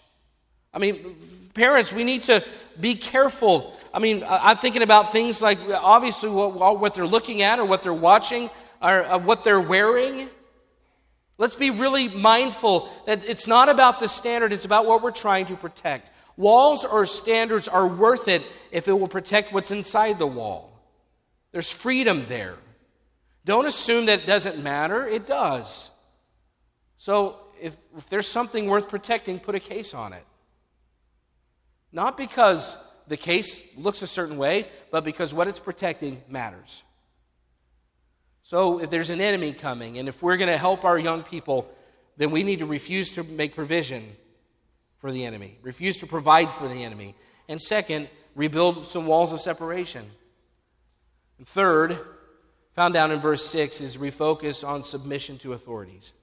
I 0.74 0.80
mean, 0.80 1.18
parents, 1.54 1.92
we 1.92 2.04
need 2.04 2.22
to 2.24 2.44
be 2.80 2.96
careful. 2.96 3.76
I 3.94 4.00
mean, 4.00 4.24
I'm 4.28 4.58
thinking 4.58 4.84
about 4.84 5.12
things 5.12 5.42
like 5.42 5.60
obviously 5.70 6.30
what, 6.30 6.80
what 6.80 6.94
they're 6.94 7.06
looking 7.06 7.42
at 7.42 7.60
or 7.60 7.66
what 7.66 7.82
they're 7.82 7.94
watching 7.94 8.50
or 8.82 9.04
uh, 9.04 9.18
what 9.18 9.44
they're 9.44 9.62
wearing. 9.62 10.30
Let's 11.38 11.56
be 11.56 11.72
really 11.72 12.08
mindful 12.08 12.90
that 13.06 13.26
it's 13.26 13.48
not 13.48 13.68
about 13.68 14.00
the 14.00 14.08
standard, 14.08 14.54
it's 14.54 14.66
about 14.66 14.86
what 14.86 15.02
we're 15.02 15.12
trying 15.12 15.48
to 15.48 15.56
protect. 15.56 16.12
Walls 16.38 16.86
or 16.86 17.06
standards 17.06 17.68
are 17.68 17.88
worth 17.88 18.28
it 18.28 18.44
if 18.72 18.88
it 18.88 18.94
will 18.94 19.08
protect 19.08 19.52
what's 19.52 19.72
inside 19.72 20.20
the 20.20 20.28
wall. 20.28 20.72
There's 21.52 21.70
freedom 21.70 22.26
there. 22.28 22.56
Don't 23.44 23.66
assume 23.66 24.06
that 24.06 24.20
it 24.20 24.26
doesn't 24.26 24.64
matter, 24.64 25.08
it 25.08 25.26
does. 25.26 25.90
So 26.96 27.40
if, 27.60 27.76
if 27.98 28.08
there's 28.10 28.28
something 28.28 28.68
worth 28.68 28.88
protecting, 28.88 29.40
put 29.40 29.56
a 29.56 29.60
case 29.60 29.94
on 29.94 30.14
it. 30.14 30.24
Not 31.92 32.18
because 32.18 32.88
the 33.12 33.18
case 33.18 33.68
looks 33.78 34.02
a 34.04 34.08
certain 34.08 34.38
way, 34.38 34.70
but 34.90 35.04
because 35.04 35.34
what 35.34 35.50
it's 35.50 35.60
protecting 35.60 36.24
matters. 36.30 36.86
So 38.42 38.80
if 38.80 38.90
there's 38.90 39.10
an 39.10 39.20
enemy 39.20 39.52
coming, 39.52 39.98
and 39.98 40.08
if 40.08 40.24
we're 40.24 40.38
going 40.38 40.50
to 40.50 40.58
help 40.58 40.86
our 40.86 40.98
young 40.98 41.22
people, 41.22 41.68
then 42.16 42.32
we 42.32 42.42
need 42.42 42.60
to 42.60 42.66
refuse 42.66 43.12
to 43.12 43.26
make 43.26 43.54
provision 43.54 44.16
for 45.00 45.12
the 45.12 45.26
enemy, 45.26 45.58
refuse 45.62 45.98
to 45.98 46.08
provide 46.08 46.52
for 46.52 46.70
the 46.70 46.86
enemy. 46.86 47.14
And 47.50 47.62
second, 47.62 48.08
rebuild 48.34 48.88
some 48.88 49.06
walls 49.06 49.34
of 49.34 49.42
separation. 49.42 50.10
And 51.38 51.46
third, 51.46 52.00
found 52.76 52.94
down 52.94 53.12
in 53.12 53.20
verse 53.20 53.44
6, 53.44 53.82
is 53.82 53.98
refocus 53.98 54.66
on 54.66 54.84
submission 54.84 55.38
to 55.40 55.52
authorities. 55.52 56.14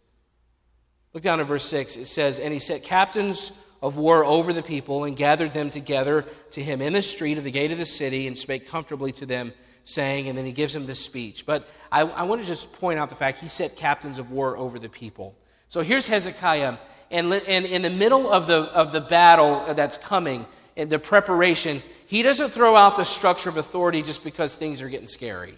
Look 1.13 1.23
down 1.23 1.39
at 1.39 1.47
verse 1.47 1.65
6. 1.65 1.99
It 1.99 2.07
says, 2.07 2.39
And 2.39 2.51
he 2.51 2.59
set 2.59 2.83
captains 2.83 3.63
of 3.83 3.97
war 3.97 4.25
over 4.25 4.53
the 4.53 4.63
people 4.63 5.05
and 5.05 5.17
gathered 5.17 5.53
them 5.53 5.71
together 5.71 6.25
to 6.53 6.63
him 6.63 6.81
in 6.83 6.93
the 6.93 7.03
street 7.03 7.39
of 7.39 7.45
the 7.45 7.51
gate 7.51 7.71
of 7.71 7.79
the 7.79 7.85
city 7.85 8.27
and 8.27 8.37
spake 8.37 8.69
comfortably 8.69 9.13
to 9.13 9.27
them, 9.27 9.53
saying, 9.85 10.29
and 10.29 10.37
then 10.37 10.45
he 10.45 10.53
gives 10.53 10.75
him 10.75 10.87
this 10.87 10.99
speech. 10.99 11.47
But 11.47 11.69
I, 11.93 12.03
I 12.03 12.23
want 12.25 12.41
to 12.41 12.47
just 12.47 12.79
point 12.81 12.99
out 12.99 13.09
the 13.09 13.15
fact 13.15 13.39
he 13.39 13.49
set 13.49 13.77
captains 13.77 14.19
of 14.19 14.31
war 14.31 14.57
over 14.57 14.79
the 14.79 14.89
people. 14.89 15.37
So 15.69 15.83
here's 15.83 16.09
Hezekiah, 16.09 16.77
and, 17.11 17.33
and 17.33 17.67
in 17.67 17.83
the 17.83 17.91
middle 17.91 18.31
of 18.31 18.47
the, 18.47 18.63
of 18.75 18.93
the 18.93 19.01
battle 19.01 19.75
that's 19.75 19.97
coming, 19.97 20.47
in 20.79 20.89
the 20.89 20.99
preparation, 20.99 21.83
he 22.07 22.23
doesn't 22.23 22.51
throw 22.51 22.77
out 22.77 22.97
the 22.97 23.05
structure 23.05 23.49
of 23.49 23.57
authority 23.57 24.01
just 24.01 24.23
because 24.23 24.55
things 24.55 24.81
are 24.81 24.89
getting 24.89 25.09
scary. 25.09 25.55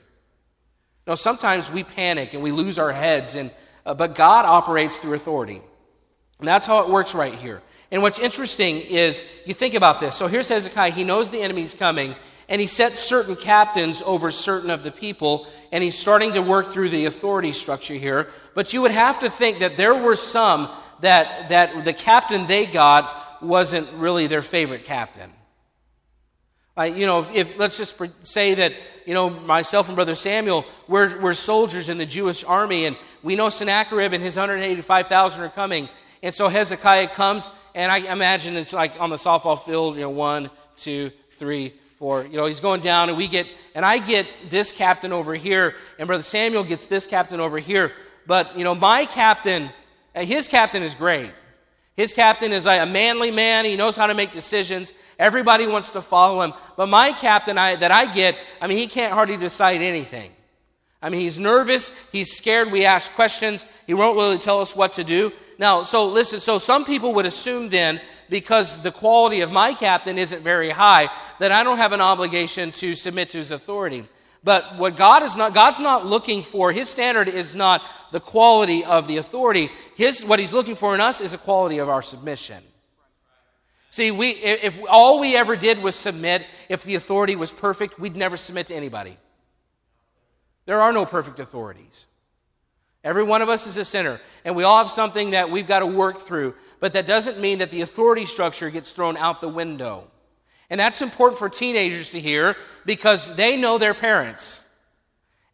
No, 1.06 1.14
sometimes 1.14 1.70
we 1.70 1.84
panic 1.84 2.32
and 2.32 2.42
we 2.42 2.52
lose 2.52 2.78
our 2.78 2.90
heads, 2.90 3.34
and, 3.36 3.50
uh, 3.84 3.92
but 3.92 4.14
God 4.14 4.46
operates 4.46 4.98
through 4.98 5.14
authority. 5.14 5.60
And 6.38 6.48
that's 6.48 6.64
how 6.64 6.82
it 6.82 6.88
works 6.88 7.14
right 7.14 7.34
here. 7.34 7.60
And 7.92 8.02
what's 8.02 8.18
interesting 8.18 8.80
is 8.80 9.42
you 9.46 9.54
think 9.54 9.74
about 9.74 10.00
this. 10.00 10.14
So 10.14 10.26
here's 10.28 10.48
Hezekiah. 10.48 10.92
He 10.92 11.04
knows 11.04 11.30
the 11.30 11.40
enemy's 11.42 11.74
coming, 11.74 12.14
and 12.48 12.60
he 12.60 12.66
sets 12.66 13.00
certain 13.00 13.36
captains 13.36 14.02
over 14.02 14.30
certain 14.30 14.70
of 14.70 14.82
the 14.82 14.92
people, 14.92 15.46
and 15.72 15.82
he's 15.82 15.98
starting 15.98 16.32
to 16.34 16.40
work 16.42 16.72
through 16.72 16.90
the 16.90 17.06
authority 17.06 17.52
structure 17.52 17.94
here. 17.94 18.28
But 18.54 18.72
you 18.72 18.82
would 18.82 18.92
have 18.92 19.18
to 19.20 19.30
think 19.30 19.58
that 19.58 19.76
there 19.76 19.94
were 19.94 20.14
some 20.14 20.68
that, 21.00 21.48
that 21.48 21.84
the 21.84 21.92
captain 21.92 22.46
they 22.46 22.66
got 22.66 23.42
wasn't 23.42 23.88
really 23.94 24.26
their 24.26 24.42
favorite 24.42 24.84
captain. 24.84 25.32
Like, 26.76 26.96
you 26.96 27.06
know, 27.06 27.20
if, 27.20 27.32
if, 27.32 27.58
let's 27.58 27.76
just 27.76 28.00
say 28.24 28.54
that, 28.54 28.72
you 29.04 29.14
know, 29.14 29.30
myself 29.30 29.88
and 29.88 29.96
Brother 29.96 30.14
Samuel, 30.14 30.64
we're, 30.88 31.20
we're 31.20 31.34
soldiers 31.34 31.88
in 31.88 31.98
the 31.98 32.06
Jewish 32.06 32.44
army, 32.44 32.86
and 32.86 32.96
we 33.22 33.36
know 33.36 33.48
Sennacherib 33.48 34.12
and 34.12 34.22
his 34.22 34.36
185,000 34.36 35.42
are 35.42 35.48
coming. 35.48 35.88
And 36.22 36.34
so 36.34 36.48
Hezekiah 36.48 37.08
comes, 37.08 37.50
and 37.74 37.90
I 37.90 37.98
imagine 37.98 38.56
it's 38.56 38.72
like 38.72 39.00
on 39.00 39.10
the 39.10 39.16
softball 39.16 39.62
field, 39.64 39.96
you 39.96 40.02
know, 40.02 40.10
one, 40.10 40.50
two, 40.76 41.10
three, 41.32 41.72
four. 41.98 42.26
You 42.26 42.36
know, 42.36 42.46
he's 42.46 42.60
going 42.60 42.82
down, 42.82 43.08
and 43.08 43.16
we 43.16 43.26
get, 43.26 43.46
and 43.74 43.84
I 43.84 43.98
get 43.98 44.26
this 44.48 44.72
captain 44.72 45.12
over 45.12 45.34
here, 45.34 45.76
and 45.98 46.06
Brother 46.06 46.22
Samuel 46.22 46.64
gets 46.64 46.86
this 46.86 47.06
captain 47.06 47.40
over 47.40 47.58
here. 47.58 47.92
But, 48.26 48.56
you 48.56 48.64
know, 48.64 48.74
my 48.74 49.06
captain, 49.06 49.70
uh, 50.14 50.22
his 50.22 50.46
captain 50.46 50.82
is 50.82 50.94
great. 50.94 51.32
His 51.96 52.12
captain 52.12 52.52
is 52.52 52.66
a 52.66 52.86
manly 52.86 53.30
man. 53.30 53.64
He 53.64 53.76
knows 53.76 53.96
how 53.96 54.06
to 54.06 54.14
make 54.14 54.30
decisions. 54.30 54.92
Everybody 55.18 55.66
wants 55.66 55.90
to 55.92 56.00
follow 56.00 56.40
him. 56.40 56.54
But 56.76 56.88
my 56.88 57.12
captain 57.12 57.58
I, 57.58 57.76
that 57.76 57.90
I 57.90 58.10
get, 58.12 58.38
I 58.60 58.66
mean, 58.66 58.78
he 58.78 58.86
can't 58.86 59.12
hardly 59.12 59.36
decide 59.36 59.82
anything. 59.82 60.32
I 61.02 61.08
mean, 61.08 61.20
he's 61.20 61.38
nervous. 61.38 61.96
He's 62.10 62.36
scared. 62.36 62.70
We 62.70 62.84
ask 62.84 63.12
questions. 63.12 63.66
He 63.86 63.94
won't 63.94 64.16
really 64.16 64.38
tell 64.38 64.60
us 64.60 64.76
what 64.76 64.94
to 64.94 65.04
do. 65.04 65.32
Now, 65.58 65.82
so 65.82 66.06
listen, 66.08 66.40
so 66.40 66.58
some 66.58 66.84
people 66.84 67.14
would 67.14 67.26
assume 67.26 67.70
then, 67.70 68.00
because 68.28 68.82
the 68.82 68.90
quality 68.90 69.40
of 69.40 69.50
my 69.50 69.72
captain 69.74 70.18
isn't 70.18 70.42
very 70.42 70.70
high, 70.70 71.08
that 71.38 71.52
I 71.52 71.64
don't 71.64 71.78
have 71.78 71.92
an 71.92 72.00
obligation 72.00 72.70
to 72.72 72.94
submit 72.94 73.30
to 73.30 73.38
his 73.38 73.50
authority. 73.50 74.06
But 74.44 74.76
what 74.76 74.96
God 74.96 75.22
is 75.22 75.36
not, 75.36 75.54
God's 75.54 75.80
not 75.80 76.06
looking 76.06 76.42
for, 76.42 76.72
his 76.72 76.88
standard 76.88 77.28
is 77.28 77.54
not 77.54 77.82
the 78.12 78.20
quality 78.20 78.84
of 78.84 79.06
the 79.06 79.18
authority. 79.18 79.70
His, 79.96 80.24
what 80.24 80.38
he's 80.38 80.52
looking 80.52 80.76
for 80.76 80.94
in 80.94 81.00
us 81.00 81.20
is 81.20 81.32
a 81.32 81.38
quality 81.38 81.78
of 81.78 81.88
our 81.88 82.02
submission. 82.02 82.62
See, 83.88 84.10
we, 84.10 84.30
if 84.30 84.78
all 84.88 85.20
we 85.20 85.36
ever 85.36 85.56
did 85.56 85.82
was 85.82 85.96
submit, 85.96 86.46
if 86.68 86.84
the 86.84 86.94
authority 86.94 87.36
was 87.36 87.52
perfect, 87.52 87.98
we'd 87.98 88.16
never 88.16 88.36
submit 88.36 88.68
to 88.68 88.74
anybody. 88.74 89.16
There 90.70 90.80
are 90.80 90.92
no 90.92 91.04
perfect 91.04 91.40
authorities. 91.40 92.06
Every 93.02 93.24
one 93.24 93.42
of 93.42 93.48
us 93.48 93.66
is 93.66 93.76
a 93.76 93.84
sinner, 93.84 94.20
and 94.44 94.54
we 94.54 94.62
all 94.62 94.78
have 94.78 94.88
something 94.88 95.32
that 95.32 95.50
we've 95.50 95.66
got 95.66 95.80
to 95.80 95.86
work 95.86 96.18
through. 96.18 96.54
But 96.78 96.92
that 96.92 97.06
doesn't 97.06 97.40
mean 97.40 97.58
that 97.58 97.72
the 97.72 97.80
authority 97.80 98.24
structure 98.24 98.70
gets 98.70 98.92
thrown 98.92 99.16
out 99.16 99.40
the 99.40 99.48
window. 99.48 100.06
And 100.70 100.78
that's 100.78 101.02
important 101.02 101.40
for 101.40 101.48
teenagers 101.48 102.12
to 102.12 102.20
hear 102.20 102.54
because 102.86 103.34
they 103.34 103.56
know 103.56 103.78
their 103.78 103.94
parents. 103.94 104.64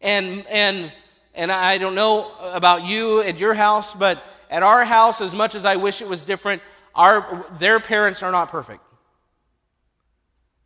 And, 0.01 0.45
and, 0.51 0.93
and 1.33 1.51
I 1.51 1.79
don't 1.79 1.95
know 1.95 2.31
about 2.53 2.85
you 2.85 3.23
at 3.23 3.39
your 3.39 3.55
house, 3.55 3.95
but 3.95 4.23
at 4.51 4.61
our 4.61 4.85
house, 4.85 5.19
as 5.19 5.33
much 5.33 5.55
as 5.55 5.65
I 5.65 5.77
wish 5.77 6.03
it 6.03 6.07
was 6.07 6.23
different, 6.25 6.61
our, 6.93 7.43
their 7.57 7.79
parents 7.79 8.21
are 8.21 8.31
not 8.31 8.49
perfect. 8.49 8.83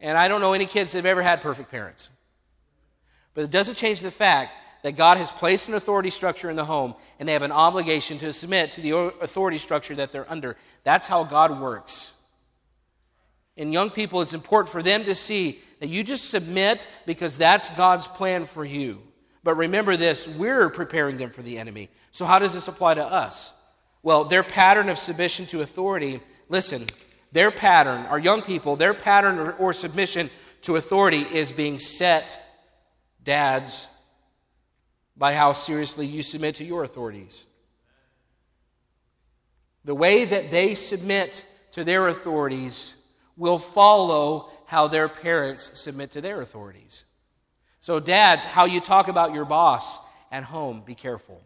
And 0.02 0.18
I 0.18 0.28
don't 0.28 0.42
know 0.42 0.52
any 0.52 0.66
kids 0.66 0.92
that 0.92 0.98
have 0.98 1.06
ever 1.06 1.22
had 1.22 1.40
perfect 1.40 1.72
parents. 1.72 2.10
But 3.34 3.44
it 3.44 3.52
doesn't 3.52 3.76
change 3.76 4.02
the 4.02 4.12
fact 4.12 4.54
that 4.84 4.94
God 4.94 5.18
has 5.18 5.32
placed 5.32 5.68
an 5.68 5.76
authority 5.76 6.10
structure 6.10 6.50
in 6.50 6.56
the 6.56 6.66
home, 6.66 6.96
and 7.20 7.30
they 7.30 7.34
have 7.34 7.44
an 7.44 7.52
obligation 7.52 8.18
to 8.20 8.34
submit 8.34 8.72
to 8.72 8.82
the 8.82 8.92
authority 8.96 9.58
structure 9.58 9.96
that 9.96 10.12
they're 10.12 10.30
under. 10.30 10.58
That's 10.84 11.08
how 11.08 11.24
God 11.24 11.60
works. 11.60 12.18
In 13.56 13.72
young 13.72 13.90
people, 13.90 14.22
it's 14.22 14.34
important 14.34 14.72
for 14.72 14.82
them 14.82 15.04
to 15.04 15.14
see 15.14 15.60
that 15.80 15.90
you 15.90 16.04
just 16.04 16.30
submit 16.30 16.88
because 17.06 17.38
that's 17.38 17.70
God's 17.70 18.08
plan 18.08 18.46
for 18.46 18.66
you. 18.66 19.02
But 19.44 19.56
remember 19.56 19.98
this 19.98 20.28
we're 20.38 20.70
preparing 20.70 21.18
them 21.18 21.32
for 21.32 21.42
the 21.42 21.58
enemy. 21.58 21.90
So, 22.12 22.26
how 22.26 22.40
does 22.40 22.54
this 22.54 22.68
apply 22.68 22.96
to 22.96 23.06
us? 23.06 23.54
Well, 24.04 24.24
their 24.24 24.44
pattern 24.44 24.90
of 24.90 24.98
submission 24.98 25.46
to 25.48 25.62
authority, 25.62 26.22
listen, 26.50 26.86
their 27.32 27.52
pattern, 27.52 28.06
our 28.08 28.20
young 28.20 28.42
people, 28.42 28.76
their 28.76 28.94
pattern 28.94 29.40
or, 29.40 29.54
or 29.54 29.74
submission 29.74 30.30
to 30.62 30.76
authority 30.76 31.26
is 31.32 31.52
being 31.52 31.80
set, 31.80 32.51
dads, 33.24 33.88
by 35.16 35.34
how 35.34 35.52
seriously 35.54 36.06
you 36.06 36.24
submit 36.24 36.56
to 36.56 36.64
your 36.64 36.84
authorities. 36.84 37.46
The 39.84 39.96
way 39.96 40.26
that 40.26 40.52
they 40.52 40.76
submit 40.76 41.46
to 41.72 41.84
their 41.84 42.08
authorities 42.08 42.96
will 43.38 43.60
follow 43.60 44.50
how 44.66 44.88
their 44.88 45.10
parents 45.10 45.80
submit 45.80 46.12
to 46.12 46.22
their 46.22 46.42
authorities. 46.42 47.06
So, 47.80 48.00
dads, 48.00 48.46
how 48.46 48.66
you 48.66 48.80
talk 48.80 49.08
about 49.08 49.34
your 49.34 49.46
boss 49.46 50.00
at 50.32 50.44
home, 50.44 50.84
be 50.86 50.96
careful. 50.96 51.42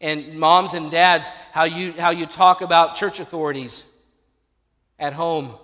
And 0.00 0.38
moms 0.38 0.74
and 0.74 0.90
dads, 0.90 1.30
how 1.52 1.64
you, 1.64 1.92
how 1.92 2.10
you 2.10 2.26
talk 2.26 2.60
about 2.60 2.94
church 2.94 3.20
authorities 3.20 3.84
at 4.98 5.12
home 5.12 5.54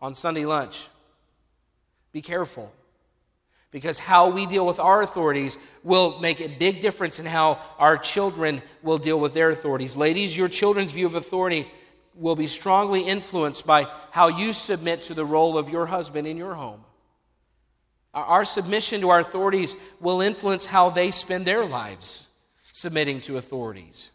on 0.00 0.14
Sunday 0.14 0.44
lunch. 0.44 0.88
Be 2.12 2.22
careful. 2.22 2.72
Because 3.72 3.98
how 3.98 4.28
we 4.28 4.44
deal 4.44 4.66
with 4.66 4.78
our 4.78 5.02
authorities 5.02 5.56
will 5.82 6.20
make 6.20 6.40
a 6.40 6.46
big 6.46 6.80
difference 6.82 7.18
in 7.18 7.26
how 7.26 7.58
our 7.78 7.96
children 7.96 8.62
will 8.82 8.98
deal 8.98 9.18
with 9.18 9.32
their 9.32 9.50
authorities. 9.50 9.96
Ladies, 9.96 10.36
your 10.36 10.48
children's 10.48 10.92
view 10.92 11.06
of 11.06 11.14
authority 11.14 11.66
will 12.14 12.36
be 12.36 12.46
strongly 12.46 13.00
influenced 13.00 13.66
by 13.66 13.86
how 14.10 14.28
you 14.28 14.52
submit 14.52 15.00
to 15.02 15.14
the 15.14 15.24
role 15.24 15.56
of 15.56 15.70
your 15.70 15.86
husband 15.86 16.28
in 16.28 16.36
your 16.36 16.52
home. 16.52 16.84
Our 18.12 18.44
submission 18.44 19.00
to 19.00 19.08
our 19.08 19.20
authorities 19.20 19.74
will 19.98 20.20
influence 20.20 20.66
how 20.66 20.90
they 20.90 21.10
spend 21.10 21.46
their 21.46 21.64
lives 21.64 22.28
submitting 22.72 23.22
to 23.22 23.38
authorities. 23.38 24.10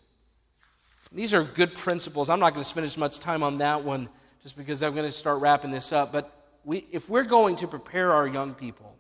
These 1.12 1.34
are 1.34 1.44
good 1.44 1.74
principles. 1.74 2.30
I'm 2.30 2.40
not 2.40 2.52
going 2.52 2.64
to 2.64 2.70
spend 2.70 2.86
as 2.86 2.98
much 2.98 3.20
time 3.20 3.42
on 3.42 3.58
that 3.58 3.84
one 3.84 4.08
just 4.44 4.56
because 4.56 4.84
I'm 4.84 4.94
going 4.94 5.06
to 5.06 5.12
start 5.12 5.42
wrapping 5.42 5.72
this 5.72 5.92
up. 5.92 6.12
But 6.12 6.32
we, 6.64 6.86
if 6.92 7.10
we're 7.10 7.24
going 7.24 7.56
to 7.58 7.68
prepare 7.68 8.12
our 8.12 8.28
young 8.28 8.54
people 8.54 8.94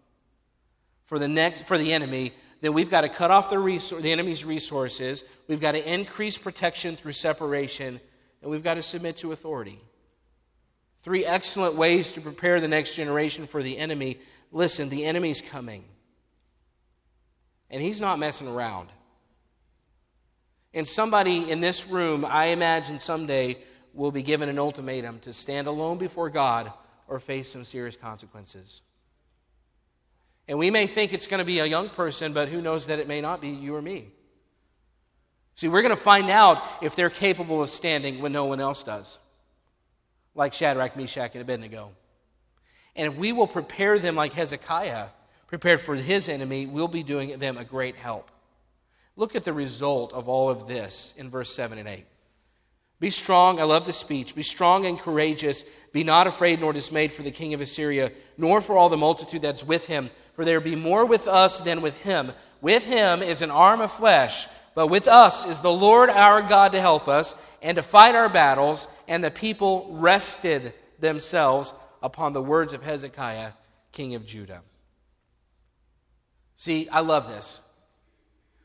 for 1.08 1.18
the, 1.18 1.28
next, 1.28 1.66
for 1.66 1.78
the 1.78 1.93
enemy, 1.93 2.34
then 2.62 2.74
we've 2.74 2.89
got 2.89 3.01
to 3.01 3.10
cut 3.10 3.32
off 3.32 3.49
the, 3.49 3.58
the 4.01 4.12
enemy's 4.12 4.45
resources. 4.45 5.24
We've 5.47 5.62
got 5.62 5.72
to 5.72 5.93
increase 5.93 6.38
protection 6.38 6.95
through 6.95 7.14
separation 7.14 7.99
and 8.41 8.51
we've 8.51 8.64
got 8.64 8.76
to 8.76 8.82
submit 8.82 9.18
to 9.18 9.32
authority. 9.32 9.80
Three 10.99 11.26
excellent 11.26 11.76
ways 11.76 12.12
to 12.14 12.22
prepare 12.22 12.60
the 12.60 12.68
next 12.68 12.95
generation 12.95 13.47
for 13.47 13.64
the 13.64 13.78
enemy. 13.78 14.20
Listen, 14.51 14.89
the 14.89 15.05
enemy's 15.05 15.41
coming. 15.41 15.84
And 17.70 17.82
he's 17.82 18.01
not 18.01 18.20
messing 18.20 18.47
around. 18.47 18.89
And 20.74 20.88
somebody 20.88 21.49
in 21.49 21.62
this 21.62 21.89
room, 21.89 22.26
I 22.26 22.47
imagine 22.47 22.99
someday, 22.99 23.58
will 23.93 24.12
be 24.12 24.22
given 24.22 24.49
an 24.49 24.60
ultimatum 24.60 25.20
to 25.20 25.34
stand 25.34 25.68
alone 25.68 25.97
before 25.97 26.30
God 26.30 26.72
or 27.08 27.20
face 27.20 27.49
some 27.49 27.64
serious 27.64 27.95
consequences. 27.95 28.82
And 30.48 30.58
we 30.58 30.72
may 30.72 30.88
think 30.88 31.14
it's 31.14 31.28
going 31.28 31.39
to 31.39 31.45
be 31.45 31.60
a 31.60 31.66
young 31.66 31.89
person, 31.89 32.34
but 32.34 32.48
who 32.48 32.62
knows 32.62 32.88
that 32.88 33.00
it 33.00 33.08
may 33.08 33.22
not 33.22 33.41
be 33.41 33.50
you 33.50 33.76
or 33.76 33.82
me. 33.82 34.08
See, 35.56 35.68
we're 35.68 35.82
going 35.82 35.89
to 35.89 36.02
find 36.02 36.30
out 36.30 36.64
if 36.82 36.95
they're 36.95 37.10
capable 37.10 37.62
of 37.62 37.70
standing 37.70 38.22
when 38.22 38.32
no 38.32 38.45
one 38.45 38.60
else 38.60 38.84
does, 38.84 39.20
like 40.36 40.54
Shadrach, 40.54 40.95
Meshach, 40.95 41.34
and 41.34 41.41
Abednego. 41.41 41.91
And 42.95 43.08
if 43.08 43.18
we 43.18 43.32
will 43.34 43.48
prepare 43.48 44.00
them 44.00 44.16
like 44.16 44.34
Hezekiah 44.34 45.08
prepared 45.48 45.82
for 45.82 45.95
his 45.95 46.30
enemy, 46.30 46.66
we'll 46.66 46.88
be 46.88 47.04
doing 47.04 47.38
them 47.39 47.58
a 47.58 47.64
great 47.64 47.95
help. 47.95 48.30
Look 49.16 49.36
at 49.36 49.45
the 49.45 49.54
result 49.54 50.14
of 50.14 50.30
all 50.30 50.50
of 50.50 50.68
this 50.68 51.16
in 51.18 51.30
verse 51.30 51.54
7 51.54 51.78
and 51.78 51.88
8. 51.88 52.06
Be 53.00 53.10
strong, 53.10 53.60
I 53.60 53.64
love 53.64 53.86
the 53.86 53.93
speech. 53.93 54.36
Be 54.36 54.43
strong 54.43 54.86
and 54.86 54.98
courageous. 54.98 55.64
Be 55.93 56.04
not 56.04 56.28
afraid 56.28 56.60
nor 56.60 56.74
dismayed 56.74 57.12
for 57.12 57.22
the 57.22 57.32
king 57.32 57.54
of 57.54 57.62
Assyria, 57.62 58.12
nor 58.38 58.60
for 58.60 58.78
all 58.78 58.89
the 58.89 58.98
multitude 58.98 59.41
that's 59.41 59.64
with 59.64 59.86
him, 59.86 60.10
for 60.34 60.43
there 60.43 60.60
be 60.60 60.76
more 60.76 61.06
with 61.06 61.28
us 61.28 61.60
than 61.60 61.82
with 61.82 62.02
him. 62.02 62.32
With 62.60 62.86
him 62.86 63.22
is 63.22 63.43
an 63.43 63.52
arm 63.52 63.82
of 63.82 63.91
flesh 63.91 64.48
but 64.78 64.91
with 64.91 65.08
us 65.08 65.48
is 65.48 65.60
the 65.62 65.74
Lord 65.74 66.12
our 66.12 66.39
God 66.43 66.74
to 66.74 66.80
help 66.80 67.08
us 67.08 67.43
and 67.64 67.78
to 67.78 67.82
fight 67.82 68.14
our 68.14 68.30
battles. 68.30 68.88
And 69.08 69.24
the 69.24 69.32
people 69.32 69.88
rested 69.89 70.72
themselves 71.00 71.74
upon 72.04 72.34
the 72.34 72.43
words 72.43 72.76
of 72.76 72.84
Hezekiah, 72.84 73.54
king 73.91 74.14
of 74.14 74.24
Judah. 74.24 74.62
See, 76.58 76.88
I 76.89 77.00
love 77.00 77.28
this. 77.28 77.60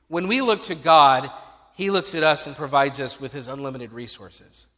When 0.08 0.28
we 0.28 0.42
look 0.42 0.64
to 0.64 0.74
God, 0.74 1.30
He 1.82 1.90
looks 1.90 2.14
at 2.14 2.22
us 2.22 2.46
and 2.46 2.54
provides 2.54 3.00
us 3.00 3.20
with 3.20 3.32
His 3.32 3.48
unlimited 3.48 3.92
resources. 3.92 4.68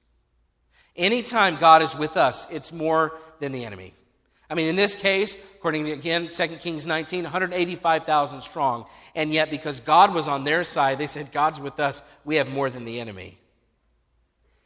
Anytime 0.96 1.56
God 1.56 1.82
is 1.82 1.94
with 1.94 2.16
us, 2.16 2.50
it's 2.50 2.72
more 2.72 3.12
than 3.40 3.52
the 3.52 3.66
enemy. 3.66 3.92
I 4.48 4.54
mean, 4.54 4.68
in 4.68 4.76
this 4.76 4.96
case, 4.96 5.34
according 5.56 5.84
to, 5.84 5.92
again, 5.92 6.28
2 6.28 6.46
Kings 6.62 6.86
19, 6.86 7.24
185,000 7.24 8.40
strong. 8.40 8.86
And 9.14 9.30
yet, 9.30 9.50
because 9.50 9.80
God 9.80 10.14
was 10.14 10.28
on 10.28 10.44
their 10.44 10.64
side, 10.64 10.96
they 10.96 11.06
said, 11.06 11.30
God's 11.30 11.60
with 11.60 11.78
us, 11.78 12.02
we 12.24 12.36
have 12.36 12.50
more 12.50 12.70
than 12.70 12.86
the 12.86 12.98
enemy. 13.00 13.36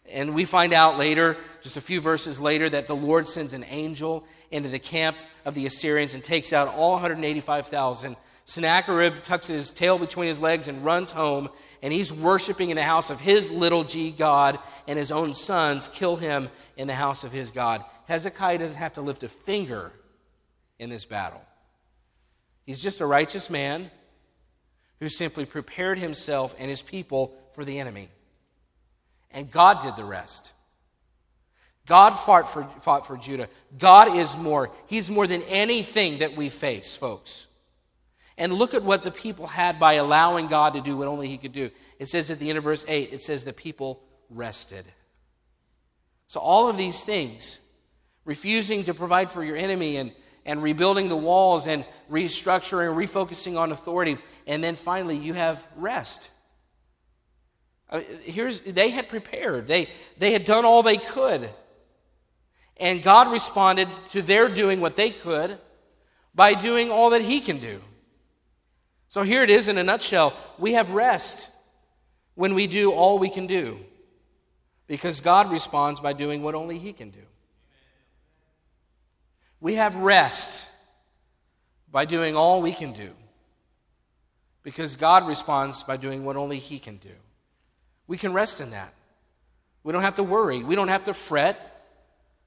And 0.09 0.32
we 0.32 0.45
find 0.45 0.72
out 0.72 0.97
later, 0.97 1.36
just 1.61 1.76
a 1.76 1.80
few 1.80 2.01
verses 2.01 2.39
later, 2.39 2.70
that 2.70 2.86
the 2.86 2.95
Lord 2.95 3.26
sends 3.26 3.53
an 3.53 3.64
angel 3.64 4.24
into 4.53 4.68
the 4.68 4.78
camp 4.78 5.16
of 5.45 5.55
the 5.57 5.66
Assyrians 5.66 6.14
and 6.14 6.22
takes 6.22 6.53
out 6.53 6.68
all 6.68 6.93
185,000. 6.93 8.14
Sennacherib 8.45 9.22
tucks 9.22 9.49
his 9.49 9.70
tail 9.70 9.99
between 9.99 10.28
his 10.28 10.41
legs 10.41 10.68
and 10.68 10.82
runs 10.82 11.11
home, 11.11 11.51
and 11.83 11.93
he's 11.93 12.12
worshiping 12.12 12.70
in 12.70 12.76
the 12.76 12.83
house 12.83 13.11
of 13.11 13.20
his 13.20 13.51
little 13.51 13.85
g 13.85 14.11
God, 14.11 14.59
and 14.87 14.99
his 14.99 15.12
own 15.12 15.35
sons 15.35 15.89
kill 15.89 16.16
him 16.16 16.49
in 16.76 16.87
the 16.87 16.95
house 16.95 17.24
of 17.24 17.33
his 17.33 17.51
God. 17.51 17.85
Hezekiah 18.07 18.59
doesn't 18.59 18.76
have 18.76 18.95
to 18.95 19.01
lift 19.01 19.22
a 19.22 19.29
finger 19.29 19.93
in 20.79 20.91
this 20.91 21.05
battle. 21.05 21.43
He's 22.64 22.81
just 22.81 23.01
a 23.01 23.07
righteous 23.07 23.51
man 23.51 23.91
who 25.01 25.09
simply 25.09 25.45
prepared 25.45 25.99
himself 25.99 26.55
and 26.59 26.68
his 26.68 26.83
people 26.83 27.35
for 27.55 27.64
the 27.64 27.79
enemy. 27.79 28.09
And 29.31 29.51
God 29.51 29.81
did 29.81 29.97
the 29.97 30.05
rest. 30.05 30.53
God 31.87 32.11
fought 32.11 32.53
for, 32.53 32.64
fought 32.81 33.07
for 33.07 33.16
Judah. 33.16 33.49
God 33.79 34.14
is 34.16 34.37
more. 34.37 34.70
He's 34.87 35.11
more 35.11 35.26
than 35.26 35.43
anything 35.45 36.18
that 36.18 36.37
we 36.37 36.51
face, 36.51 36.95
folks. 36.95 37.47
And 38.39 38.53
look 38.53 38.72
at 38.72 38.84
what 38.84 39.03
the 39.03 39.11
people 39.11 39.49
had 39.49 39.80
by 39.80 39.95
allowing 39.95 40.47
God 40.47 40.74
to 40.74 40.80
do 40.80 40.97
what 40.97 41.09
only 41.09 41.28
He 41.28 41.36
could 41.36 41.53
do. 41.53 41.70
It 41.99 42.09
says 42.09 42.30
at 42.30 42.39
the 42.39 42.49
end 42.49 42.57
of 42.57 42.64
verse 42.64 42.84
8, 42.89 43.12
it 43.12 43.20
says 43.20 43.45
the 43.45 43.53
people 43.53 44.01
rested. 44.30 44.86
So, 46.28 46.41
all 46.41 46.68
of 46.68 46.76
these 46.76 47.03
things 47.05 47.61
refusing 48.24 48.84
to 48.84 48.95
provide 48.95 49.30
for 49.30 49.43
your 49.43 49.57
enemy 49.57 49.97
and, 49.97 50.12
and 50.47 50.62
rebuilding 50.62 51.09
the 51.09 51.16
walls 51.16 51.66
and 51.66 51.84
restructuring, 52.11 52.95
refocusing 52.95 53.59
on 53.59 53.72
authority. 53.72 54.18
And 54.47 54.62
then 54.62 54.76
finally, 54.76 55.16
you 55.16 55.32
have 55.34 55.66
rest. 55.76 56.30
Uh, 57.91 58.01
here's, 58.22 58.61
they 58.61 58.91
had 58.91 59.09
prepared, 59.09 59.66
they, 59.66 59.89
they 60.18 60.32
had 60.32 60.45
done 60.45 60.64
all 60.64 60.82
they 60.82 60.99
could. 60.99 61.51
And 62.76 63.03
God 63.03 63.32
responded 63.32 63.89
to 64.11 64.22
their 64.22 64.49
doing 64.49 64.80
what 64.80 64.95
they 64.95 65.11
could 65.11 65.59
by 66.34 66.55
doing 66.55 66.93
all 66.93 67.11
that 67.11 67.22
He 67.22 67.41
can 67.41 67.59
do. 67.59 67.82
So 69.09 69.22
here 69.22 69.42
it 69.42 69.50
is 69.50 69.68
in 69.68 69.78
a 69.78 69.84
nutshell. 69.84 70.34
We 70.59 70.74
have 70.74 70.90
rest 70.90 71.50
when 72.34 72.54
we 72.54 72.66
do 72.66 72.92
all 72.92 73.18
we 73.18 73.30
can 73.30 73.46
do 73.46 73.78
because 74.86 75.20
God 75.20 75.50
responds 75.50 76.00
by 76.00 76.12
doing 76.12 76.42
what 76.42 76.54
only 76.54 76.78
He 76.78 76.92
can 76.92 77.11
do. 77.11 77.18
We 79.61 79.74
have 79.74 79.96
rest 79.96 80.74
by 81.90 82.04
doing 82.04 82.36
all 82.36 82.62
we 82.62 82.72
can 82.72 82.92
do 82.92 83.11
because 84.62 84.96
God 84.96 85.26
responds 85.26 85.82
by 85.82 85.96
doing 85.96 86.24
what 86.24 86.36
only 86.36 86.59
He 86.59 86.78
can 86.78 86.98
do. 86.98 87.14
We 88.06 88.18
can 88.18 88.32
rest 88.32 88.61
in 88.61 88.70
that. 88.70 88.92
We 89.82 89.92
don't 89.92 90.02
have 90.02 90.16
to 90.16 90.22
worry, 90.22 90.62
we 90.62 90.74
don't 90.74 90.88
have 90.88 91.04
to 91.04 91.14
fret. 91.14 91.64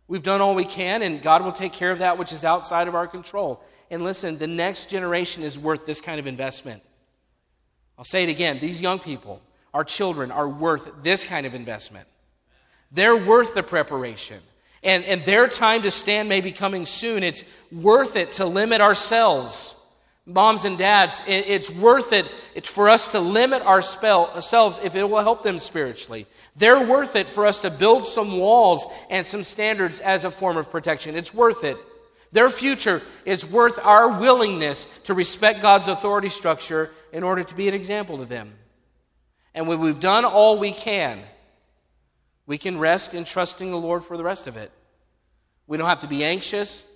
We've 0.07 0.21
done 0.21 0.41
all 0.41 0.55
we 0.55 0.65
can, 0.65 1.03
and 1.03 1.21
God 1.21 1.41
will 1.41 1.53
take 1.53 1.71
care 1.71 1.89
of 1.89 1.99
that 1.99 2.17
which 2.17 2.33
is 2.33 2.43
outside 2.43 2.89
of 2.89 2.95
our 2.95 3.07
control. 3.07 3.63
And 3.91 4.03
listen, 4.05 4.37
the 4.37 4.47
next 4.47 4.89
generation 4.89 5.43
is 5.43 5.59
worth 5.59 5.85
this 5.85 5.99
kind 5.99 6.17
of 6.17 6.25
investment. 6.25 6.81
I'll 7.97 8.05
say 8.05 8.23
it 8.23 8.29
again 8.29 8.57
these 8.59 8.81
young 8.81 8.97
people, 8.97 9.41
our 9.73 9.83
children, 9.83 10.31
are 10.31 10.49
worth 10.49 11.03
this 11.03 11.23
kind 11.23 11.45
of 11.45 11.53
investment. 11.53 12.07
They're 12.91 13.17
worth 13.17 13.53
the 13.53 13.63
preparation. 13.63 14.39
And, 14.81 15.03
and 15.03 15.21
their 15.23 15.47
time 15.47 15.83
to 15.83 15.91
stand 15.91 16.27
may 16.27 16.41
be 16.41 16.51
coming 16.51 16.87
soon. 16.87 17.21
It's 17.21 17.43
worth 17.71 18.15
it 18.15 18.31
to 18.33 18.45
limit 18.45 18.81
ourselves. 18.81 19.77
Moms 20.25 20.65
and 20.65 20.77
dads, 20.77 21.21
it, 21.27 21.47
it's 21.47 21.69
worth 21.69 22.13
it 22.13 22.31
it's 22.55 22.69
for 22.69 22.89
us 22.89 23.09
to 23.09 23.19
limit 23.19 23.61
our 23.63 23.81
spell, 23.81 24.31
ourselves 24.31 24.79
if 24.83 24.95
it 24.95 25.09
will 25.09 25.21
help 25.21 25.43
them 25.43 25.59
spiritually. 25.59 26.25
They're 26.55 26.85
worth 26.85 27.15
it 27.15 27.27
for 27.27 27.45
us 27.45 27.59
to 27.61 27.69
build 27.69 28.07
some 28.07 28.37
walls 28.37 28.85
and 29.09 29.25
some 29.25 29.43
standards 29.43 29.99
as 29.99 30.25
a 30.25 30.31
form 30.31 30.57
of 30.57 30.71
protection. 30.71 31.15
It's 31.15 31.33
worth 31.33 31.63
it. 31.63 31.77
Their 32.31 32.49
future 32.49 33.01
is 33.25 33.45
worth 33.45 33.79
our 33.83 34.19
willingness 34.19 34.99
to 35.03 35.13
respect 35.13 35.61
God's 35.61 35.87
authority 35.87 36.29
structure 36.29 36.91
in 37.11 37.23
order 37.23 37.43
to 37.43 37.55
be 37.55 37.67
an 37.67 37.73
example 37.73 38.17
to 38.19 38.25
them. 38.25 38.53
And 39.53 39.67
when 39.67 39.79
we've 39.79 39.99
done 39.99 40.23
all 40.23 40.57
we 40.57 40.71
can, 40.71 41.19
we 42.45 42.57
can 42.57 42.79
rest 42.79 43.13
in 43.13 43.25
trusting 43.25 43.69
the 43.69 43.77
Lord 43.77 44.05
for 44.05 44.15
the 44.15 44.23
rest 44.23 44.47
of 44.47 44.55
it. 44.55 44.71
We 45.67 45.77
don't 45.77 45.87
have 45.87 45.99
to 46.01 46.07
be 46.07 46.23
anxious. 46.23 46.87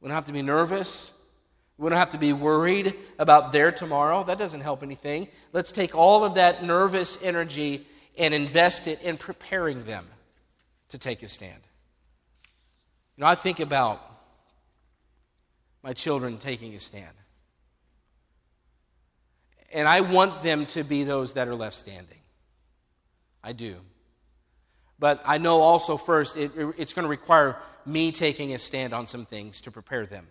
We 0.00 0.08
don't 0.08 0.14
have 0.14 0.26
to 0.26 0.32
be 0.32 0.42
nervous. 0.42 1.12
We 1.78 1.88
don't 1.88 1.98
have 1.98 2.10
to 2.10 2.18
be 2.18 2.32
worried 2.32 2.94
about 3.18 3.52
their 3.52 3.72
tomorrow. 3.72 4.24
That 4.24 4.38
doesn't 4.38 4.60
help 4.60 4.82
anything. 4.82 5.28
Let's 5.52 5.72
take 5.72 5.94
all 5.94 6.24
of 6.24 6.34
that 6.34 6.62
nervous 6.62 7.22
energy 7.22 7.86
and 8.18 8.32
invest 8.32 8.86
it 8.86 9.02
in 9.02 9.16
preparing 9.16 9.82
them 9.84 10.06
to 10.88 10.98
take 10.98 11.22
a 11.22 11.28
stand. 11.28 11.60
You 13.16 13.22
know, 13.22 13.26
I 13.26 13.34
think 13.34 13.60
about 13.60 14.05
my 15.86 15.92
children 15.92 16.36
taking 16.36 16.74
a 16.74 16.80
stand. 16.80 17.14
And 19.72 19.86
I 19.86 20.00
want 20.00 20.42
them 20.42 20.66
to 20.66 20.82
be 20.82 21.04
those 21.04 21.34
that 21.34 21.46
are 21.46 21.54
left 21.54 21.76
standing. 21.76 22.18
I 23.44 23.52
do. 23.52 23.76
But 24.98 25.22
I 25.24 25.38
know 25.38 25.60
also, 25.60 25.96
first, 25.96 26.36
it, 26.36 26.50
it's 26.76 26.92
going 26.92 27.04
to 27.04 27.08
require 27.08 27.56
me 27.84 28.10
taking 28.10 28.52
a 28.52 28.58
stand 28.58 28.94
on 28.94 29.06
some 29.06 29.24
things 29.24 29.60
to 29.60 29.70
prepare 29.70 30.06
them. 30.06 30.26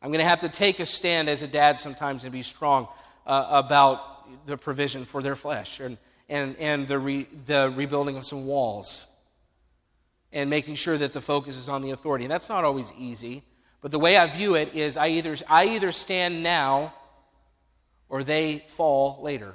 I'm 0.00 0.08
going 0.08 0.24
to 0.24 0.28
have 0.28 0.40
to 0.40 0.48
take 0.48 0.80
a 0.80 0.86
stand 0.86 1.28
as 1.28 1.42
a 1.42 1.46
dad 1.46 1.78
sometimes 1.78 2.24
and 2.24 2.32
be 2.32 2.40
strong 2.40 2.88
uh, 3.26 3.48
about 3.50 4.46
the 4.46 4.56
provision 4.56 5.04
for 5.04 5.20
their 5.20 5.36
flesh 5.36 5.78
and, 5.80 5.98
and, 6.30 6.56
and 6.56 6.88
the, 6.88 6.98
re, 6.98 7.26
the 7.44 7.70
rebuilding 7.76 8.16
of 8.16 8.24
some 8.24 8.46
walls 8.46 9.14
and 10.32 10.48
making 10.48 10.76
sure 10.76 10.96
that 10.96 11.12
the 11.12 11.20
focus 11.20 11.58
is 11.58 11.68
on 11.68 11.82
the 11.82 11.90
authority. 11.90 12.24
And 12.24 12.32
that's 12.32 12.48
not 12.48 12.64
always 12.64 12.94
easy, 12.96 13.42
but 13.80 13.90
the 13.90 13.98
way 13.98 14.16
I 14.16 14.26
view 14.26 14.54
it 14.54 14.74
is 14.74 14.96
I 14.96 15.08
either, 15.08 15.36
I 15.48 15.66
either 15.68 15.92
stand 15.92 16.42
now 16.42 16.94
or 18.08 18.24
they 18.24 18.64
fall 18.68 19.20
later. 19.22 19.54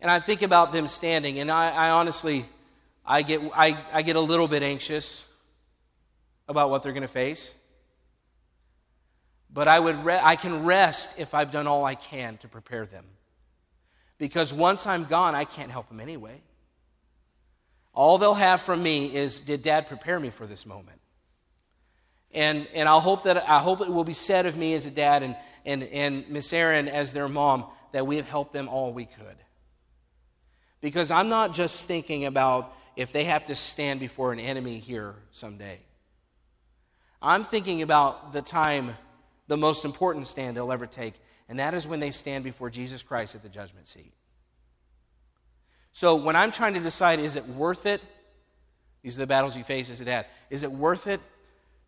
And 0.00 0.10
I 0.10 0.20
think 0.20 0.42
about 0.42 0.72
them 0.72 0.86
standing, 0.86 1.38
and 1.40 1.50
I, 1.50 1.70
I 1.70 1.90
honestly, 1.90 2.44
I 3.04 3.22
get, 3.22 3.40
I, 3.54 3.76
I 3.92 4.02
get 4.02 4.16
a 4.16 4.20
little 4.20 4.46
bit 4.48 4.62
anxious 4.62 5.28
about 6.48 6.70
what 6.70 6.82
they're 6.82 6.92
going 6.92 7.02
to 7.02 7.08
face. 7.08 7.54
But 9.52 9.66
I, 9.66 9.78
would 9.80 10.04
re- 10.04 10.20
I 10.22 10.36
can 10.36 10.64
rest 10.64 11.18
if 11.18 11.34
I've 11.34 11.50
done 11.50 11.66
all 11.66 11.84
I 11.84 11.94
can 11.94 12.36
to 12.38 12.48
prepare 12.48 12.86
them. 12.86 13.04
Because 14.18 14.52
once 14.52 14.86
I'm 14.86 15.04
gone, 15.04 15.34
I 15.34 15.44
can't 15.44 15.70
help 15.70 15.88
them 15.88 16.00
anyway. 16.00 16.40
All 17.92 18.18
they'll 18.18 18.34
have 18.34 18.60
from 18.60 18.82
me 18.82 19.14
is, 19.14 19.40
did 19.40 19.62
dad 19.62 19.86
prepare 19.86 20.20
me 20.20 20.30
for 20.30 20.46
this 20.46 20.66
moment? 20.66 21.00
And, 22.32 22.66
and 22.74 22.88
I'll 22.88 23.00
hope 23.00 23.22
that, 23.24 23.48
I 23.48 23.58
hope 23.58 23.80
it 23.80 23.88
will 23.88 24.04
be 24.04 24.12
said 24.12 24.46
of 24.46 24.56
me 24.56 24.74
as 24.74 24.86
a 24.86 24.90
dad 24.90 25.22
and, 25.22 25.36
and, 25.64 25.82
and 25.82 26.28
Miss 26.28 26.52
Erin 26.52 26.88
as 26.88 27.12
their 27.12 27.28
mom 27.28 27.64
that 27.92 28.06
we 28.06 28.16
have 28.16 28.28
helped 28.28 28.52
them 28.52 28.68
all 28.68 28.92
we 28.92 29.06
could. 29.06 29.36
Because 30.80 31.10
I'm 31.10 31.28
not 31.28 31.54
just 31.54 31.86
thinking 31.88 32.26
about 32.26 32.74
if 32.96 33.12
they 33.12 33.24
have 33.24 33.44
to 33.44 33.54
stand 33.54 34.00
before 34.00 34.32
an 34.32 34.40
enemy 34.40 34.78
here 34.78 35.14
someday. 35.30 35.80
I'm 37.20 37.44
thinking 37.44 37.82
about 37.82 38.32
the 38.32 38.42
time, 38.42 38.94
the 39.48 39.56
most 39.56 39.84
important 39.84 40.26
stand 40.26 40.56
they'll 40.56 40.70
ever 40.70 40.86
take, 40.86 41.14
and 41.48 41.58
that 41.58 41.74
is 41.74 41.88
when 41.88 41.98
they 41.98 42.10
stand 42.10 42.44
before 42.44 42.70
Jesus 42.70 43.02
Christ 43.02 43.34
at 43.34 43.42
the 43.42 43.48
judgment 43.48 43.86
seat. 43.86 44.12
So 45.92 46.14
when 46.14 46.36
I'm 46.36 46.52
trying 46.52 46.74
to 46.74 46.80
decide, 46.80 47.18
is 47.18 47.34
it 47.34 47.46
worth 47.48 47.86
it? 47.86 48.04
These 49.02 49.16
are 49.16 49.20
the 49.20 49.26
battles 49.26 49.56
you 49.56 49.64
face 49.64 49.90
as 49.90 50.00
a 50.00 50.04
dad. 50.04 50.26
Is 50.50 50.62
it 50.62 50.70
worth 50.70 51.06
it 51.06 51.20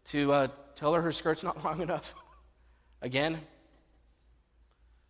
to 0.06 0.32
uh, 0.32 0.48
tell 0.74 0.94
her 0.94 1.02
her 1.02 1.12
skirt's 1.12 1.42
not 1.42 1.64
long 1.64 1.80
enough? 1.80 2.14
Again? 3.02 3.40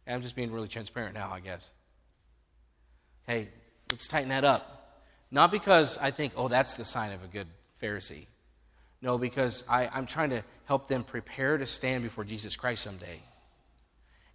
And 0.07 0.14
I'm 0.14 0.22
just 0.22 0.36
being 0.36 0.53
really 0.53 0.68
transparent 0.68 1.14
now, 1.14 1.30
I 1.32 1.41
guess. 1.41 1.72
Hey, 3.26 3.49
Let's 3.91 4.07
tighten 4.07 4.28
that 4.28 4.45
up. 4.45 5.03
Not 5.30 5.51
because 5.51 5.99
I 5.99 6.11
think, 6.11 6.32
oh, 6.36 6.49
that's 6.49 6.76
the 6.76 6.84
sign 6.84 7.12
of 7.12 7.24
a 7.24 7.26
good 7.26 7.47
Pharisee. 7.82 8.26
No, 9.03 9.18
because 9.18 9.64
I, 9.68 9.88
I'm 9.93 10.07
trying 10.07 10.30
to 10.30 10.45
help 10.66 10.86
them 10.86 11.03
prepare 11.03 11.59
to 11.59 11.66
stand 11.66 12.05
before 12.05 12.24
Jesus 12.24 12.57
Christ 12.57 12.84
someday. 12.84 13.20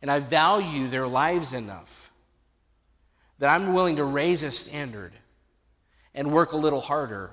And 0.01 0.12
I 0.12 0.20
value 0.20 0.88
their 0.88 1.08
lives 1.08 1.53
enough 1.53 2.12
that 3.39 3.49
I'm 3.49 3.74
willing 3.74 3.97
to 3.97 4.03
raise 4.03 4.43
a 4.43 4.51
standard 4.51 5.14
and 6.14 6.32
work 6.32 6.53
a 6.53 6.58
little 6.58 6.82
harder 6.82 7.32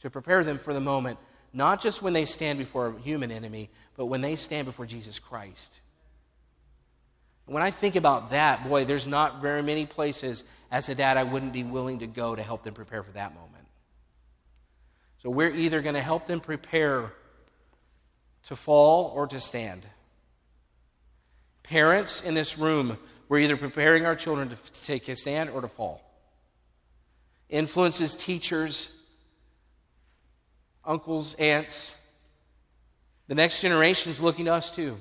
to 0.00 0.10
prepare 0.10 0.44
them 0.44 0.58
for 0.58 0.72
the 0.72 0.80
moment, 0.80 1.18
not 1.52 1.80
just 1.80 2.02
when 2.02 2.12
they 2.12 2.24
stand 2.24 2.58
before 2.58 2.88
a 2.88 3.00
human 3.00 3.30
enemy, 3.30 3.70
but 3.96 4.06
when 4.06 4.20
they 4.20 4.36
stand 4.36 4.66
before 4.66 4.86
Jesus 4.86 5.18
Christ. 5.18 5.80
When 7.46 7.62
I 7.62 7.70
think 7.70 7.96
about 7.96 8.30
that, 8.30 8.68
boy, 8.68 8.84
there's 8.84 9.06
not 9.06 9.40
very 9.40 9.62
many 9.62 9.86
places 9.86 10.44
as 10.70 10.88
a 10.90 10.94
dad 10.94 11.16
I 11.16 11.24
wouldn't 11.24 11.54
be 11.54 11.64
willing 11.64 12.00
to 12.00 12.06
go 12.06 12.36
to 12.36 12.42
help 12.42 12.62
them 12.62 12.74
prepare 12.74 13.02
for 13.02 13.12
that 13.12 13.34
moment. 13.34 13.66
So 15.22 15.30
we're 15.30 15.54
either 15.54 15.80
going 15.80 15.94
to 15.94 16.02
help 16.02 16.26
them 16.26 16.40
prepare 16.40 17.12
to 18.44 18.56
fall 18.56 19.12
or 19.14 19.26
to 19.26 19.40
stand. 19.40 19.86
Parents 21.62 22.24
in 22.24 22.34
this 22.34 22.58
room, 22.58 22.98
we're 23.28 23.40
either 23.40 23.56
preparing 23.56 24.06
our 24.06 24.14
children 24.14 24.48
to 24.50 24.56
take 24.84 25.08
a 25.08 25.16
stand 25.16 25.50
or 25.50 25.62
to 25.62 25.68
fall. 25.68 26.02
Influences, 27.48 28.14
teachers, 28.14 28.97
uncles, 30.88 31.34
aunts. 31.34 31.96
The 33.28 33.34
next 33.34 33.60
generation 33.60 34.10
is 34.10 34.20
looking 34.20 34.46
to 34.46 34.54
us 34.54 34.74
too. 34.74 34.98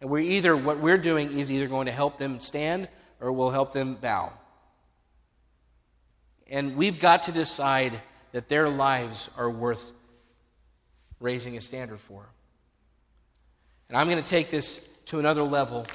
And 0.00 0.10
we're 0.10 0.18
either, 0.18 0.56
what 0.56 0.78
we're 0.78 0.98
doing 0.98 1.38
is 1.38 1.50
either 1.50 1.68
going 1.68 1.86
to 1.86 1.92
help 1.92 2.18
them 2.18 2.40
stand 2.40 2.88
or 3.20 3.32
we'll 3.32 3.50
help 3.50 3.72
them 3.72 3.94
bow. 3.94 4.32
And 6.50 6.76
we've 6.76 6.98
got 6.98 7.24
to 7.24 7.32
decide 7.32 7.92
that 8.32 8.48
their 8.48 8.68
lives 8.68 9.30
are 9.36 9.50
worth 9.50 9.92
raising 11.20 11.56
a 11.56 11.60
standard 11.60 11.98
for. 11.98 12.26
And 13.88 13.96
I'm 13.96 14.08
going 14.08 14.22
to 14.22 14.28
take 14.28 14.50
this 14.50 14.88
to 15.06 15.18
another 15.18 15.42
level, 15.42 15.86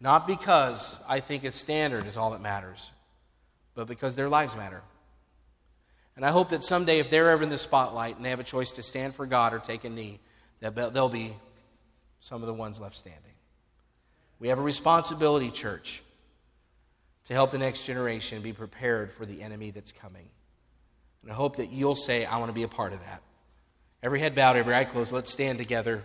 not 0.00 0.26
because 0.26 1.02
I 1.08 1.20
think 1.20 1.44
a 1.44 1.50
standard 1.50 2.06
is 2.06 2.16
all 2.16 2.30
that 2.32 2.40
matters, 2.40 2.90
but 3.74 3.86
because 3.86 4.14
their 4.14 4.28
lives 4.28 4.56
matter. 4.56 4.82
And 6.16 6.24
I 6.26 6.30
hope 6.30 6.50
that 6.50 6.62
someday, 6.62 6.98
if 6.98 7.08
they're 7.08 7.30
ever 7.30 7.42
in 7.42 7.48
the 7.48 7.58
spotlight 7.58 8.16
and 8.16 8.24
they 8.24 8.30
have 8.30 8.40
a 8.40 8.44
choice 8.44 8.72
to 8.72 8.82
stand 8.82 9.14
for 9.14 9.26
God 9.26 9.54
or 9.54 9.58
take 9.58 9.84
a 9.84 9.88
knee, 9.88 10.20
that 10.60 10.74
they'll 10.74 11.08
be 11.08 11.32
some 12.20 12.42
of 12.42 12.46
the 12.46 12.54
ones 12.54 12.80
left 12.80 12.96
standing. 12.96 13.20
We 14.38 14.48
have 14.48 14.58
a 14.58 14.62
responsibility, 14.62 15.50
church, 15.50 16.02
to 17.24 17.34
help 17.34 17.50
the 17.50 17.58
next 17.58 17.86
generation 17.86 18.42
be 18.42 18.52
prepared 18.52 19.12
for 19.12 19.24
the 19.24 19.42
enemy 19.42 19.70
that's 19.70 19.92
coming. 19.92 20.28
And 21.22 21.30
I 21.30 21.34
hope 21.34 21.56
that 21.56 21.72
you'll 21.72 21.94
say, 21.94 22.24
I 22.24 22.38
want 22.38 22.50
to 22.50 22.54
be 22.54 22.64
a 22.64 22.68
part 22.68 22.92
of 22.92 23.00
that. 23.00 23.22
Every 24.02 24.20
head 24.20 24.34
bowed, 24.34 24.56
every 24.56 24.74
eye 24.74 24.84
closed. 24.84 25.12
Let's 25.12 25.32
stand 25.32 25.58
together. 25.58 26.04